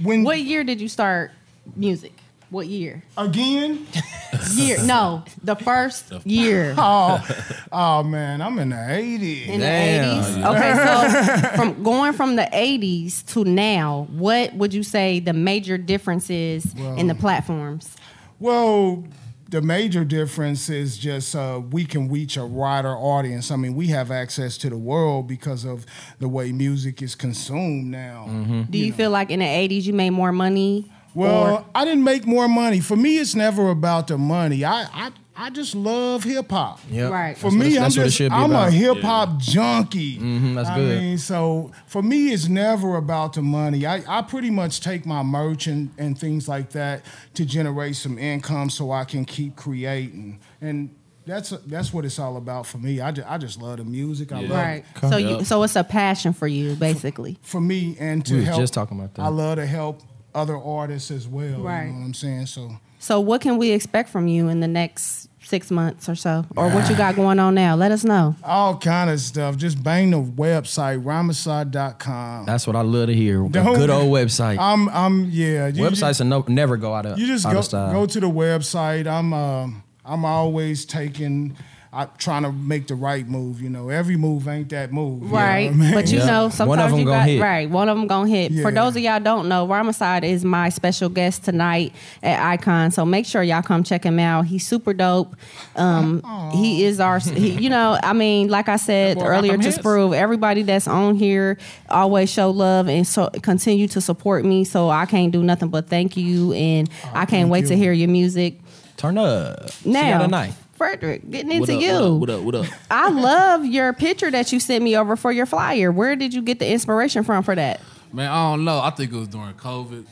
when 0.01 0.23
What 0.23 0.39
year 0.41 0.63
did 0.63 0.79
you 0.81 0.87
start 0.87 1.31
music? 1.75 2.13
What 2.49 2.67
year? 2.67 3.03
again. 3.17 3.85
Year? 4.53 4.81
No, 4.83 5.23
the 5.43 5.55
first 5.55 6.13
year. 6.25 6.73
Oh, 6.77 7.27
oh 7.71 8.03
man, 8.03 8.41
I'm 8.41 8.57
in 8.59 8.69
the 8.69 8.93
eighties. 8.93 9.49
In 9.49 9.59
Damn. 9.59 10.23
the 10.23 10.39
80s. 10.39 10.55
Okay, 10.55 11.41
so 11.41 11.49
from 11.55 11.83
going 11.83 12.13
from 12.13 12.35
the 12.37 12.47
80s 12.53 13.25
to 13.33 13.43
now, 13.43 14.07
what 14.11 14.53
would 14.53 14.73
you 14.73 14.83
say 14.83 15.19
the 15.19 15.33
major 15.33 15.77
difference 15.77 16.29
is 16.29 16.73
in 16.75 17.07
the 17.07 17.15
platforms? 17.15 17.95
Well, 18.39 19.03
the 19.49 19.61
major 19.61 20.03
difference 20.03 20.69
is 20.69 20.97
just 20.97 21.35
uh, 21.35 21.61
we 21.71 21.85
can 21.85 22.09
reach 22.09 22.37
a 22.37 22.45
wider 22.45 22.95
audience. 22.95 23.49
I 23.51 23.55
mean, 23.55 23.75
we 23.75 23.87
have 23.87 24.11
access 24.11 24.57
to 24.59 24.69
the 24.69 24.77
world 24.77 25.27
because 25.27 25.65
of 25.65 25.85
the 26.19 26.27
way 26.27 26.51
music 26.51 27.01
is 27.01 27.15
consumed 27.15 27.87
now. 27.87 28.27
Do 28.69 28.77
you, 28.77 28.93
feel 28.93 29.09
like 29.09 29.31
in 29.31 29.39
the 29.39 29.45
80s 29.45 29.83
you 29.83 29.93
made 29.93 30.11
more 30.11 30.31
money? 30.31 30.91
Well, 31.17 31.53
or- 31.55 31.65
I 31.75 31.83
didn't 31.85 32.03
make 32.03 32.25
more 32.25 32.47
money. 32.47 32.79
For 32.79 32.95
me, 32.95 33.17
it's 33.17 33.35
never 33.35 33.69
about 33.69 34.07
the 34.07 34.17
money. 34.17 34.63
I 34.63 34.83
I, 34.93 35.11
I 35.39 35.49
just 35.51 35.75
love 35.75 36.23
hip 36.23 36.49
hop. 36.49 36.79
Yep. 36.89 37.11
Right. 37.11 37.37
For 37.37 37.51
That's 37.51 37.55
me, 37.55 37.75
I'm 37.77 37.83
that's 37.83 37.97
what 37.97 38.07
it 38.07 38.09
just 38.09 38.31
I'm 38.33 38.49
about. 38.51 38.67
a 38.69 38.71
hip 38.71 38.97
hop 39.01 39.37
junkie. 39.39 40.17
Mhm, 40.17 40.55
that's 40.55 40.69
I 40.69 40.75
good. 40.77 41.01
mean, 41.01 41.17
so 41.17 41.71
for 41.87 42.01
me, 42.01 42.33
it's 42.33 42.47
never 42.47 42.95
about 42.95 43.33
the 43.33 43.41
money. 43.41 43.85
I, 43.85 44.01
I 44.07 44.21
pretty 44.23 44.49
much 44.49 44.81
take 44.81 45.05
my 45.05 45.21
merch 45.23 45.67
and, 45.67 45.91
and 45.97 46.17
things 46.17 46.47
like 46.47 46.71
that 46.71 47.03
to 47.35 47.45
generate 47.45 47.95
some 47.95 48.17
income 48.17 48.69
so 48.69 48.91
I 48.91 49.03
can 49.05 49.25
keep 49.25 49.55
creating. 49.55 50.39
And 50.61 50.89
that's 51.25 51.49
that's 51.67 51.93
what 51.93 52.05
it's 52.05 52.17
all 52.19 52.37
about 52.37 52.65
for 52.65 52.77
me. 52.77 52.99
I 53.01 53.11
just, 53.11 53.27
I 53.29 53.37
just 53.37 53.61
love 53.61 53.77
the 53.77 53.83
music. 53.83 54.31
I 54.31 54.41
love 54.41 54.49
Right. 54.51 54.85
So 55.01 55.17
you 55.17 55.43
so 55.43 55.61
it's 55.63 55.75
a 55.75 55.83
passion 55.83 56.33
for 56.33 56.47
you 56.47 56.73
basically. 56.75 57.37
for 57.43 57.61
me 57.61 57.95
and 57.99 58.25
to 58.25 58.33
We 58.33 58.39
was 58.39 58.47
help. 58.47 58.59
just 58.61 58.73
talking 58.73 58.97
about 58.97 59.13
that. 59.15 59.21
I 59.23 59.27
love 59.27 59.57
to 59.57 59.65
help 59.67 60.01
other 60.37 60.57
artists 60.57 61.09
as 61.11 61.27
well. 61.27 61.59
Right. 61.59 61.87
You 61.87 61.93
know 61.93 61.99
what 61.99 62.05
I'm 62.05 62.13
saying? 62.13 62.45
So 62.45 62.77
So 62.99 63.19
what 63.19 63.41
can 63.41 63.57
we 63.57 63.71
expect 63.71 64.09
from 64.09 64.27
you 64.27 64.47
in 64.49 64.59
the 64.59 64.67
next 64.67 65.29
6 65.43 65.71
months 65.71 66.09
or 66.09 66.15
so? 66.15 66.45
Or 66.57 66.69
what 66.69 66.89
you 66.89 66.95
got 66.97 67.15
going 67.15 67.39
on 67.39 67.55
now? 67.55 67.75
Let 67.75 67.91
us 67.91 68.03
know. 68.03 68.35
all 68.43 68.77
kind 68.77 69.09
of 69.09 69.19
stuff. 69.21 69.55
Just 69.57 69.81
bang 69.83 70.11
the 70.11 70.21
website, 70.21 71.03
ramasad.com. 71.03 72.45
That's 72.45 72.67
what 72.67 72.75
I 72.75 72.81
love 72.81 73.07
to 73.07 73.13
hear. 73.15 73.45
A 73.45 73.49
Don't- 73.49 73.75
good 73.75 73.89
old 73.97 74.11
website. 74.11 74.57
I'm 74.59 74.89
I'm 74.89 75.29
yeah. 75.31 75.67
you- 75.67 75.83
Websites 75.83 76.21
are 76.21 76.25
no, 76.25 76.43
never 76.47 76.77
go 76.77 76.93
out 76.93 77.05
of 77.05 77.17
You 77.19 77.27
just 77.27 77.45
out 77.45 77.53
go 77.53 77.59
of 77.59 77.65
style. 77.65 77.91
go 77.93 78.05
to 78.05 78.19
the 78.19 78.29
website. 78.29 79.07
I'm 79.07 79.33
um 79.33 79.83
I'm 80.05 80.23
always 80.25 80.85
taking. 80.85 81.55
I'm 81.97 82.09
trying 82.19 82.43
to 82.43 82.51
make 82.51 82.85
the 82.85 82.93
right 82.93 83.27
move. 83.27 83.59
You 83.59 83.69
know, 83.69 83.89
every 83.89 84.17
move 84.17 84.47
ain't 84.47 84.69
that 84.69 84.91
move. 84.93 85.23
you 85.23 85.29
know 85.29 85.33
Right. 85.35 85.69
I 85.69 85.73
mean? 85.73 85.93
But 85.95 86.11
you 86.11 86.19
Yeah. 86.19 86.25
know, 86.27 86.49
sometimes 86.49 86.93
you 86.99 87.05
got 87.05 87.25
hit. 87.27 87.41
right. 87.41 87.67
One 87.67 87.89
of 87.89 87.97
them 87.97 88.05
gonna 88.05 88.29
hit. 88.29 88.53
For 88.61 88.71
those 88.71 88.95
of 88.95 89.01
y'all 89.01 89.19
don't 89.19 89.49
know, 89.49 89.67
Ramasad 89.67 90.23
is 90.23 90.45
my 90.45 90.69
special 90.69 91.09
guest 91.09 91.43
tonight 91.43 91.93
at 92.21 92.39
Icon. 92.51 92.91
So 92.91 93.03
make 93.03 93.25
sure 93.25 93.41
y'all 93.41 93.63
come 93.63 93.83
check 93.83 94.03
him 94.03 94.19
out. 94.19 94.45
He's 94.45 94.65
super 94.67 94.93
dope. 94.93 95.35
Um, 95.75 96.21
he 96.53 96.83
is 96.85 96.99
our. 96.99 97.17
He, 97.19 97.49
you 97.51 97.69
know, 97.69 97.97
I 98.03 98.13
mean, 98.13 98.49
like 98.49 98.69
I 98.69 98.75
said 98.77 99.17
boy 99.17 99.25
earlier 99.25 99.53
them 99.53 99.61
to 99.61 99.67
hits. 99.67 99.79
Sprove, 99.79 100.13
everybody 100.13 100.61
that's 100.61 100.87
on 100.87 101.15
here 101.15 101.57
always 101.89 102.29
show 102.31 102.51
love 102.51 102.87
and 102.87 103.07
so 103.07 103.29
continue 103.41 103.87
to 103.87 104.01
support 104.01 104.45
me. 104.45 104.63
So 104.65 104.89
I 104.89 105.07
can't 105.07 105.31
do 105.31 105.41
nothing 105.41 105.69
but 105.69 105.87
thank 105.89 106.15
you, 106.15 106.53
and 106.53 106.89
I 107.07 107.25
can't 107.25 107.29
thank 107.29 107.51
wait 107.51 107.65
to 107.67 107.75
hear 107.75 107.91
your 107.91 108.09
music. 108.09 108.59
Turn 108.97 109.17
up. 109.17 109.71
She 109.71 109.89
Now, 109.89 110.17
got 110.19 110.25
a 110.25 110.27
knife. 110.27 110.66
Frederick, 110.77 111.29
getting 111.29 111.47
What 111.59 111.69
into 111.69 111.75
up, 111.75 111.81
you. 111.81 112.15
What 112.15 112.29
up? 112.29 112.41
What 112.41 112.55
up? 112.55 112.61
What 112.61 112.73
up? 112.73 112.79
I 112.91 113.09
love 113.09 113.65
your 113.65 113.91
picture 113.93 114.29
that 114.29 114.51
you 114.51 114.59
sent 114.59 114.83
me 114.83 114.95
over 114.95 115.15
for 115.15 115.31
your 115.31 115.45
flyer. 115.45 115.91
Where 115.91 116.15
did 116.15 116.33
you 116.33 116.41
get 116.41 116.59
the 116.59 116.69
inspiration 116.69 117.23
from 117.23 117.43
for 117.43 117.55
that? 117.55 117.81
Man, 118.13 118.31
I 118.31 118.51
don't 118.51 118.63
know. 118.63 118.79
I 118.79 118.91
think 118.91 119.11
it 119.11 119.17
was 119.17 119.27
during 119.27 119.53
COVID. 119.55 120.05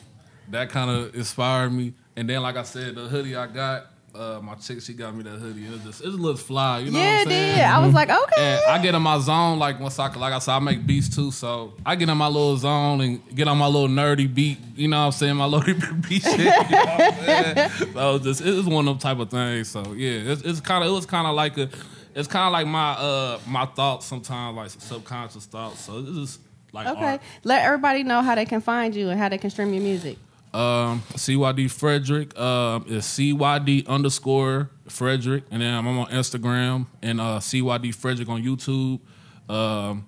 That 0.49 0.69
kind 0.69 0.89
of 0.89 1.15
inspired 1.15 1.71
me. 1.71 1.93
And 2.15 2.30
then, 2.30 2.41
like 2.41 2.56
I 2.56 2.63
said, 2.63 2.95
the 2.95 3.08
hoodie 3.08 3.36
I 3.36 3.47
got, 3.47 3.88
uh, 4.15 4.39
my 4.41 4.56
chick, 4.56 4.82
she 4.82 4.93
got 4.93 5.13
me 5.15 5.23
that 5.23 5.38
hoodie. 5.38 5.65
It 5.65 5.71
was 5.71 5.82
just, 5.82 6.01
it 6.01 6.08
looks 6.10 6.41
fly. 6.41 6.80
You 6.80 6.91
know 6.91 6.99
yeah, 6.99 7.06
what 7.06 7.13
it 7.13 7.21
I'm 7.21 7.28
saying? 7.30 7.56
did. 7.58 7.63
I 7.65 7.80
was 7.86 7.93
like, 7.93 8.10
okay. 8.10 8.54
And 8.56 8.62
I 8.71 8.82
get 8.82 8.95
in 8.95 9.01
my 9.01 9.19
zone 9.19 9.60
like 9.60 9.80
once 9.80 9.99
I 9.99 10.08
like 10.13 10.34
I 10.34 10.39
said 10.39 10.54
I 10.54 10.60
make 10.60 10.86
beats 10.88 11.13
too, 11.13 11.32
so 11.32 11.73
I 11.86 11.95
get 11.95 12.10
in 12.10 12.17
my 12.17 12.28
little 12.28 12.58
zone 12.58 13.01
and 13.01 13.36
get 13.36 13.47
on 13.47 13.58
my 13.58 13.67
little 13.67 13.88
nerdy 13.89 14.34
beat. 14.34 14.58
You 14.75 14.88
know 14.88 14.99
what 14.99 15.06
I'm 15.08 15.12
saying? 15.12 15.36
My 15.36 15.45
little 15.54 15.73
beat 16.08 16.21
shit. 16.23 16.39
You 16.39 16.45
know 16.45 16.51
what 16.51 17.01
I'm 17.19 17.25
saying? 17.25 17.69
So 17.93 18.19
just 18.19 18.41
it 18.41 18.54
was 18.54 18.65
one 18.65 18.88
of 18.88 18.93
them 18.93 18.99
type 18.99 19.19
of 19.19 19.30
things. 19.30 19.69
So 19.69 19.93
yeah, 19.93 20.32
it's, 20.32 20.41
it's 20.43 20.62
kind 20.62 20.84
of 20.84 20.89
it 20.89 20.93
was 20.93 21.06
kind 21.06 21.28
of 21.28 21.36
like 21.36 21.58
a 21.58 21.69
it's 22.13 22.28
kind 22.30 22.45
of 22.47 22.54
like 22.54 22.67
my 22.67 22.91
uh 22.93 23.39
my 23.45 23.65
thoughts 23.65 24.06
sometimes 24.06 24.56
like 24.56 24.69
subconscious 24.69 25.45
thoughts. 25.45 25.82
So 25.82 26.01
this 26.01 26.15
is 26.15 26.39
like 26.71 26.88
Okay. 26.88 27.06
art. 27.06 27.21
Let 27.43 27.63
everybody 27.65 28.04
know 28.04 28.21
how 28.21 28.36
they 28.36 28.45
can 28.45 28.62
find 28.62 28.93
you 28.95 29.10
and 29.10 29.19
how 29.19 29.30
they 29.30 29.38
can 29.38 29.49
stream 29.49 29.73
your 29.73 29.84
music. 29.84 30.17
Um, 30.56 31.04
CYD 31.15 31.70
Frederick 31.70 32.38
um, 32.39 32.86
is 32.88 33.04
CYD 33.04 33.86
underscore 33.88 34.72
Frederick, 34.88 35.44
and 35.52 35.62
then 35.62 35.74
I'm 35.74 35.86
on 35.86 36.08
Instagram 36.08 36.88
and 37.02 37.20
uh, 37.20 37.39
CYD 37.39 37.94
Frederick 37.94 38.30
on 38.30 38.41
YouTube. 38.41 39.02
Um, 39.50 40.08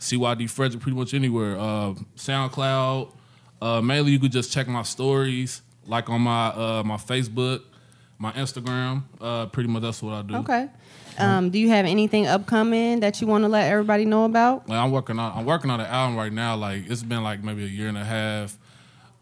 CYD 0.00 0.50
Frederick 0.50 0.82
pretty 0.82 0.98
much 0.98 1.14
anywhere. 1.14 1.56
Uh, 1.56 1.94
SoundCloud. 2.16 3.12
Uh, 3.62 3.80
mainly, 3.80 4.10
you 4.10 4.18
could 4.18 4.32
just 4.32 4.50
check 4.50 4.66
my 4.66 4.82
stories, 4.82 5.62
like 5.86 6.10
on 6.10 6.20
my 6.20 6.48
uh, 6.48 6.82
my 6.84 6.96
Facebook, 6.96 7.62
my 8.18 8.32
Instagram. 8.32 9.04
Uh, 9.20 9.46
pretty 9.46 9.68
much 9.68 9.82
that's 9.82 10.02
what 10.02 10.14
I 10.14 10.22
do. 10.22 10.34
Okay. 10.38 10.68
Um, 11.16 11.50
do 11.50 11.60
you 11.60 11.68
have 11.68 11.86
anything 11.86 12.26
upcoming 12.26 13.00
that 13.00 13.20
you 13.20 13.28
want 13.28 13.44
to 13.44 13.48
let 13.48 13.70
everybody 13.70 14.04
know 14.04 14.24
about? 14.24 14.68
Like 14.68 14.78
I'm 14.78 14.90
working 14.90 15.20
on 15.20 15.38
I'm 15.38 15.46
working 15.46 15.70
on 15.70 15.78
an 15.78 15.86
album 15.86 16.16
right 16.16 16.32
now. 16.32 16.56
Like 16.56 16.90
it's 16.90 17.04
been 17.04 17.22
like 17.22 17.44
maybe 17.44 17.62
a 17.62 17.68
year 17.68 17.86
and 17.86 17.96
a 17.96 18.04
half. 18.04 18.58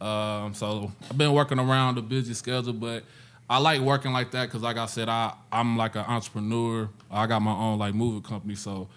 Um, 0.05 0.53
so 0.53 0.93
I've 1.11 1.17
been 1.17 1.33
working 1.33 1.59
around 1.59 1.97
a 1.97 2.03
busy 2.03 2.35
schedule, 2.35 2.75
but 2.75 3.05
I 3.49 3.59
like 3.59 3.81
working 3.81 4.13
like 4.13 4.31
that 4.33 4.47
because, 4.47 4.61
like 4.61 4.77
I 4.77 4.85
said, 4.85 5.09
I 5.09 5.33
I'm 5.51 5.79
like 5.79 5.95
an 5.97 6.05
entrepreneur. 6.07 6.91
I 7.11 7.27
got 7.27 7.41
my 7.41 7.53
own 7.53 7.79
like 7.79 7.95
movie 7.95 8.27
company, 8.27 8.55
so 8.55 8.89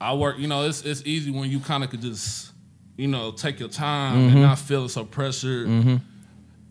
I 0.00 0.14
work. 0.14 0.38
You 0.38 0.46
know, 0.46 0.64
it's 0.64 0.82
it's 0.82 1.02
easy 1.04 1.32
when 1.32 1.50
you 1.50 1.58
kind 1.58 1.82
of 1.82 1.90
could 1.90 2.02
just 2.02 2.52
you 2.96 3.08
know 3.08 3.32
take 3.32 3.58
your 3.58 3.68
time 3.68 4.28
and 4.28 4.42
not 4.42 4.58
feel 4.58 4.88
so 4.88 5.04
pressured. 5.04 6.00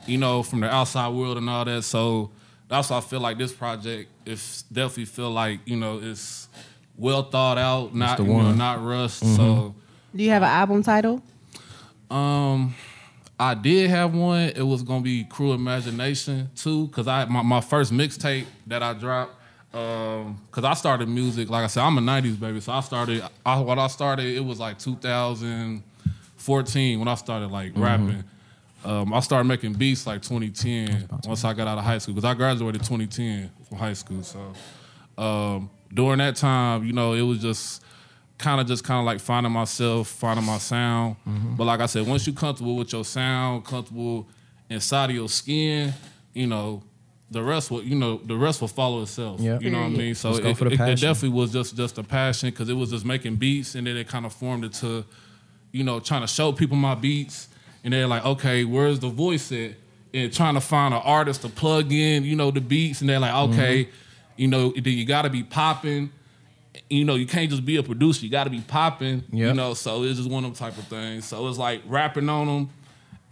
You 0.08 0.18
know, 0.18 0.44
from 0.44 0.62
the 0.62 0.74
outside 0.74 1.10
world 1.10 1.38
and 1.38 1.50
all 1.50 1.66
that. 1.66 1.84
So 1.84 2.32
that's 2.70 2.90
why 2.90 2.98
I 2.98 3.02
feel 3.02 3.20
like 3.20 3.38
this 3.38 3.52
project 3.52 4.10
is 4.26 4.64
definitely 4.72 5.06
feel 5.06 5.30
like 5.30 5.60
you 5.66 5.76
know 5.76 6.00
it's 6.02 6.48
well 6.98 7.24
thought 7.24 7.58
out, 7.58 7.94
not 7.94 8.20
you 8.20 8.26
know, 8.26 8.54
not 8.54 8.82
rushed. 8.84 9.20
So. 9.36 9.76
Do 10.16 10.24
you 10.24 10.30
have 10.30 10.42
an 10.44 10.50
album 10.50 10.84
title? 10.84 11.22
Um, 12.10 12.76
I 13.42 13.56
did 13.56 13.90
have 13.90 14.14
one. 14.14 14.52
It 14.56 14.62
was 14.62 14.84
gonna 14.84 15.02
be 15.02 15.24
Crew 15.24 15.54
Imagination 15.54 16.52
too, 16.56 16.90
cause 16.90 17.08
I 17.08 17.26
my, 17.26 17.42
my 17.42 17.60
first 17.60 17.92
mixtape 17.92 18.46
that 18.68 18.84
I 18.84 18.94
dropped. 18.94 19.34
Um, 19.74 20.40
cause 20.52 20.64
I 20.64 20.76
started 20.76 21.10
music 21.10 21.50
like 21.50 21.64
I 21.64 21.68
said, 21.68 21.82
I'm 21.82 21.98
a 21.98 22.02
'90s 22.02 22.40
baby, 22.40 22.62
so 22.62 22.72
I 22.72 22.82
started. 22.82 23.24
I, 23.44 23.60
when 23.62 23.80
I 23.80 23.88
started, 23.88 24.28
it 24.28 24.46
was 24.46 24.60
like 24.60 24.78
2014 24.78 27.00
when 27.00 27.08
I 27.08 27.16
started 27.16 27.48
like 27.48 27.72
rapping. 27.76 28.24
Um, 28.86 29.12
I 29.12 29.22
started 29.22 29.46
making 29.46 29.74
beats 29.74 30.06
like 30.06 30.22
2010 30.22 31.10
once 31.26 31.44
I 31.44 31.54
got 31.54 31.68
out 31.68 31.80
of 31.80 31.84
high 31.84 31.98
school, 31.98 32.14
cause 32.14 32.26
I 32.26 32.36
graduated 32.36 32.84
2010 32.84 33.50
from 33.68 33.78
high 33.80 33.94
school. 33.94 34.22
So, 34.22 34.54
um, 35.18 35.72
during 35.92 36.20
that 36.20 36.36
time, 36.36 36.84
you 36.84 36.94
know, 36.94 37.14
it 37.14 37.24
was 37.24 37.40
just 37.40 37.82
kind 38.42 38.60
of 38.60 38.68
just 38.68 38.84
kind 38.84 39.00
of 39.00 39.06
like 39.06 39.20
finding 39.20 39.52
myself, 39.52 40.08
finding 40.08 40.46
my 40.46 40.58
sound. 40.58 41.16
But 41.58 41.66
like 41.66 41.80
I 41.80 41.86
said, 41.86 42.06
once 42.08 42.26
you're 42.28 42.36
comfortable 42.36 42.76
with 42.76 42.92
your 42.92 43.06
sound, 43.06 43.64
comfortable 43.66 44.28
inside 44.70 45.10
of 45.12 45.16
your 45.16 45.30
skin, 45.30 45.94
you 46.34 46.48
know, 46.48 46.84
the 47.30 47.42
rest 47.42 47.72
will, 47.72 47.82
you 47.84 47.96
know, 47.96 48.18
the 48.18 48.36
rest 48.36 48.60
will 48.62 48.68
follow 48.68 49.02
itself. 49.04 49.40
Yeah. 49.40 49.58
You 49.60 49.70
know 49.70 49.80
what 49.80 49.86
I 49.86 49.90
mean? 49.90 50.16
So 50.16 50.30
it, 50.40 50.44
it- 50.74 50.80
it 50.90 51.00
definitely 51.08 51.38
was 51.40 51.52
just 51.54 51.76
just 51.78 51.98
a 51.98 52.04
passion 52.04 52.50
because 52.50 52.68
it 52.70 52.74
was 52.74 52.90
just 52.90 53.06
making 53.06 53.36
beats, 53.38 53.76
and 53.76 53.88
then 53.88 53.96
it 53.96 54.08
kind 54.08 54.26
of 54.26 54.34
formed 54.34 54.66
into, 54.66 55.06
you 55.72 55.84
know, 55.86 56.00
trying 56.02 56.22
to 56.22 56.28
show 56.28 56.52
people 56.52 56.76
my 56.76 56.96
beats, 56.96 57.48
and 57.84 57.94
they're 57.94 58.08
like, 58.08 58.26
okay, 58.26 58.66
where's 58.66 59.00
the 59.00 59.10
voice 59.10 59.52
at? 59.54 59.72
And 60.14 60.34
trying 60.34 60.56
to 60.56 60.62
find 60.62 60.94
an 60.94 61.00
artist 61.06 61.42
to 61.44 61.48
plug 61.50 61.90
in, 61.94 62.26
you 62.26 62.36
know, 62.36 62.52
the 62.52 62.60
beats, 62.60 63.00
and 63.00 63.10
they're 63.10 63.20
like, 63.20 63.34
okay, 63.50 63.86
Mm-hmm. 63.86 64.42
you 64.42 64.48
know, 64.50 64.74
then 64.76 64.94
you 64.98 65.06
got 65.06 65.22
to 65.22 65.30
be 65.30 65.44
popping. 65.44 66.12
You 66.90 67.04
know, 67.06 67.16
you 67.16 67.26
can't 67.28 67.50
just 67.50 67.66
be 67.66 67.78
a 67.78 67.84
producer. 67.84 68.24
You 68.26 68.32
got 68.32 68.46
to 68.46 68.50
be 68.50 68.62
popping. 68.62 69.24
You 69.32 69.54
know, 69.54 69.74
so 69.74 70.04
it's 70.04 70.18
just 70.18 70.30
one 70.30 70.46
of 70.46 70.58
them 70.58 70.70
type 70.70 70.78
of 70.78 70.88
things. 70.88 71.26
So 71.26 71.48
it's 71.48 71.58
like 71.58 71.82
rapping 71.88 72.30
on 72.30 72.48
them. 72.48 72.70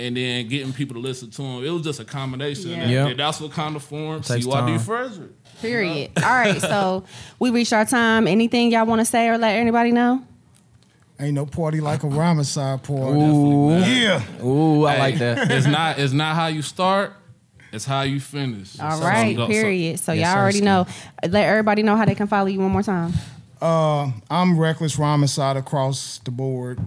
And 0.02 0.16
then 0.16 0.48
getting 0.48 0.72
people 0.72 0.94
to 0.96 1.02
listen 1.02 1.30
to 1.32 1.42
them. 1.42 1.62
It 1.66 1.70
was 1.72 1.82
just 1.84 2.00
a 2.00 2.06
combination. 2.06 2.70
Yeah. 2.72 2.88
Yep. 2.88 3.08
and 3.10 3.20
that's 3.20 3.42
what 3.42 3.52
kind 3.52 3.76
of 3.76 3.84
formed 3.84 4.24
Takes 4.24 4.46
CYD 4.46 4.52
time. 4.52 4.80
Frederick. 4.80 5.32
Period. 5.62 6.12
All 6.18 6.24
right, 6.24 6.62
so 6.62 7.04
we 7.38 7.50
reached 7.50 7.74
our 7.74 7.84
time. 7.84 8.26
Anything 8.26 8.72
y'all 8.72 8.86
want 8.86 9.00
to 9.00 9.06
say 9.06 9.28
or 9.28 9.38
let 9.38 9.56
anybody 9.58 9.92
know? 9.92 10.24
Ain't 11.20 11.34
no 11.34 11.46
party 11.46 11.82
like 11.82 12.04
a 12.04 12.08
Ramasai 12.08 12.78
party. 12.82 13.20
Yeah. 13.20 14.24
Ooh, 14.42 14.86
I 14.86 14.94
Hey, 14.94 15.00
like 15.00 15.18
that. 15.18 15.52
it's 15.52 15.68
not 15.68 16.00
it's 16.00 16.14
not 16.14 16.34
how 16.36 16.48
you 16.48 16.62
start, 16.62 17.12
it's 17.72 17.86
how 17.86 18.02
you 18.02 18.20
finish. 18.20 18.80
All 18.80 18.98
So- 18.98 19.04
right, 19.06 19.36
so- 19.36 19.44
so- 19.44 19.48
period. 19.48 20.00
So 20.00 20.12
Yes, 20.14 20.28
y'all 20.34 20.42
already 20.42 20.62
know. 20.62 20.86
Let 21.24 21.46
everybody 21.48 21.84
know 21.84 21.96
how 21.96 22.06
they 22.06 22.16
can 22.16 22.28
follow 22.28 22.48
you 22.48 22.60
one 22.60 22.72
more 22.72 22.84
time. 22.84 23.14
Uh, 23.62 24.12
I'm 24.30 24.58
reckless 24.58 24.98
Ramasai 24.98 25.58
across 25.58 26.20
the 26.24 26.32
board. 26.32 26.80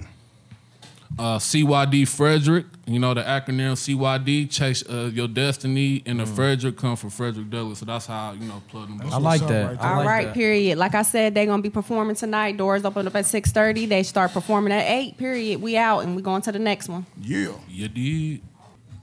uh, 1.19 1.39
CYD 1.39 2.07
Frederick, 2.09 2.65
you 2.87 2.99
know 2.99 3.13
the 3.13 3.21
acronym 3.23 3.77
CYD, 3.77 4.47
chase 4.51 4.83
uh, 4.89 5.11
your 5.13 5.29
destiny, 5.29 6.03
and 6.07 6.21
the 6.21 6.25
Frederick 6.27 6.79
come 6.79 6.97
from 6.97 7.11
Frederick 7.11 7.51
Douglass. 7.51 7.81
So 7.81 7.85
that's 7.85 8.07
how 8.07 8.33
you 8.33 8.47
know 8.47 8.63
plug 8.69 8.89
them. 8.89 9.03
I 9.13 9.19
like 9.19 9.47
that. 9.47 9.77
right 9.77 9.79
All 9.91 9.97
like 9.99 10.07
right, 10.07 10.25
that. 10.29 10.35
period. 10.35 10.79
Like 10.79 10.95
I 10.95 11.03
said, 11.03 11.35
they're 11.35 11.45
gonna 11.45 11.61
be 11.63 11.69
performing 11.69 12.17
tonight. 12.17 12.57
Doors 12.57 12.83
open 12.87 13.07
up 13.07 13.15
at 13.15 13.27
six 13.27 13.53
thirty. 13.53 13.85
They 13.85 14.03
start 14.05 14.33
performing 14.33 14.73
at 14.73 14.89
eight. 14.89 15.19
Period. 15.19 15.61
We 15.61 15.77
out 15.77 16.01
and 16.01 16.17
we 16.17 16.23
going 16.23 16.41
to 16.43 16.53
the 16.53 16.59
next 16.59 16.89
one. 16.89 17.05
Yeah. 17.21 17.49
You 17.69 17.89
did. 17.89 18.41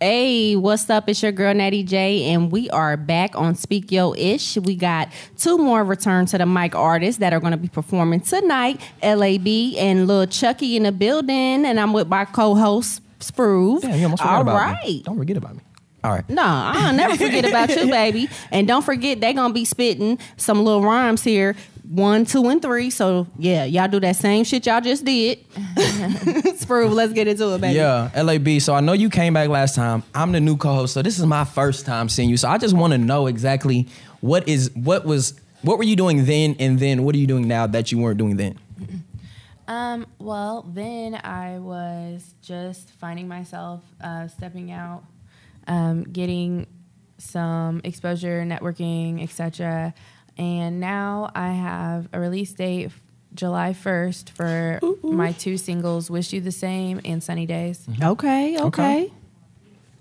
Hey, 0.01 0.55
what's 0.55 0.89
up? 0.89 1.09
It's 1.09 1.21
your 1.21 1.33
girl 1.33 1.53
Natty 1.53 1.83
J, 1.83 2.31
and 2.31 2.49
we 2.53 2.69
are 2.69 2.95
back 2.95 3.35
on 3.35 3.53
Speak 3.55 3.91
Yo 3.91 4.13
Ish. 4.15 4.55
We 4.55 4.75
got 4.77 5.09
two 5.37 5.57
more 5.57 5.83
return 5.83 6.25
to 6.27 6.37
the 6.37 6.45
mic 6.45 6.73
artists 6.73 7.19
that 7.19 7.33
are 7.33 7.41
going 7.41 7.51
to 7.51 7.57
be 7.57 7.67
performing 7.67 8.21
tonight. 8.21 8.79
LAB 9.03 9.45
and 9.77 10.07
Lil 10.07 10.25
Chucky 10.27 10.77
in 10.77 10.83
the 10.83 10.93
building, 10.93 11.65
and 11.65 11.77
I'm 11.77 11.91
with 11.91 12.07
my 12.07 12.23
co-host 12.23 13.01
Sprove. 13.19 13.81
Damn, 13.81 13.97
you 13.99 14.05
almost 14.05 14.21
forgot 14.21 14.35
All 14.35 14.41
about 14.43 14.55
right. 14.55 14.85
me. 14.85 15.03
Don't 15.03 15.17
forget 15.17 15.35
about 15.35 15.55
me. 15.57 15.61
All 16.03 16.11
right. 16.11 16.29
No, 16.29 16.43
I'll 16.43 16.93
never 16.93 17.15
forget 17.17 17.45
about 17.45 17.69
you, 17.69 17.87
baby. 17.91 18.29
And 18.51 18.67
don't 18.67 18.83
forget, 18.83 19.19
they 19.19 19.33
gonna 19.33 19.53
be 19.53 19.65
spitting 19.65 20.17
some 20.37 20.63
little 20.63 20.81
rhymes 20.83 21.23
here. 21.23 21.55
One, 21.89 22.25
two, 22.25 22.47
and 22.47 22.61
three. 22.61 22.89
So 22.91 23.27
yeah, 23.37 23.65
y'all 23.65 23.87
do 23.87 23.99
that 24.01 24.15
same 24.15 24.43
shit 24.43 24.65
y'all 24.67 24.79
just 24.79 25.03
did. 25.03 25.39
Sprove, 26.57 26.93
let's 26.93 27.13
get 27.13 27.27
into 27.27 27.53
it, 27.55 27.61
baby. 27.61 27.75
Yeah, 27.75 28.11
LAB. 28.15 28.61
So 28.61 28.75
I 28.75 28.79
know 28.79 28.93
you 28.93 29.09
came 29.09 29.33
back 29.33 29.49
last 29.49 29.75
time. 29.75 30.03
I'm 30.13 30.31
the 30.31 30.39
new 30.39 30.55
co-host, 30.55 30.93
so 30.93 31.01
this 31.01 31.17
is 31.17 31.25
my 31.25 31.43
first 31.45 31.85
time 31.85 32.07
seeing 32.07 32.29
you. 32.29 32.37
So 32.37 32.47
I 32.47 32.57
just 32.59 32.75
want 32.75 32.91
to 32.93 32.97
know 32.99 33.25
exactly 33.27 33.87
what 34.21 34.47
is 34.47 34.69
what 34.75 35.03
was 35.05 35.39
what 35.63 35.77
were 35.77 35.83
you 35.83 35.95
doing 35.95 36.25
then, 36.25 36.55
and 36.59 36.79
then 36.79 37.03
what 37.03 37.15
are 37.15 37.17
you 37.17 37.27
doing 37.27 37.47
now 37.47 37.67
that 37.67 37.91
you 37.91 37.97
weren't 37.97 38.17
doing 38.17 38.37
then? 38.37 38.57
Um, 39.67 40.07
well, 40.17 40.63
then 40.73 41.13
I 41.23 41.59
was 41.59 42.33
just 42.41 42.89
finding 42.93 43.27
myself 43.27 43.83
uh, 44.01 44.27
stepping 44.27 44.71
out, 44.71 45.03
um, 45.69 46.03
getting 46.03 46.67
some 47.17 47.79
exposure, 47.83 48.43
networking, 48.43 49.23
etc. 49.23 49.93
And 50.37 50.79
now 50.79 51.31
I 51.35 51.49
have 51.49 52.09
a 52.11 52.19
release 52.19 52.51
date, 52.53 52.91
July 53.33 53.73
1st, 53.73 54.29
for 54.31 54.79
my 55.03 55.31
two 55.33 55.57
singles, 55.57 56.09
Wish 56.09 56.33
You 56.33 56.41
the 56.41 56.51
Same 56.51 56.99
and 57.05 57.23
Sunny 57.23 57.45
Days. 57.45 57.87
Okay, 58.01 58.57
okay. 58.57 58.65
Okay. 58.65 59.13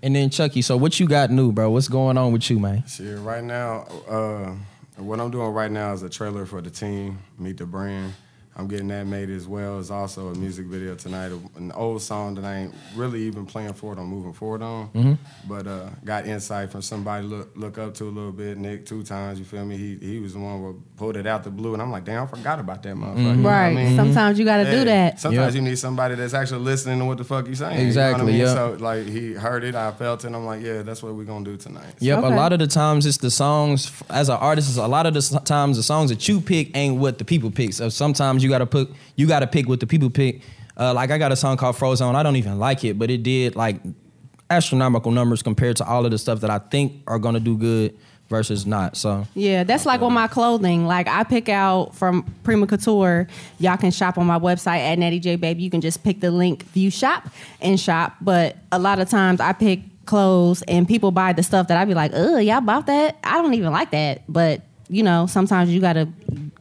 And 0.03 0.15
then 0.15 0.31
Chucky. 0.31 0.63
So 0.63 0.77
what 0.77 0.99
you 0.99 1.07
got 1.07 1.31
new, 1.31 1.53
bro? 1.53 1.71
What's 1.71 1.89
going 1.89 2.17
on 2.17 2.33
with 2.33 2.49
you, 2.51 2.59
man? 2.59 2.85
Shit, 2.87 3.19
right 3.19 3.43
now, 3.43 3.81
uh, 4.09 4.55
what 4.97 5.21
I'm 5.21 5.31
doing 5.31 5.49
right 5.49 5.71
now 5.71 5.93
is 5.93 6.03
a 6.03 6.09
trailer 6.09 6.47
for 6.47 6.63
the 6.63 6.71
team, 6.71 7.19
Meet 7.39 7.59
the 7.59 7.67
Brand. 7.67 8.15
I'm 8.59 8.67
getting 8.67 8.89
that 8.89 9.07
made 9.07 9.31
as 9.31 9.47
well 9.47 9.79
as 9.79 9.89
also 9.89 10.29
a 10.29 10.35
music 10.35 10.67
video 10.67 10.97
tonight, 10.97 11.31
an 11.57 11.71
old 11.73 12.03
song 12.03 12.35
that 12.35 12.45
I 12.45 12.57
ain't 12.57 12.75
really 12.97 13.23
even 13.23 13.47
playing 13.47 13.75
forward 13.75 14.01
on, 14.01 14.07
moving 14.07 14.33
forward 14.33 14.63
on. 14.63 14.89
Mm-hmm. 14.89 15.13
But 15.49 15.69
uh, 15.69 15.91
got 16.05 16.27
insight 16.27 16.73
from 16.73 16.83
somebody 16.83 17.25
look 17.25 17.57
look 17.57 17.79
up 17.79 17.95
to 17.95 18.05
a 18.05 18.11
little 18.11 18.33
bit. 18.33 18.59
Nick 18.59 18.85
two 18.85 19.05
times, 19.05 19.39
you 19.39 19.45
feel 19.45 19.65
me? 19.65 19.77
He 19.77 19.97
he 19.97 20.19
was 20.19 20.33
the 20.33 20.41
one 20.41 20.59
who 20.59 20.83
pulled 20.99 21.17
it 21.17 21.27
out 21.27 21.45
the 21.45 21.51
blue, 21.51 21.73
and 21.73 21.81
I'm 21.81 21.91
like, 21.93 22.05
damn, 22.05 22.25
I 22.25 22.27
forgot 22.27 22.59
about 22.59 22.83
that 22.83 22.95
motherfucker. 22.97 23.17
You 23.19 23.23
know 23.37 23.43
what 23.45 23.53
I 23.53 23.67
Right. 23.69 23.75
mean? 23.77 23.97
Sometimes 23.97 24.39
you 24.39 24.45
got 24.45 24.59
to 24.65 24.71
do 24.71 24.85
that. 24.85 25.21
Sometimes 25.21 25.55
Yeah. 25.55 25.61
you 25.63 25.67
need 25.69 25.79
somebody 25.79 26.15
that's 26.17 26.35
actually 26.35 26.61
listening 26.65 26.99
to 26.99 27.05
what 27.05 27.17
the 27.19 27.25
fuck 27.25 27.47
you're 27.47 27.55
saying. 27.55 27.79
Exactly, 27.87 28.33
You 28.35 28.39
know 28.41 28.45
yeah. 28.45 28.53
what 28.55 28.61
I 28.63 28.71
mean? 28.71 28.79
So 28.79 28.85
like 28.85 29.07
he 29.07 29.33
heard 29.35 29.65
it, 29.65 29.75
I 29.75 29.93
felt 29.93 30.25
it, 30.25 30.27
and 30.27 30.37
I'm 30.37 30.45
like, 30.45 30.63
yeah, 30.63 30.83
that's 30.83 31.03
what 31.03 31.15
we're 31.15 31.25
gonna 31.25 31.45
do 31.45 31.57
tonight. 31.57 31.95
Yep. 32.01 32.19
Okay. 32.19 32.27
A 32.35 32.37
lot 32.37 32.53
of 32.53 32.59
the 32.59 32.67
times 32.67 33.07
it's 33.07 33.19
the 33.19 33.31
songs 33.31 33.91
as 34.11 34.29
an 34.29 34.37
artist. 34.37 34.77
A 34.77 34.87
lot 34.87 35.07
of 35.07 35.15
the 35.15 35.41
times 35.45 35.77
the 35.77 35.83
songs 35.83 36.11
that 36.11 36.27
you 36.29 36.41
pick 36.41 36.77
ain't 36.77 36.97
what 36.97 37.19
the 37.19 37.25
people 37.25 37.51
pick. 37.51 37.73
So 37.73 37.89
sometimes 37.89 38.43
you 38.43 38.51
gotta 38.51 38.67
put 38.67 38.91
you 39.17 39.27
gotta 39.27 39.47
pick 39.47 39.69
what 39.69 39.81
the 39.81 39.87
people 39.87 40.11
pick. 40.11 40.43
Uh, 40.77 40.93
like 40.95 41.11
I 41.11 41.19
got 41.19 41.33
a 41.33 41.37
song 41.37 41.57
called 41.57 41.77
Frozen. 41.77 42.15
I 42.15 42.23
don't 42.23 42.37
even 42.37 42.59
like 42.59 42.85
it, 42.85 42.99
but 42.99 43.11
it 43.11 43.23
did 43.23 43.57
like 43.57 43.81
astronomical 44.51 45.11
numbers 45.13 45.43
compared 45.43 45.77
to 45.77 45.85
all 45.87 46.05
of 46.05 46.11
the 46.11 46.19
stuff 46.19 46.41
that 46.41 46.51
I 46.51 46.59
think 46.59 47.03
are 47.07 47.19
gonna 47.19 47.41
do 47.41 47.57
good 47.57 47.95
versus 48.29 48.67
not. 48.67 48.97
So 48.97 49.27
Yeah, 49.35 49.65
that's 49.65 49.87
like 49.87 50.01
with 50.01 50.13
my 50.13 50.29
clothing. 50.29 50.87
Like 50.87 51.09
I 51.09 51.25
pick 51.25 51.49
out 51.49 51.95
from 51.95 52.23
Prima 52.43 52.67
Couture. 52.67 53.27
Y'all 53.59 53.77
can 53.77 53.91
shop 53.91 54.19
on 54.19 54.27
my 54.27 54.39
website 54.39 54.81
at 54.81 54.99
Natty 54.99 55.21
J 55.21 55.37
Baby. 55.37 55.63
You 55.63 55.71
can 55.71 55.81
just 55.81 56.03
pick 56.05 56.21
the 56.21 56.31
link, 56.31 56.65
view 56.65 56.91
shop, 56.91 57.29
and 57.61 57.79
shop. 57.79 58.17
But 58.21 58.57
a 58.71 58.79
lot 58.79 58.99
of 58.99 59.09
times 59.09 59.41
I 59.41 59.53
pick 59.53 59.81
clothes 60.07 60.63
and 60.69 60.89
people 60.89 61.11
buy 61.11 61.33
the 61.33 61.43
stuff 61.43 61.69
that 61.69 61.77
I'd 61.77 61.89
be 61.89 61.95
like, 61.95 62.13
ugh, 62.15 62.43
y'all 62.43 62.61
bought 62.61 62.87
that? 62.87 63.19
I 63.25 63.41
don't 63.43 63.55
even 63.55 63.73
like 63.73 63.91
that. 63.93 64.23
But 64.29 64.63
you 64.89 65.03
know, 65.03 65.27
sometimes 65.27 65.71
you 65.71 65.81
gotta 65.81 66.09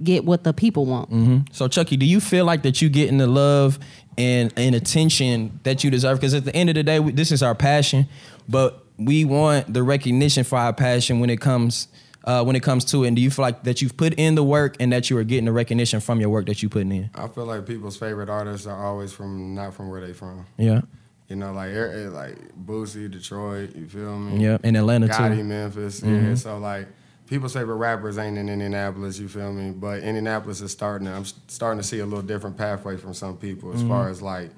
get 0.04 0.26
what 0.26 0.44
the 0.44 0.54
people 0.54 0.86
want. 0.86 1.10
Mm-hmm. 1.10 1.38
So 1.52 1.68
Chucky, 1.68 1.98
do 1.98 2.06
you 2.06 2.20
feel 2.20 2.46
like 2.46 2.64
that 2.64 2.82
you 2.82 2.90
getting 2.90 3.18
the 3.18 3.28
love 3.28 3.80
and 4.18 4.54
and 4.58 4.76
attention 4.76 5.60
that 5.64 5.84
you 5.84 5.92
deserve? 5.92 6.20
Because 6.20 6.34
at 6.34 6.46
the 6.46 6.56
end 6.56 6.70
of 6.70 6.76
the 6.76 6.84
day, 6.84 7.00
this 7.00 7.32
is 7.32 7.42
our 7.42 7.56
passion, 7.56 8.08
but 8.48 8.84
we 8.98 9.26
want 9.26 9.74
the 9.74 9.84
recognition 9.84 10.44
for 10.44 10.58
our 10.58 10.74
passion 10.74 11.20
when 11.20 11.30
it 11.30 11.40
comes 11.40 11.88
uh, 12.24 12.44
when 12.44 12.56
it 12.58 12.62
comes 12.62 12.84
to 12.84 13.04
it. 13.04 13.08
And 13.08 13.16
do 13.16 13.22
you 13.22 13.32
feel 13.32 13.44
like 13.44 13.64
that 13.64 13.82
you've 13.82 13.96
put 13.96 14.14
in 14.16 14.36
the 14.36 14.44
work 14.44 14.76
and 14.82 14.92
that 14.92 15.10
you 15.10 15.18
are 15.18 15.24
getting 15.24 15.46
the 15.46 15.52
recognition 15.54 16.02
from 16.02 16.20
your 16.20 16.30
work 16.30 16.46
that 16.48 16.62
you 16.62 16.68
putting 16.68 16.92
in? 16.92 17.10
I 17.16 17.28
feel 17.30 17.46
like 17.46 17.66
people's 17.66 17.98
favorite 17.98 18.30
artists 18.30 18.68
are 18.68 18.86
always 18.86 19.14
from 19.14 19.56
not 19.56 19.74
from 19.74 19.90
where 19.90 20.06
they 20.06 20.14
from. 20.14 20.46
Yeah, 20.58 20.82
You 21.30 21.38
know, 21.38 21.54
like 21.54 21.74
like 21.74 22.38
Boosie, 22.66 23.10
Detroit. 23.10 23.76
You 23.76 23.88
feel 23.88 24.20
me? 24.20 24.44
yeah, 24.44 24.58
in 24.64 24.76
Atlanta 24.76 25.08
Gotti, 25.08 25.38
too. 25.38 25.44
Memphis. 25.46 26.04
Yeah. 26.04 26.36
So 26.36 26.58
like, 26.58 26.90
people's 27.28 27.54
favorite 27.54 27.76
rappers 27.76 28.18
ain't 28.18 28.38
in 28.38 28.50
Indianapolis. 28.50 29.20
You 29.20 29.30
feel 29.30 29.54
me? 29.54 29.72
But 29.72 30.04
Indianapolis 30.04 30.60
is 30.60 30.72
starting. 30.74 31.08
To, 31.08 31.14
I'm 31.14 31.26
starting 31.48 31.80
to 31.80 31.88
see 31.88 32.00
a 32.00 32.06
little 32.06 32.22
different 32.26 32.58
pathway 32.58 32.98
from 32.98 33.14
some 33.14 33.38
people 33.38 33.74
as 33.74 33.82
far 33.84 34.10
as 34.10 34.22
like. 34.22 34.52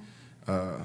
Uh, 0.48 0.80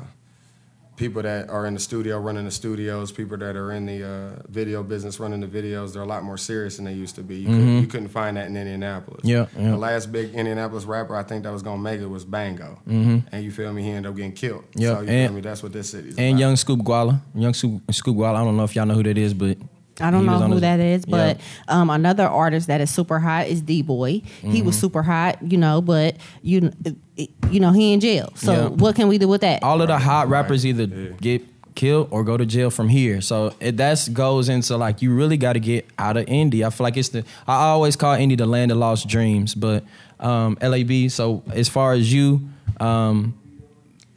People 0.97 1.23
that 1.23 1.51
are 1.51 1.67
in 1.67 1.75
the 1.75 1.81
studio 1.81 2.21
running 2.21 2.45
the 2.45 2.53
studios, 2.53 3.11
people 3.11 3.37
that 3.39 3.57
are 3.57 3.73
in 3.73 3.85
the 3.85 4.05
uh, 4.09 4.43
video 4.49 4.83
business 4.85 5.19
running 5.19 5.41
the 5.41 5.47
videos, 5.49 5.93
they're 5.93 6.03
a 6.03 6.07
lot 6.07 6.23
more 6.23 6.39
serious 6.39 6.77
than 6.77 6.85
they 6.85 6.93
used 6.93 7.17
to 7.17 7.23
be. 7.23 7.37
You, 7.39 7.47
couldn't, 7.47 7.81
you 7.81 7.87
couldn't 7.89 8.09
find 8.11 8.37
that 8.37 8.47
in 8.47 8.57
Indianapolis. 8.57 9.23
Yeah, 9.25 9.47
yeah. 9.59 9.71
The 9.71 9.77
last 9.77 10.13
big 10.13 10.33
Indianapolis 10.35 10.85
rapper 10.85 11.17
I 11.17 11.25
think 11.25 11.43
that 11.43 11.53
was 11.53 11.63
gonna 11.63 11.83
make 11.83 12.01
it 12.01 12.07
was 12.07 12.25
Bango. 12.25 12.79
And 12.87 13.25
you 13.45 13.51
feel 13.51 13.73
me? 13.73 13.83
He 13.83 13.91
ended 13.91 14.09
up 14.11 14.15
getting 14.17 14.33
killed. 14.33 14.65
Yeah, 14.77 14.95
So 14.95 15.01
you 15.03 15.09
and- 15.09 15.29
feel 15.31 15.35
me? 15.35 15.41
That's 15.41 15.63
what 15.65 15.73
this 15.73 15.91
city's 15.91 16.17
And 16.17 16.29
about. 16.35 16.41
Young 16.41 16.57
Scoop 16.57 16.81
Guala, 16.81 17.21
Young 17.35 17.55
Scoop, 17.55 17.83
Scoop 17.93 18.17
Guala. 18.17 18.37
I 18.37 18.45
don't 18.45 18.57
know 18.57 18.65
if 18.65 18.77
y'all 18.77 18.87
know 18.87 18.95
who 18.95 19.03
that 19.03 19.19
is, 19.19 19.35
but 19.35 19.59
I 20.01 20.11
don't 20.13 20.21
he 20.21 20.27
know 20.27 20.39
who 20.43 20.53
his- 20.53 20.61
that 20.61 20.79
is, 20.81 21.07
but 21.07 21.39
Yeah. 21.39 21.43
um, 21.81 21.91
another 21.91 22.27
artist 22.29 22.69
that 22.69 22.81
is 22.81 22.91
super 22.91 23.19
hot 23.19 23.49
is 23.49 23.61
D 23.63 23.83
Boy. 23.83 24.23
He 24.43 24.49
Mm-hmm. 24.59 24.67
was 24.67 24.79
super 24.79 25.03
hot, 25.03 25.39
you 25.43 25.59
know, 25.59 25.81
but 25.83 26.17
you 26.43 26.71
you 27.17 27.61
know 27.61 27.71
he 27.73 27.93
in 27.93 28.01
jail. 28.01 28.33
So 28.35 28.53
Yeah. 28.53 28.67
what 28.69 28.97
can 28.97 29.09
we 29.09 29.19
do 29.19 29.29
with 29.29 29.41
that? 29.43 29.63
all 29.63 29.81
of 29.83 29.89
the 29.89 29.99
hot 29.99 30.29
rappers 30.29 30.65
either 30.67 30.85
Yeah. 30.85 31.09
get 31.21 31.43
killed 31.75 32.09
or 32.11 32.23
go 32.25 32.37
to 32.37 32.47
jail 32.47 32.71
from 32.71 32.89
here. 32.89 33.21
So 33.21 33.53
it 33.61 33.77
that's 33.77 34.09
goes 34.09 34.49
into 34.49 34.77
like 34.77 35.03
you 35.03 35.13
really 35.15 35.37
got 35.37 35.55
to 35.55 35.61
get 35.61 35.87
out 35.99 36.17
of 36.17 36.25
Indy. 36.29 36.65
I 36.65 36.71
feel 36.71 36.85
like 36.85 36.97
it's 36.97 37.09
the 37.11 37.25
I 37.49 37.67
always 37.67 37.97
call 37.97 38.15
Indy 38.15 38.37
the 38.37 38.47
land 38.47 38.71
of 38.71 38.79
lost 38.79 39.09
dreams, 39.09 39.55
but 39.55 39.85
um, 40.21 40.57
LAB. 40.63 41.11
So 41.11 41.43
as 41.53 41.69
far 41.69 41.93
as 41.93 42.13
you, 42.13 42.41
um, 42.81 43.35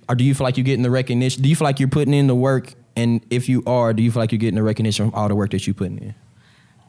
or 0.07 0.15
do 0.15 0.23
you 0.23 0.33
feel 0.35 0.45
like 0.45 0.55
you're 0.57 0.63
getting 0.63 0.83
the 0.83 0.91
recognition? 0.91 1.41
Do 1.43 1.49
you 1.49 1.55
feel 1.55 1.65
like 1.65 1.79
you're 1.79 1.89
putting 1.89 2.13
in 2.13 2.27
the 2.27 2.35
work? 2.35 2.73
And 2.95 3.21
if 3.29 3.47
you 3.49 3.61
are, 3.67 3.93
do 3.93 4.01
you 4.01 4.11
feel 4.11 4.21
like 4.21 4.31
you're 4.31 4.39
getting 4.39 4.55
the 4.55 4.63
recognition 4.63 5.09
from 5.11 5.19
all 5.19 5.27
the 5.27 5.35
work 5.35 5.51
that 5.51 5.67
you're 5.67 5.73
putting 5.73 5.97
in? 5.99 6.15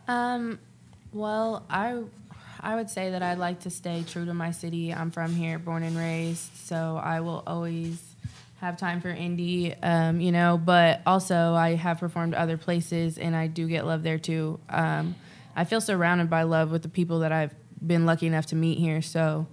Um, 0.06 0.59
well, 1.12 1.64
I 1.68 1.96
I 2.61 2.74
would 2.76 2.90
say 2.90 3.11
that 3.12 3.22
I'd 3.22 3.38
like 3.38 3.61
to 3.61 3.70
stay 3.70 4.04
true 4.06 4.24
to 4.24 4.34
my 4.34 4.50
city. 4.50 4.92
I'm 4.92 5.11
from 5.11 5.34
here, 5.34 5.59
born 5.59 5.82
and 5.82 5.96
raised, 5.96 6.54
so 6.56 7.00
I 7.02 7.20
will 7.20 7.42
always 7.46 8.02
have 8.61 8.76
time 8.76 9.00
for 9.00 9.09
Indy, 9.11 9.74
um, 9.82 10.20
you 10.20 10.32
know. 10.32 10.59
But 10.62 11.00
also, 11.06 11.54
I 11.54 11.74
have 11.76 11.98
performed 12.00 12.34
other 12.34 12.56
places, 12.56 13.16
and 13.18 13.36
I 13.36 13.46
do 13.46 13.68
get 13.68 13.86
love 13.86 14.02
there 14.02 14.18
too. 14.18 14.59
Um, 14.68 15.14
I 15.54 15.64
feel 15.64 15.80
surrounded 15.80 16.28
by 16.30 16.42
love 16.42 16.70
with 16.70 16.82
the 16.82 16.88
people 16.88 17.20
that 17.20 17.32
I've 17.32 17.54
been 17.84 18.06
lucky 18.06 18.26
enough 18.26 18.46
to 18.46 18.56
meet 18.56 18.78
here. 18.78 19.02
So, 19.02 19.46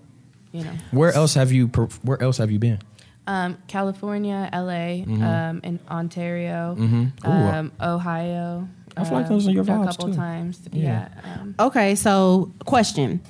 you 0.52 0.64
know, 0.64 0.74
Where 0.92 1.12
else 1.14 1.36
have 1.36 1.52
you? 1.52 1.68
per- 1.68 1.88
Where 2.04 2.22
else 2.22 2.38
have 2.38 2.50
you 2.52 2.60
been? 2.60 2.80
um, 3.28 3.58
California, 3.68 4.50
LA, 4.54 5.02
Mm-hmm. 5.06 5.24
um, 5.24 5.60
in 5.64 5.80
Ontario, 5.90 6.76
Ooh. 6.80 7.30
um, 7.30 7.72
Ohio. 7.82 8.68
I 8.98 9.04
feel 9.04 9.18
like 9.18 9.28
those 9.28 9.48
are 9.48 9.52
your 9.52 9.64
a 9.64 9.66
couple 9.66 10.10
too. 10.10 10.16
times. 10.16 10.62
Yeah. 10.72 11.10
Yeah. 11.24 11.42
Um, 11.42 11.56
Okay, 11.60 11.96
so 11.96 12.52
question. 12.66 13.22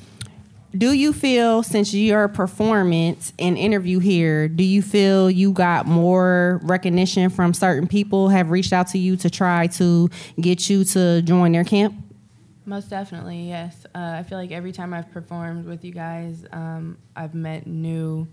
Do 0.78 0.92
you 0.92 1.14
feel 1.14 1.64
since 1.64 1.94
your 1.94 2.28
performance 2.28 3.32
and 3.40 3.58
interview 3.58 4.00
here, 4.00 4.50
do 4.50 4.64
you 4.64 4.82
feel 4.82 5.32
you 5.32 5.54
got 5.54 5.86
more 5.86 6.60
recognition 6.64 7.30
from 7.30 7.54
certain 7.54 7.88
people 7.88 8.28
have 8.28 8.50
reached 8.50 8.74
out 8.74 8.88
to 8.90 8.98
you 8.98 9.16
to 9.18 9.30
try 9.30 9.68
to 9.68 10.10
get 10.40 10.70
you 10.70 10.84
to 10.86 11.22
join 11.22 11.54
their 11.54 11.64
camp? 11.64 11.96
Most 12.66 12.90
definitely, 12.90 13.48
yes. 13.48 13.86
Uh, 13.96 14.16
I 14.18 14.24
feel 14.24 14.38
like 14.38 14.52
every 14.52 14.74
time 14.74 14.94
I've 14.94 15.10
performed 15.12 15.66
with 15.66 15.86
you 15.86 15.92
guys, 15.94 16.46
um, 16.52 16.98
I've 17.16 17.36
met 17.36 17.68
new 17.68 18.28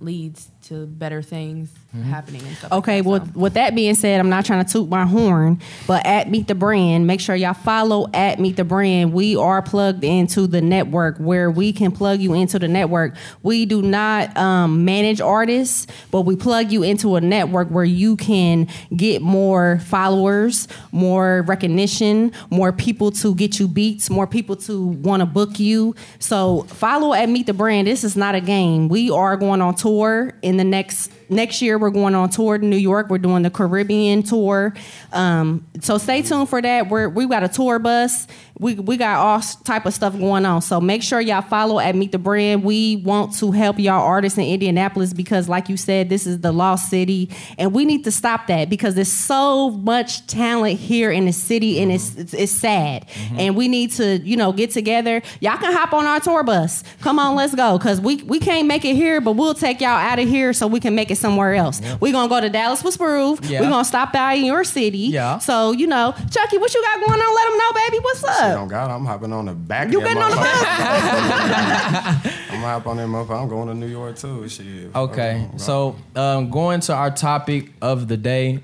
leads 0.00 0.50
to 0.62 0.86
better 0.86 1.22
things 1.22 1.70
happening 2.00 2.40
and 2.42 2.56
stuff. 2.56 2.72
Okay, 2.72 3.02
like 3.02 3.06
well, 3.06 3.26
so. 3.26 3.38
with 3.38 3.54
that 3.54 3.74
being 3.74 3.94
said, 3.94 4.18
I'm 4.18 4.30
not 4.30 4.46
trying 4.46 4.64
to 4.64 4.72
toot 4.72 4.88
my 4.88 5.04
horn, 5.04 5.60
but 5.86 6.06
at 6.06 6.30
Meet 6.30 6.48
the 6.48 6.54
Brand, 6.54 7.06
make 7.06 7.20
sure 7.20 7.36
y'all 7.36 7.52
follow 7.52 8.08
at 8.14 8.40
Meet 8.40 8.56
the 8.56 8.64
Brand. 8.64 9.12
We 9.12 9.36
are 9.36 9.60
plugged 9.60 10.02
into 10.02 10.46
the 10.46 10.62
network 10.62 11.18
where 11.18 11.50
we 11.50 11.72
can 11.72 11.92
plug 11.92 12.20
you 12.20 12.32
into 12.32 12.58
the 12.58 12.68
network. 12.68 13.14
We 13.42 13.66
do 13.66 13.82
not 13.82 14.34
um, 14.36 14.84
manage 14.84 15.20
artists, 15.20 15.86
but 16.10 16.22
we 16.22 16.36
plug 16.36 16.72
you 16.72 16.82
into 16.82 17.16
a 17.16 17.20
network 17.20 17.68
where 17.68 17.84
you 17.84 18.16
can 18.16 18.68
get 18.96 19.20
more 19.20 19.80
followers, 19.80 20.68
more 20.92 21.42
recognition, 21.42 22.32
more 22.50 22.72
people 22.72 23.10
to 23.12 23.34
get 23.34 23.58
you 23.60 23.68
beats, 23.68 24.08
more 24.08 24.26
people 24.26 24.56
to 24.56 24.86
want 24.86 25.20
to 25.20 25.26
book 25.26 25.60
you. 25.60 25.94
So 26.18 26.62
follow 26.62 27.12
at 27.12 27.28
Meet 27.28 27.46
the 27.46 27.54
Brand. 27.54 27.86
This 27.86 28.02
is 28.02 28.16
not 28.16 28.34
a 28.34 28.40
game. 28.40 28.88
We 28.88 29.10
are 29.10 29.36
going 29.36 29.60
on 29.60 29.74
tour 29.74 30.32
in 30.40 30.51
the 30.58 30.64
next 30.64 31.12
next 31.28 31.62
year 31.62 31.78
we're 31.78 31.90
going 31.90 32.14
on 32.14 32.30
tour 32.30 32.58
to 32.58 32.64
New 32.64 32.76
York. 32.76 33.08
We're 33.10 33.18
doing 33.18 33.42
the 33.42 33.50
Caribbean 33.50 34.22
tour. 34.22 34.74
Um, 35.12 35.66
so 35.80 35.98
stay 35.98 36.22
tuned 36.22 36.48
for 36.48 36.60
that. 36.62 36.88
We're 36.88 37.08
we 37.08 37.26
got 37.26 37.42
a 37.42 37.48
tour 37.48 37.78
bus. 37.78 38.26
We 38.58 38.74
we 38.74 38.96
got 38.96 39.18
all 39.18 39.40
type 39.64 39.86
of 39.86 39.94
stuff 39.94 40.16
going 40.18 40.44
on. 40.44 40.62
So 40.62 40.80
make 40.80 41.02
sure 41.02 41.20
y'all 41.20 41.42
follow 41.42 41.78
at 41.78 41.94
Meet 41.94 42.12
the 42.12 42.18
Brand. 42.18 42.64
We 42.64 42.96
want 42.96 43.34
to 43.38 43.50
help 43.50 43.78
y'all 43.78 44.02
artists 44.02 44.38
in 44.38 44.44
Indianapolis 44.44 45.12
because, 45.12 45.48
like 45.48 45.68
you 45.68 45.76
said, 45.76 46.08
this 46.08 46.26
is 46.26 46.40
the 46.40 46.52
lost 46.52 46.90
city, 46.90 47.30
and 47.58 47.72
we 47.72 47.84
need 47.84 48.04
to 48.04 48.10
stop 48.10 48.46
that 48.48 48.68
because 48.70 48.94
there's 48.94 49.12
so 49.12 49.70
much 49.70 50.26
talent 50.26 50.78
here 50.78 51.10
in 51.10 51.26
the 51.26 51.32
city, 51.32 51.80
and 51.80 51.92
it's 51.92 52.10
mm-hmm. 52.10 52.20
it's, 52.20 52.34
it's 52.34 52.52
sad. 52.52 53.08
Mm-hmm. 53.08 53.40
And 53.40 53.56
we 53.56 53.68
need 53.68 53.92
to 53.92 54.18
you 54.18 54.36
know 54.36 54.52
get 54.52 54.70
together. 54.70 55.22
Y'all 55.40 55.58
can 55.58 55.72
hop 55.72 55.92
on 55.92 56.06
our 56.06 56.20
tour 56.20 56.42
bus. 56.42 56.84
Come 57.00 57.18
on, 57.18 57.34
let's 57.34 57.54
go. 57.54 57.78
Cause 57.78 58.00
we 58.00 58.22
we 58.24 58.38
can't 58.38 58.66
make 58.66 58.84
it 58.84 58.96
here, 58.96 59.20
but 59.20 59.32
we'll 59.32 59.54
take 59.54 59.80
y'all 59.80 59.90
out 59.90 60.18
of 60.18 60.28
here 60.28 60.52
so 60.52 60.66
we 60.66 60.80
can 60.80 60.94
make 60.94 61.10
it 61.10 61.16
somewhere 61.16 61.54
else. 61.54 61.80
We're 62.00 62.12
gonna 62.12 62.28
go 62.28 62.40
to 62.40 62.50
Dallas 62.50 62.82
with 62.82 62.94
Sprove. 62.94 63.44
Yeah. 63.44 63.60
We're 63.60 63.70
gonna 63.70 63.84
stop 63.84 64.12
by 64.12 64.34
in 64.34 64.44
your 64.44 64.64
city. 64.64 64.98
Yeah. 64.98 65.38
So 65.38 65.72
you 65.72 65.86
know, 65.86 66.14
Chucky, 66.30 66.58
what 66.58 66.72
you 66.74 66.82
got 66.82 67.00
going 67.06 67.20
on? 67.20 67.34
Let 67.34 67.48
them 67.48 67.58
know, 67.58 67.72
baby. 67.72 67.98
What's 67.98 68.22
Shit, 68.22 68.41
up? 68.50 68.58
on 68.60 68.68
God, 68.68 68.90
I'm 68.90 69.04
hopping 69.04 69.32
on 69.32 69.46
the 69.46 69.54
back 69.54 69.90
You 69.92 69.98
of 69.98 70.04
that 70.04 70.14
getting 70.14 70.22
on 70.22 70.30
the 70.30 70.36
motherfucker. 70.36 72.22
bus? 72.24 72.34
I'm 72.52 72.60
gonna 72.60 72.66
hop 72.66 72.86
on 72.86 72.96
that 72.98 73.06
motherfucker. 73.08 73.42
I'm 73.42 73.48
going 73.48 73.68
to 73.68 73.74
New 73.74 73.86
York 73.86 74.16
too. 74.16 74.48
Shit. 74.48 74.94
Okay, 74.94 75.46
Fuck, 75.52 75.60
so 75.60 75.96
um, 76.16 76.50
going 76.50 76.80
to 76.80 76.94
our 76.94 77.10
topic 77.10 77.72
of 77.80 78.08
the 78.08 78.16
day, 78.16 78.60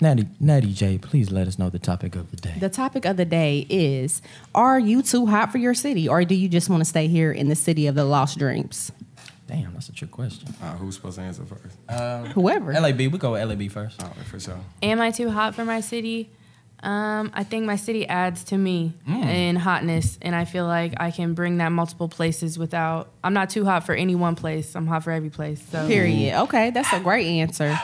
Natty 0.00 0.26
Natty 0.38 0.72
J, 0.72 0.98
please 0.98 1.30
let 1.30 1.46
us 1.46 1.58
know 1.58 1.68
the 1.70 1.78
topic 1.78 2.16
of 2.16 2.30
the 2.30 2.36
day. 2.36 2.54
The 2.58 2.68
topic 2.70 3.04
of 3.04 3.16
the 3.16 3.24
day 3.24 3.66
is: 3.68 4.22
Are 4.54 4.78
you 4.78 5.02
too 5.02 5.26
hot 5.26 5.52
for 5.52 5.58
your 5.58 5.74
city, 5.74 6.08
or 6.08 6.24
do 6.24 6.34
you 6.34 6.48
just 6.48 6.70
want 6.70 6.80
to 6.80 6.84
stay 6.86 7.06
here 7.08 7.32
in 7.32 7.48
the 7.48 7.56
city 7.56 7.86
of 7.86 7.94
the 7.94 8.04
lost 8.04 8.38
dreams? 8.38 8.92
Damn, 9.46 9.74
that's 9.74 9.88
a 9.88 9.92
trick 9.92 10.12
question. 10.12 10.48
Uh, 10.62 10.76
who's 10.76 10.94
supposed 10.94 11.16
to 11.16 11.22
answer 11.22 11.42
first? 11.44 12.32
Whoever. 12.34 12.72
LAB, 12.72 12.98
we 12.98 13.08
go 13.18 13.32
with 13.32 13.48
LAB 13.48 13.68
first. 13.70 14.00
Oh, 14.00 14.06
for 14.30 14.38
sure. 14.38 14.60
Am 14.80 15.00
I 15.00 15.10
too 15.10 15.28
hot 15.28 15.56
for 15.56 15.64
my 15.64 15.80
city? 15.80 16.30
Um, 16.82 17.30
I 17.34 17.44
think 17.44 17.66
my 17.66 17.76
city 17.76 18.06
adds 18.06 18.44
to 18.44 18.56
me 18.58 18.94
Mm. 19.06 19.24
in 19.26 19.56
hotness, 19.56 20.18
and 20.22 20.34
I 20.34 20.44
feel 20.46 20.66
like 20.66 20.94
I 20.98 21.10
can 21.10 21.34
bring 21.34 21.58
that 21.58 21.72
multiple 21.72 22.08
places 22.08 22.58
without. 22.58 23.10
I'm 23.22 23.34
not 23.34 23.50
too 23.50 23.64
hot 23.64 23.84
for 23.84 23.94
any 23.94 24.14
one 24.14 24.34
place. 24.34 24.74
I'm 24.74 24.86
hot 24.86 25.04
for 25.04 25.10
every 25.10 25.30
place. 25.30 25.62
So 25.70 25.86
Period. 25.86 26.40
Okay, 26.44 26.70
that's 26.70 26.92
a 26.92 27.00
great 27.00 27.26
answer. 27.26 27.78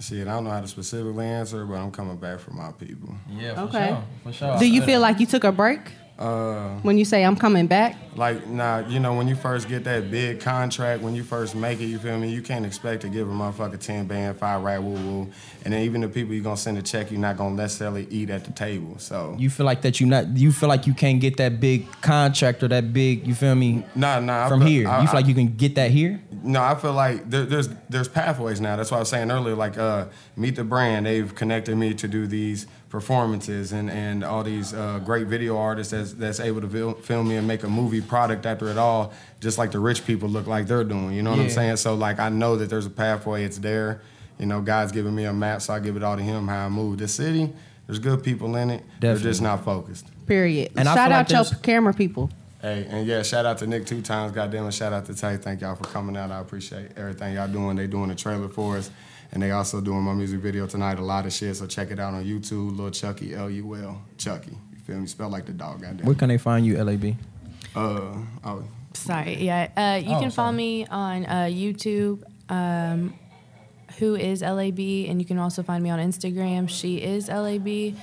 Shit, 0.00 0.26
I 0.28 0.32
don't 0.32 0.44
know 0.44 0.50
how 0.50 0.60
to 0.60 0.68
specifically 0.68 1.24
answer, 1.24 1.64
but 1.64 1.74
I'm 1.76 1.90
coming 1.90 2.16
back 2.16 2.40
for 2.40 2.52
my 2.52 2.72
people. 2.72 3.14
Yeah, 3.30 3.54
for 3.54 3.60
Okay. 3.62 3.88
sure, 3.88 4.04
for 4.24 4.32
sure. 4.32 4.58
Do 4.58 4.66
you 4.66 4.82
feel 4.82 5.00
like 5.00 5.20
you 5.20 5.26
took 5.26 5.44
a 5.44 5.52
break 5.52 5.80
Uh, 6.18 6.70
when 6.80 6.96
you 6.96 7.04
say 7.04 7.24
I'm 7.24 7.36
coming 7.36 7.66
back? 7.66 7.96
like, 8.16 8.46
nah, 8.46 8.78
you 8.88 8.98
know, 8.98 9.12
when 9.12 9.28
you 9.28 9.36
first 9.36 9.68
get 9.68 9.84
that 9.84 10.10
big 10.10 10.40
contract, 10.40 11.02
when 11.02 11.14
you 11.14 11.22
first 11.22 11.54
make 11.54 11.78
it, 11.82 11.84
you 11.84 11.98
feel 11.98 12.16
me? 12.18 12.30
You 12.32 12.40
can't 12.40 12.64
expect 12.64 13.02
to 13.02 13.10
give 13.10 13.28
a 13.28 13.32
motherfucker 13.32 13.78
10 13.78 14.06
band, 14.06 14.38
five 14.38 14.62
rap, 14.62 14.80
woo 14.80 14.94
woo. 14.94 15.30
And 15.66 15.74
then 15.74 15.82
even 15.82 16.00
the 16.00 16.08
people 16.08 16.32
you're 16.32 16.42
gonna 16.42 16.56
send 16.56 16.78
a 16.78 16.82
check, 16.82 17.10
you're 17.10 17.20
not 17.20 17.36
gonna 17.36 17.54
necessarily 17.54 18.06
eat 18.10 18.30
at 18.30 18.44
the 18.46 18.52
table. 18.52 18.94
So, 18.98 19.36
you 19.38 19.50
feel 19.50 19.66
like 19.66 19.82
that 19.82 20.00
you 20.00 20.06
not 20.06 20.28
you 20.34 20.50
feel 20.52 20.70
like 20.70 20.86
you 20.86 20.94
can't 20.94 21.20
get 21.20 21.36
that 21.36 21.60
big 21.60 21.86
contract 22.00 22.62
or 22.62 22.68
that 22.68 22.94
big 22.94 23.26
you 23.26 23.34
feel 23.34 23.54
me 23.54 23.84
nah, 23.94 24.18
nah. 24.20 24.46
I 24.46 24.48
from 24.48 24.60
feel- 24.60 24.68
here. 24.68 24.88
I- 24.88 25.02
you 25.02 25.08
feel 25.08 25.16
I- 25.16 25.20
like 25.20 25.26
you 25.26 25.34
can 25.34 25.54
get 25.54 25.74
that 25.74 25.90
here? 25.90 26.18
No, 26.42 26.62
I 26.62 26.74
feel 26.76 26.94
like 26.94 27.28
there, 27.28 27.44
there's 27.44 27.68
there's 27.90 28.08
pathways 28.08 28.60
now. 28.62 28.76
That's 28.76 28.90
why 28.90 28.96
I 28.96 29.00
was 29.00 29.10
saying 29.10 29.30
earlier, 29.30 29.54
like 29.54 29.76
uh, 29.76 30.06
Meet 30.36 30.56
the 30.56 30.64
Brand, 30.64 31.04
they've 31.04 31.34
connected 31.34 31.76
me 31.76 31.92
to 31.92 32.08
do 32.08 32.26
these 32.26 32.66
performances 32.88 33.72
and, 33.72 33.90
and 33.90 34.22
all 34.24 34.42
these 34.44 34.72
uh, 34.72 35.00
great 35.04 35.26
video 35.26 35.56
artists 35.56 35.92
that's, 35.92 36.12
that's 36.14 36.40
able 36.40 36.60
to 36.60 36.68
fil- 36.68 36.94
film 36.94 37.28
me 37.28 37.36
and 37.36 37.46
make 37.46 37.62
a 37.62 37.68
movie 37.68 38.00
product 38.00 38.46
after 38.46 38.68
it 38.68 38.78
all, 38.78 39.12
just 39.40 39.58
like 39.58 39.72
the 39.72 39.78
rich 39.78 40.06
people 40.06 40.28
look 40.28 40.46
like 40.46 40.66
they're 40.66 40.84
doing. 40.84 41.12
You 41.12 41.22
know 41.22 41.30
what 41.30 41.40
I'm 41.40 41.50
saying? 41.50 41.76
So 41.76 41.94
like 41.94 42.18
I 42.18 42.28
know 42.28 42.56
that 42.56 42.70
there's 42.70 42.86
a 42.86 42.90
pathway. 42.90 43.44
It's 43.44 43.58
there. 43.58 44.00
You 44.38 44.46
know, 44.46 44.60
God's 44.60 44.92
giving 44.92 45.14
me 45.14 45.24
a 45.24 45.32
map, 45.32 45.62
so 45.62 45.72
I 45.74 45.80
give 45.80 45.96
it 45.96 46.02
all 46.02 46.16
to 46.16 46.22
Him 46.22 46.46
how 46.46 46.66
I 46.66 46.68
move. 46.68 46.98
The 46.98 47.08
city, 47.08 47.52
there's 47.86 47.98
good 47.98 48.22
people 48.22 48.54
in 48.56 48.70
it. 48.70 48.84
They're 49.00 49.16
just 49.16 49.40
not 49.40 49.64
focused. 49.64 50.06
Period. 50.26 50.72
And 50.76 50.88
I 50.88 50.94
Shout 50.94 51.08
feel 51.08 51.16
like 51.16 51.32
out 51.32 51.52
your 51.52 51.60
camera 51.60 51.94
people. 51.94 52.30
Hey, 52.60 52.86
and 52.88 53.06
yeah, 53.06 53.22
shout 53.22 53.46
out 53.46 53.58
to 53.58 53.66
Nick 53.66 53.86
two 53.86 54.02
times, 54.02 54.32
goddamn 54.32 54.66
it. 54.66 54.72
Shout 54.72 54.92
out 54.92 55.06
to 55.06 55.14
Tay. 55.14 55.36
Thank 55.36 55.60
y'all 55.60 55.76
for 55.76 55.84
coming 55.84 56.16
out. 56.16 56.30
I 56.30 56.40
appreciate 56.40 56.90
everything 56.96 57.34
y'all 57.34 57.48
doing. 57.48 57.76
They 57.76 57.86
doing 57.86 58.10
a 58.10 58.14
trailer 58.14 58.48
for 58.48 58.76
us. 58.76 58.90
And 59.32 59.42
they 59.42 59.50
also 59.50 59.80
doing 59.80 60.02
my 60.02 60.14
music 60.14 60.40
video 60.40 60.66
tonight, 60.66 60.98
a 60.98 61.02
lot 61.02 61.26
of 61.26 61.32
shit. 61.32 61.56
So 61.56 61.66
check 61.66 61.90
it 61.90 61.98
out 61.98 62.14
on 62.14 62.24
YouTube, 62.24 62.76
Lil 62.76 62.90
Chucky, 62.90 63.34
L-U-L, 63.34 64.02
Chucky. 64.18 64.52
You 64.52 64.78
feel 64.86 64.98
me? 64.98 65.06
Spell 65.06 65.28
like 65.28 65.46
the 65.46 65.52
dog, 65.52 65.82
goddamn. 65.82 66.06
Where 66.06 66.14
can 66.14 66.28
they 66.28 66.38
find 66.38 66.64
you, 66.64 66.82
LAB? 66.82 67.16
Uh, 67.74 68.14
oh, 68.44 68.64
Sorry. 68.94 69.34
Yeah. 69.44 69.68
Uh, 69.76 70.00
you 70.02 70.14
Oh, 70.16 70.20
can 70.20 70.30
follow 70.30 70.52
me 70.52 70.86
on 70.86 71.26
uh, 71.26 71.44
YouTube. 71.50 72.22
Um, 72.48 73.14
who 73.98 74.14
is 74.14 74.40
LAB? 74.42 74.78
And 74.78 75.20
you 75.20 75.24
can 75.26 75.38
also 75.38 75.62
find 75.62 75.82
me 75.82 75.90
on 75.90 75.98
Instagram. 75.98 76.68
She 76.68 76.96
is 76.96 77.28
LAB. 77.28 77.94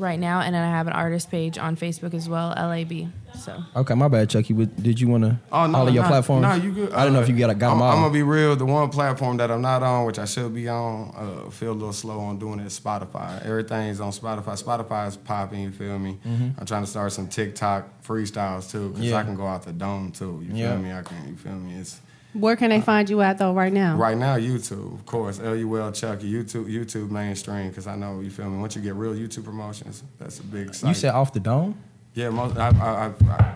Right 0.00 0.18
now, 0.20 0.40
and 0.42 0.54
then 0.54 0.62
I 0.62 0.70
have 0.70 0.86
an 0.86 0.92
artist 0.92 1.28
page 1.28 1.58
on 1.58 1.76
Facebook 1.76 2.14
as 2.14 2.28
well, 2.28 2.50
LAB. 2.56 3.08
So 3.36 3.62
Okay, 3.74 3.94
my 3.94 4.06
bad, 4.06 4.30
Chucky. 4.30 4.52
What- 4.54 4.80
Did 4.80 5.00
you 5.00 5.08
want 5.08 5.24
to 5.24 5.38
Oh 5.50 5.66
no, 5.66 5.78
all 5.78 5.88
of 5.88 5.92
your 5.94 6.04
nah, 6.04 6.08
platforms? 6.08 6.42
Nah, 6.42 6.54
you 6.54 6.70
good. 6.72 6.92
I 6.92 7.02
don't 7.04 7.12
know 7.14 7.18
Uh, 7.18 7.22
if 7.22 7.28
you 7.28 7.36
got, 7.36 7.58
got 7.58 7.72
I'm, 7.72 7.78
them 7.78 7.82
all. 7.82 7.92
I'm 7.96 8.02
gonna 8.02 8.12
be 8.12 8.22
real. 8.22 8.54
The 8.54 8.64
one 8.64 8.88
platform 8.90 9.36
that 9.38 9.50
I'm 9.50 9.60
not 9.60 9.82
on, 9.82 10.06
which 10.06 10.18
I 10.20 10.24
should 10.24 10.54
be 10.54 10.68
on, 10.68 11.12
uh, 11.46 11.50
feel 11.50 11.72
a 11.72 11.74
little 11.74 11.92
slow 11.92 12.20
on 12.20 12.38
doing 12.38 12.60
it. 12.60 12.66
Is 12.66 12.78
Spotify. 12.78 13.44
Everything's 13.44 14.00
on 14.00 14.12
Spotify. 14.12 14.62
Spotify 14.62 15.08
is 15.08 15.16
popping. 15.16 15.62
You 15.62 15.72
feel 15.72 15.98
me? 15.98 16.18
I'm 16.24 16.64
trying 16.64 16.84
to 16.84 16.90
start 16.90 17.10
some 17.12 17.26
TikTok 17.26 18.02
freestyles 18.06 18.70
too, 18.70 18.90
because 18.90 19.00
Mm-hmm. 19.02 19.02
Yeah. 19.04 19.16
I 19.16 19.24
can 19.24 19.34
go 19.34 19.46
out 19.46 19.64
the 19.64 19.72
dome 19.72 20.12
too. 20.12 20.44
You 20.46 20.54
Yeah. 20.54 20.72
feel 20.74 20.82
me? 20.82 20.92
I 20.92 21.02
can. 21.02 21.28
You 21.28 21.36
feel 21.36 21.52
me? 21.54 21.74
It's 21.74 22.00
Where 22.38 22.56
can 22.56 22.70
they 22.70 22.78
uh, 22.78 22.82
find 22.82 23.08
you 23.10 23.20
at 23.20 23.38
though 23.38 23.52
right 23.52 23.72
now? 23.72 23.96
right 23.96 24.16
now 24.16 24.36
YouTube, 24.36 24.94
of 24.94 25.06
course. 25.06 25.40
L 25.40 25.56
U 25.56 25.78
L 25.78 25.92
Chucky. 25.92 26.30
YouTube, 26.30 26.66
YouTube 26.66 27.10
mainstream, 27.10 27.68
because 27.68 27.86
I 27.86 27.96
know 27.96 28.20
you 28.20 28.30
feel 28.30 28.48
me. 28.48 28.58
Once 28.58 28.76
you 28.76 28.82
get 28.82 28.94
real 28.94 29.14
YouTube 29.14 29.44
promotions, 29.44 30.02
that's 30.18 30.40
a 30.40 30.44
big. 30.44 30.74
Site. 30.74 30.88
you 30.88 30.94
said 30.94 31.14
off 31.14 31.32
the 31.32 31.40
dome? 31.40 31.76
Yeah, 32.14 32.30
most, 32.30 32.56
I, 32.56 32.68
I, 32.68 33.06
I, 33.06 33.32
I, 33.32 33.54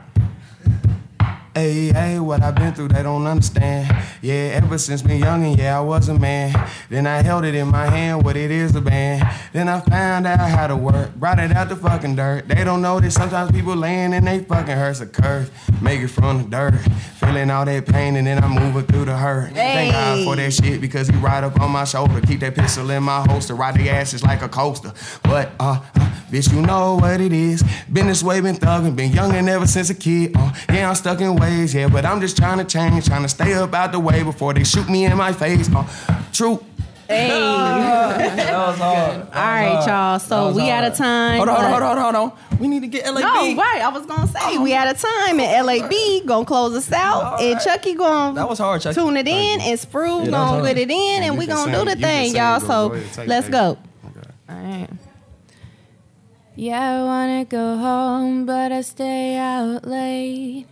Hey, 1.54 1.92
hey, 1.92 2.18
what 2.18 2.42
I've 2.42 2.54
been 2.54 2.72
through, 2.72 2.88
they 2.88 3.02
don't 3.02 3.26
understand. 3.26 3.94
Yeah, 4.22 4.52
ever 4.54 4.78
since 4.78 5.04
me 5.04 5.18
young 5.18 5.44
and 5.44 5.58
yeah, 5.58 5.76
I 5.76 5.82
was 5.82 6.08
a 6.08 6.18
man. 6.18 6.54
Then 6.88 7.06
I 7.06 7.22
held 7.22 7.44
it 7.44 7.54
in 7.54 7.68
my 7.68 7.90
hand, 7.90 8.24
what 8.24 8.38
it 8.38 8.50
is, 8.50 8.74
a 8.74 8.80
band. 8.80 9.28
Then 9.52 9.68
I 9.68 9.80
found 9.80 10.26
out 10.26 10.40
how 10.40 10.66
to 10.66 10.76
work, 10.76 11.14
brought 11.14 11.38
it 11.38 11.52
out 11.52 11.68
the 11.68 11.76
fucking 11.76 12.16
dirt. 12.16 12.48
They 12.48 12.64
don't 12.64 12.80
know 12.80 13.00
that 13.00 13.10
sometimes 13.10 13.52
people 13.52 13.76
laying 13.76 14.14
and 14.14 14.26
they 14.26 14.38
fucking 14.38 14.74
hurts 14.74 15.02
a 15.02 15.06
curse. 15.06 15.50
Make 15.82 16.00
it 16.00 16.08
from 16.08 16.44
the 16.44 16.48
dirt, 16.48 16.78
feeling 17.20 17.50
all 17.50 17.66
that 17.66 17.84
pain 17.84 18.16
and 18.16 18.26
then 18.26 18.42
I'm 18.42 18.52
moving 18.52 18.86
through 18.86 19.04
the 19.04 19.16
hurt. 19.18 19.52
Thank 19.52 19.92
God 19.92 20.24
for 20.24 20.36
that 20.36 20.54
shit 20.54 20.80
because 20.80 21.08
he 21.08 21.16
right 21.18 21.44
up 21.44 21.60
on 21.60 21.70
my 21.70 21.84
shoulder. 21.84 22.22
Keep 22.22 22.40
that 22.40 22.54
pistol 22.54 22.88
in 22.88 23.02
my 23.02 23.26
holster, 23.28 23.54
ride 23.54 23.74
the 23.74 23.90
asses 23.90 24.22
like 24.22 24.40
a 24.40 24.48
coaster. 24.48 24.94
But 25.22 25.50
uh, 25.60 25.80
uh 25.96 26.11
Bitch, 26.32 26.50
you 26.50 26.62
know 26.62 26.94
what 26.96 27.20
it 27.20 27.30
is. 27.30 27.62
Been 27.92 28.06
this 28.06 28.22
way, 28.22 28.40
been 28.40 28.56
thugging, 28.56 28.96
been 28.96 29.10
youngin' 29.12 29.48
ever 29.48 29.66
since 29.66 29.90
a 29.90 29.94
kid. 29.94 30.32
Uh, 30.34 30.50
yeah, 30.72 30.88
I'm 30.88 30.94
stuck 30.94 31.20
in 31.20 31.36
ways, 31.36 31.74
yeah, 31.74 31.88
but 31.88 32.06
I'm 32.06 32.22
just 32.22 32.38
trying 32.38 32.56
to 32.56 32.64
change, 32.64 33.04
trying 33.04 33.20
to 33.22 33.28
stay 33.28 33.52
up 33.52 33.74
out 33.74 33.92
the 33.92 34.00
way 34.00 34.22
before 34.22 34.54
they 34.54 34.64
shoot 34.64 34.88
me 34.88 35.04
in 35.04 35.14
my 35.18 35.34
face. 35.34 35.68
Uh, 35.70 35.84
true. 36.32 36.64
Hey. 37.06 37.28
That 37.28 38.68
was 38.68 38.78
hard. 38.78 39.30
That 39.30 39.36
All 39.36 39.42
right, 39.76 39.86
y'all. 39.86 40.18
So 40.18 40.52
we 40.54 40.70
out 40.70 40.84
of 40.84 40.96
time. 40.96 41.36
Hold 41.36 41.50
on, 41.50 41.56
hold 41.56 41.66
on, 41.66 41.82
hold 41.82 41.98
on, 41.98 42.14
hold 42.14 42.32
on. 42.32 42.58
We 42.58 42.66
need 42.68 42.80
to 42.80 42.86
get 42.86 43.04
LAB. 43.12 43.20
No, 43.22 43.62
right. 43.62 43.82
I 43.82 43.88
was 43.88 44.06
gonna 44.06 44.26
say 44.28 44.56
we 44.56 44.72
out 44.72 44.88
of 44.88 44.98
time, 44.98 45.38
and 45.38 45.66
LAB 45.66 46.24
gonna 46.26 46.46
close 46.46 46.74
us 46.74 46.90
out, 46.92 47.42
and 47.42 47.60
Chucky 47.60 47.92
gonna 47.92 48.34
That 48.36 48.48
was 48.48 48.58
hard, 48.58 48.80
Chucky. 48.80 48.94
tune 48.94 49.18
it 49.18 49.28
in, 49.28 49.60
and 49.60 49.78
Sprove 49.78 50.24
that 50.24 50.30
was 50.30 50.50
gonna 50.50 50.62
put 50.66 50.78
it 50.78 50.90
in, 50.90 51.22
and 51.24 51.34
you 51.34 51.38
we 51.40 51.46
gonna 51.46 51.70
sing- 51.74 51.84
do 51.84 51.90
the 51.90 52.00
thing, 52.00 52.34
y'all. 52.34 52.58
So 52.60 52.88
Go 52.88 52.94
ahead, 52.94 53.12
take- 53.12 53.28
let's 53.28 53.46
take 53.46 53.52
go. 53.52 53.78
All 54.48 54.56
right. 54.56 54.88
Yeah, 56.54 57.00
I 57.00 57.02
wanna 57.04 57.46
go 57.46 57.78
home, 57.78 58.44
but 58.44 58.72
I 58.72 58.82
stay 58.82 59.36
out 59.36 59.86
late. 59.86 60.66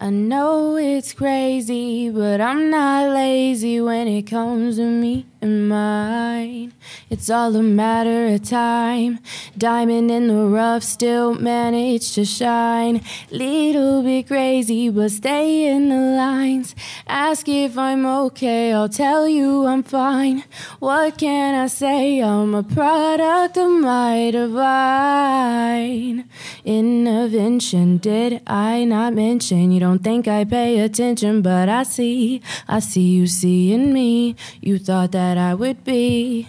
I 0.00 0.10
know 0.10 0.76
it's 0.76 1.12
crazy, 1.12 2.08
but 2.08 2.40
I'm 2.40 2.70
not 2.70 3.12
lazy 3.12 3.80
when 3.80 4.06
it 4.06 4.28
comes 4.28 4.76
to 4.76 4.84
me 4.84 5.26
and 5.44 5.68
mine. 5.68 6.72
It's 7.10 7.28
all 7.28 7.54
a 7.54 7.62
matter 7.62 8.26
of 8.28 8.42
time. 8.48 9.18
Diamond 9.56 10.10
in 10.10 10.28
the 10.28 10.46
rough, 10.46 10.82
still 10.82 11.34
manage 11.34 12.14
to 12.14 12.24
shine. 12.24 13.02
Little 13.30 14.02
bit 14.02 14.26
crazy, 14.26 14.88
but 14.88 15.10
stay 15.10 15.66
in 15.66 15.90
the 15.90 16.00
lines. 16.16 16.74
Ask 17.06 17.46
if 17.46 17.76
I'm 17.76 18.06
okay, 18.06 18.72
I'll 18.72 18.88
tell 18.88 19.28
you 19.28 19.66
I'm 19.66 19.82
fine. 19.82 20.44
What 20.78 21.18
can 21.18 21.54
I 21.54 21.66
say? 21.66 22.20
I'm 22.20 22.54
a 22.54 22.62
product 22.62 23.58
of 23.58 23.70
my 23.70 24.30
divine 24.30 26.24
intervention. 26.64 27.98
Did 27.98 28.40
I 28.46 28.84
not 28.84 29.12
mention? 29.12 29.72
You 29.72 29.80
don't 29.80 30.02
think 30.02 30.26
I 30.26 30.44
pay 30.44 30.80
attention, 30.80 31.42
but 31.42 31.68
I 31.68 31.82
see. 31.82 32.40
I 32.66 32.78
see 32.80 33.08
you 33.16 33.26
seeing 33.26 33.92
me. 33.92 34.36
You 34.62 34.78
thought 34.78 35.12
that 35.12 35.33
I 35.38 35.54
would 35.54 35.84
be. 35.84 36.48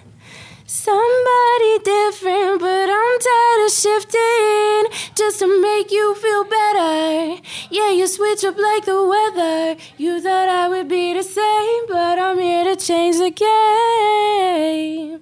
Somebody 0.67 1.79
different, 1.83 2.59
but 2.59 2.89
I'm 2.89 3.19
tired 3.19 3.65
of 3.65 3.71
shifting 3.71 5.13
just 5.15 5.39
to 5.39 5.61
make 5.61 5.91
you 5.91 6.15
feel 6.15 6.43
better. 6.43 7.41
Yeah, 7.69 7.91
you 7.91 8.07
switch 8.07 8.43
up 8.43 8.57
like 8.57 8.83
the 8.85 9.03
weather. 9.05 9.77
You 9.97 10.19
thought 10.21 10.49
I 10.49 10.67
would 10.67 10.87
be 10.87 11.13
the 11.13 11.23
same, 11.23 11.87
but 11.87 12.19
I'm 12.19 12.37
here 12.39 12.63
to 12.65 12.75
change 12.75 13.17
the 13.17 13.29
game. 13.31 15.19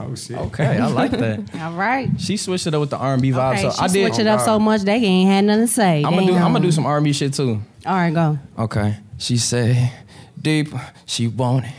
Oh 0.00 0.14
shit. 0.14 0.38
Okay, 0.38 0.78
I 0.78 0.86
like 0.86 1.10
that. 1.12 1.54
All 1.60 1.72
right. 1.74 2.08
She 2.18 2.36
switched 2.38 2.66
it 2.66 2.74
up 2.74 2.80
with 2.80 2.90
the 2.90 2.96
R&B 2.96 3.32
vibe. 3.32 3.52
Okay, 3.52 3.62
so 3.62 3.70
she 3.72 3.80
I 3.80 3.86
did. 3.88 4.06
switched 4.06 4.18
it 4.20 4.26
up 4.26 4.40
so 4.40 4.58
much 4.58 4.80
they 4.82 4.94
ain't 4.96 5.28
had 5.30 5.44
nothing 5.44 5.66
to 5.66 5.72
say. 5.72 5.98
I'm 5.98 6.14
gonna 6.14 6.16
do. 6.16 6.20
ain't 6.22 6.30
I'm 6.36 6.40
gonna 6.40 6.54
gonna- 6.54 6.60
do 6.66 6.72
some 6.72 6.86
R&B 6.86 7.12
shit 7.12 7.34
too. 7.34 7.60
All 7.86 7.94
right, 7.94 8.12
go. 8.14 8.38
Okay. 8.58 8.96
She 9.18 9.36
say, 9.36 9.92
deeper, 10.40 10.80
she 11.04 11.28
want 11.28 11.66
it. 11.66 11.72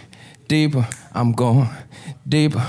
Deeper, 0.48 0.88
I'm 1.14 1.34
going. 1.34 1.70
Deeper, 2.28 2.66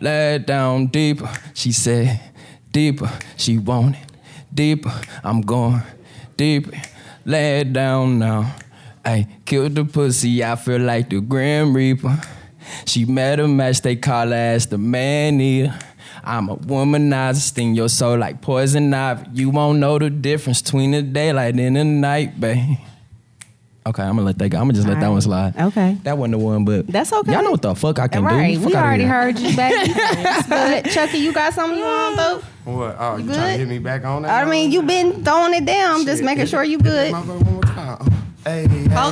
lay 0.00 0.38
down 0.38 0.86
deeper. 0.86 1.30
She 1.54 1.72
said, 1.72 2.20
deeper, 2.70 3.10
she 3.36 3.58
want 3.58 3.96
it. 3.96 4.02
Deeper, 4.52 4.92
I'm 5.22 5.40
going. 5.40 5.82
Deeper, 6.36 6.80
lay 7.24 7.64
down 7.64 8.18
now. 8.18 8.54
I 9.04 9.26
killed 9.44 9.74
the 9.74 9.84
pussy, 9.84 10.42
I 10.42 10.56
feel 10.56 10.80
like 10.80 11.10
the 11.10 11.20
Grim 11.20 11.76
Reaper. 11.76 12.20
She 12.86 13.04
met 13.04 13.40
a 13.40 13.46
match, 13.46 13.82
they 13.82 13.96
call 13.96 14.28
her 14.28 14.34
as 14.34 14.66
the 14.66 14.78
man 14.78 15.40
eater. 15.40 15.78
I'm 16.22 16.48
a 16.48 16.56
womanizer, 16.56 17.36
sting 17.36 17.74
your 17.74 17.90
soul 17.90 18.16
like 18.18 18.40
poison 18.40 18.94
ivy. 18.94 19.26
You 19.34 19.50
won't 19.50 19.78
know 19.78 19.98
the 19.98 20.08
difference 20.08 20.62
between 20.62 20.92
the 20.92 21.02
daylight 21.02 21.54
and 21.58 21.76
the 21.76 21.84
night, 21.84 22.40
babe. 22.40 22.78
Okay, 23.86 24.02
I'm 24.02 24.16
gonna 24.16 24.22
let 24.22 24.38
that 24.38 24.48
go. 24.48 24.58
I'm 24.58 24.64
gonna 24.64 24.74
just 24.74 24.88
let 24.88 24.98
that 25.00 25.08
one 25.08 25.20
slide. 25.20 25.54
Okay. 25.58 25.98
That 26.04 26.16
wasn't 26.16 26.32
the 26.32 26.38
one, 26.38 26.64
but 26.64 26.86
That's 26.86 27.12
okay. 27.12 27.32
Y'all 27.32 27.42
know 27.42 27.50
what 27.50 27.60
the 27.60 27.74
fuck 27.74 27.98
I 27.98 28.08
can 28.08 28.24
right. 28.24 28.54
do. 28.54 28.60
Fuck 28.60 28.68
We 28.68 28.74
outta 28.74 28.86
already 28.86 29.04
heard 29.04 29.38
you, 29.38 29.54
baby. 29.54 29.74
It's 29.96 30.48
good. 30.48 30.84
Chucky, 30.90 31.18
you 31.18 31.32
got 31.32 31.52
something 31.52 31.78
you 31.78 31.84
want 31.84 32.16
though? 32.16 32.42
What? 32.64 32.96
Oh, 32.98 33.16
you, 33.18 33.26
good? 33.26 33.34
trying 33.34 33.52
to 33.52 33.58
hit 33.58 33.68
me 33.68 33.78
back 33.78 34.04
on 34.04 34.22
that? 34.22 34.46
I 34.46 34.50
mean, 34.50 34.72
you've 34.72 34.86
been 34.86 35.22
throwing 35.22 35.52
it 35.52 35.66
down. 35.66 36.00
I'm 36.00 36.06
just 36.06 36.22
making 36.22 36.46
sure 36.46 36.64
you 36.64 36.78
Hit 36.78 36.84
good. 36.84 37.12
Hold 37.12 37.42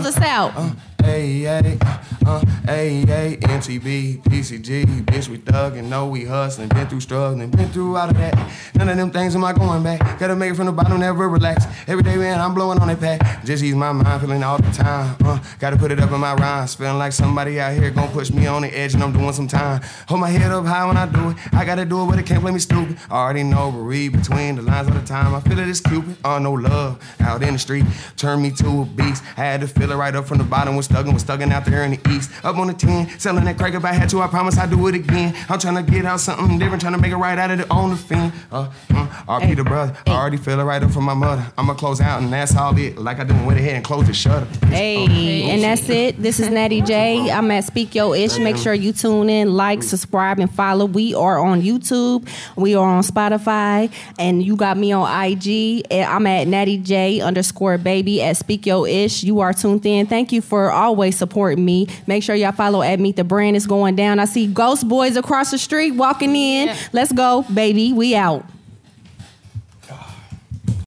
brother 0.07 0.19
out. 0.19 0.53
Uh, 0.57 0.71
Hey, 1.03 1.41
hey. 1.41 1.79
Uh, 2.25 2.41
MTB, 2.67 4.23
PCG, 4.23 5.05
bitch, 5.05 5.29
we 5.29 5.39
thuggin', 5.39 5.85
know 5.85 6.07
we 6.07 6.25
hustlin', 6.25 6.69
been 6.69 6.87
through 6.87 7.01
struggling, 7.01 7.51
been 7.51 7.69
through 7.71 7.97
all 7.97 8.09
of 8.09 8.17
that. 8.17 8.35
None 8.75 8.89
of 8.89 8.97
them 8.97 9.11
things 9.11 9.35
am 9.35 9.45
I 9.45 9.53
going 9.53 9.83
back. 9.83 10.19
Gotta 10.19 10.37
make 10.37 10.53
it 10.53 10.57
from 10.57 10.67
the 10.67 10.73
bottom, 10.73 11.01
never 11.01 11.29
relax. 11.29 11.65
Every 11.87 12.03
day, 12.03 12.17
man, 12.17 12.41
I'm 12.41 12.55
blowing 12.55 12.79
on 12.79 12.89
that 12.89 13.01
pack. 13.01 13.45
Just 13.45 13.63
ease 13.63 13.75
my 13.75 13.93
mind, 13.93 14.21
feeling 14.21 14.43
all 14.43 14.59
the 14.59 14.71
time. 14.71 15.17
Uh, 15.25 15.39
gotta 15.59 15.77
put 15.77 15.91
it 15.91 16.01
up 16.01 16.11
in 16.11 16.21
my 16.21 16.35
rhymes. 16.35 16.75
Feeling 16.75 16.99
like 16.99 17.13
somebody 17.13 17.61
out 17.61 17.75
here 17.75 17.91
gon' 17.91 18.09
push 18.11 18.31
me 18.31 18.47
on 18.47 18.63
the 18.63 18.69
edge, 18.77 18.95
and 18.95 19.03
I'm 19.03 19.13
doing 19.13 19.33
some 19.33 19.49
time. 19.49 19.81
Hold 20.09 20.21
my 20.21 20.29
head 20.29 20.51
up 20.51 20.65
high 20.65 20.87
when 20.87 20.97
I 20.97 21.07
do 21.07 21.31
it. 21.31 21.37
I 21.53 21.65
gotta 21.65 21.85
do 21.85 22.03
it, 22.05 22.07
but 22.07 22.19
it 22.19 22.27
can't 22.27 22.43
play 22.43 22.53
me 22.53 22.59
stupid. 22.59 22.99
Already 23.11 23.43
know, 23.43 23.71
but 23.71 23.81
read 23.81 24.13
between 24.13 24.57
the 24.57 24.63
lines 24.63 24.89
all 24.89 24.95
the 24.95 25.07
time. 25.07 25.35
I 25.35 25.41
feel 25.41 25.59
it 25.59 25.69
is 25.69 25.81
Cupid, 25.81 26.17
uh, 26.25 26.39
no 26.39 26.53
love 26.53 27.03
out 27.21 27.43
in 27.43 27.55
the 27.55 27.59
street. 27.59 27.85
Turn 28.17 28.41
me 28.41 28.51
to 28.53 28.83
a 28.83 28.85
beast. 28.85 29.23
I 29.37 29.41
had 29.45 29.61
to 29.61 29.69
feel 29.69 29.91
it 29.91 29.97
right 29.97 30.15
up 30.15 30.27
from 30.27 30.39
the 30.39 30.45
bottom. 30.45 30.77
Was 30.77 30.91
and 30.91 31.13
was 31.13 31.23
stuck 31.23 31.41
out 31.41 31.65
there 31.65 31.85
in 31.85 31.91
the 31.91 31.97
east. 32.17 32.31
Up 32.45 32.57
on 32.57 32.67
the 32.69 32.75
10, 32.75 33.19
selling 33.19 33.45
that 33.45 33.59
crack 33.59 33.75
if 33.75 33.85
I 33.85 33.93
had 33.93 34.09
to. 34.11 34.21
I 34.21 34.29
promise 34.29 34.59
I'd 34.59 34.71
do 34.71 34.87
it 34.89 34.95
again. 34.95 35.35
I'm 35.49 35.59
trying 35.59 35.85
to 35.85 35.91
get 35.91 36.05
out 36.05 36.21
something 36.21 36.59
different, 36.59 36.81
trying 36.83 36.95
to 36.95 37.01
make 37.01 37.13
it 37.13 37.17
right 37.17 37.39
out 37.39 37.51
of 37.51 37.59
the 37.59 37.71
on 37.71 37.91
the 37.91 37.97
fin. 37.97 38.33
Uh, 38.51 38.71
mm, 38.89 39.09
RP 39.27 39.57
the 39.57 39.65
brother. 39.65 39.97
I 40.07 40.11
already 40.11 40.37
feel 40.37 40.59
it 40.61 40.65
right 40.65 40.83
up 40.83 40.91
from 40.91 41.05
my 41.05 41.15
mother. 41.15 41.45
I'ma 41.59 41.75
close 41.75 42.01
out 42.01 42.23
and 42.23 42.33
that's 42.33 42.57
all 42.57 42.77
it. 42.79 42.99
Like 42.99 43.19
I 43.19 43.25
done 43.25 43.47
went 43.47 43.59
ahead 43.59 43.75
and 43.75 43.85
closed 43.85 44.09
the 44.09 44.15
shutter. 44.15 44.47
Hey, 44.67 45.51
and 45.51 45.63
that's 45.63 45.89
it. 45.89 46.23
This 46.23 46.41
is 46.41 46.49
Natty 46.49 46.81
J. 46.83 47.31
I'm 47.31 47.51
at 47.51 47.65
Speak 47.65 47.95
Your 47.95 48.17
Ish. 48.17 48.39
Make 48.39 48.57
sure 48.57 48.75
you 48.75 48.93
tune 48.93 49.29
in, 49.29 49.55
like, 49.55 49.83
subscribe, 49.83 50.39
and 50.39 50.53
follow. 50.53 50.87
We 50.87 51.15
are 51.15 51.39
on 51.39 51.63
YouTube. 51.63 52.29
We 52.57 52.75
are 52.75 52.87
on 52.87 53.03
Spotify, 53.03 53.93
and 54.19 54.43
you 54.43 54.57
got 54.57 54.77
me 54.77 54.93
on 54.93 55.07
IG. 55.25 55.87
I'm 55.91 56.27
at 56.27 56.49
Natty 56.49 56.79
J 56.79 57.21
underscore 57.21 57.79
baby 57.79 58.23
at 58.23 58.37
Speak 58.37 58.67
Your 58.67 58.89
Ish. 58.89 59.23
You 59.23 59.41
are 59.41 59.53
tuned 59.53 59.85
in. 59.87 60.07
Thank 60.07 60.33
you 60.33 60.41
for 60.41 60.71
always 60.71 61.17
supporting 61.17 61.65
me. 61.65 61.87
Make 62.07 62.23
sure 62.23 62.35
y'all 62.35 62.53
follow 62.53 62.83
at 62.83 62.99
Meet 63.01 63.17
the 63.17 63.25
Brand. 63.25 63.57
It's 63.57 63.67
going 63.67 63.97
down. 63.97 64.19
I 64.19 64.25
see 64.25 64.47
Ghost 64.47 64.89
Boys 64.89 65.17
across 65.17 65.51
the 65.51 65.59
street 65.59 65.93
walking 65.93 66.35
in. 66.37 66.75
Let's 66.93 67.13
go, 67.13 67.43
baby. 67.53 67.93
We 67.93 68.15
out. 68.15 68.45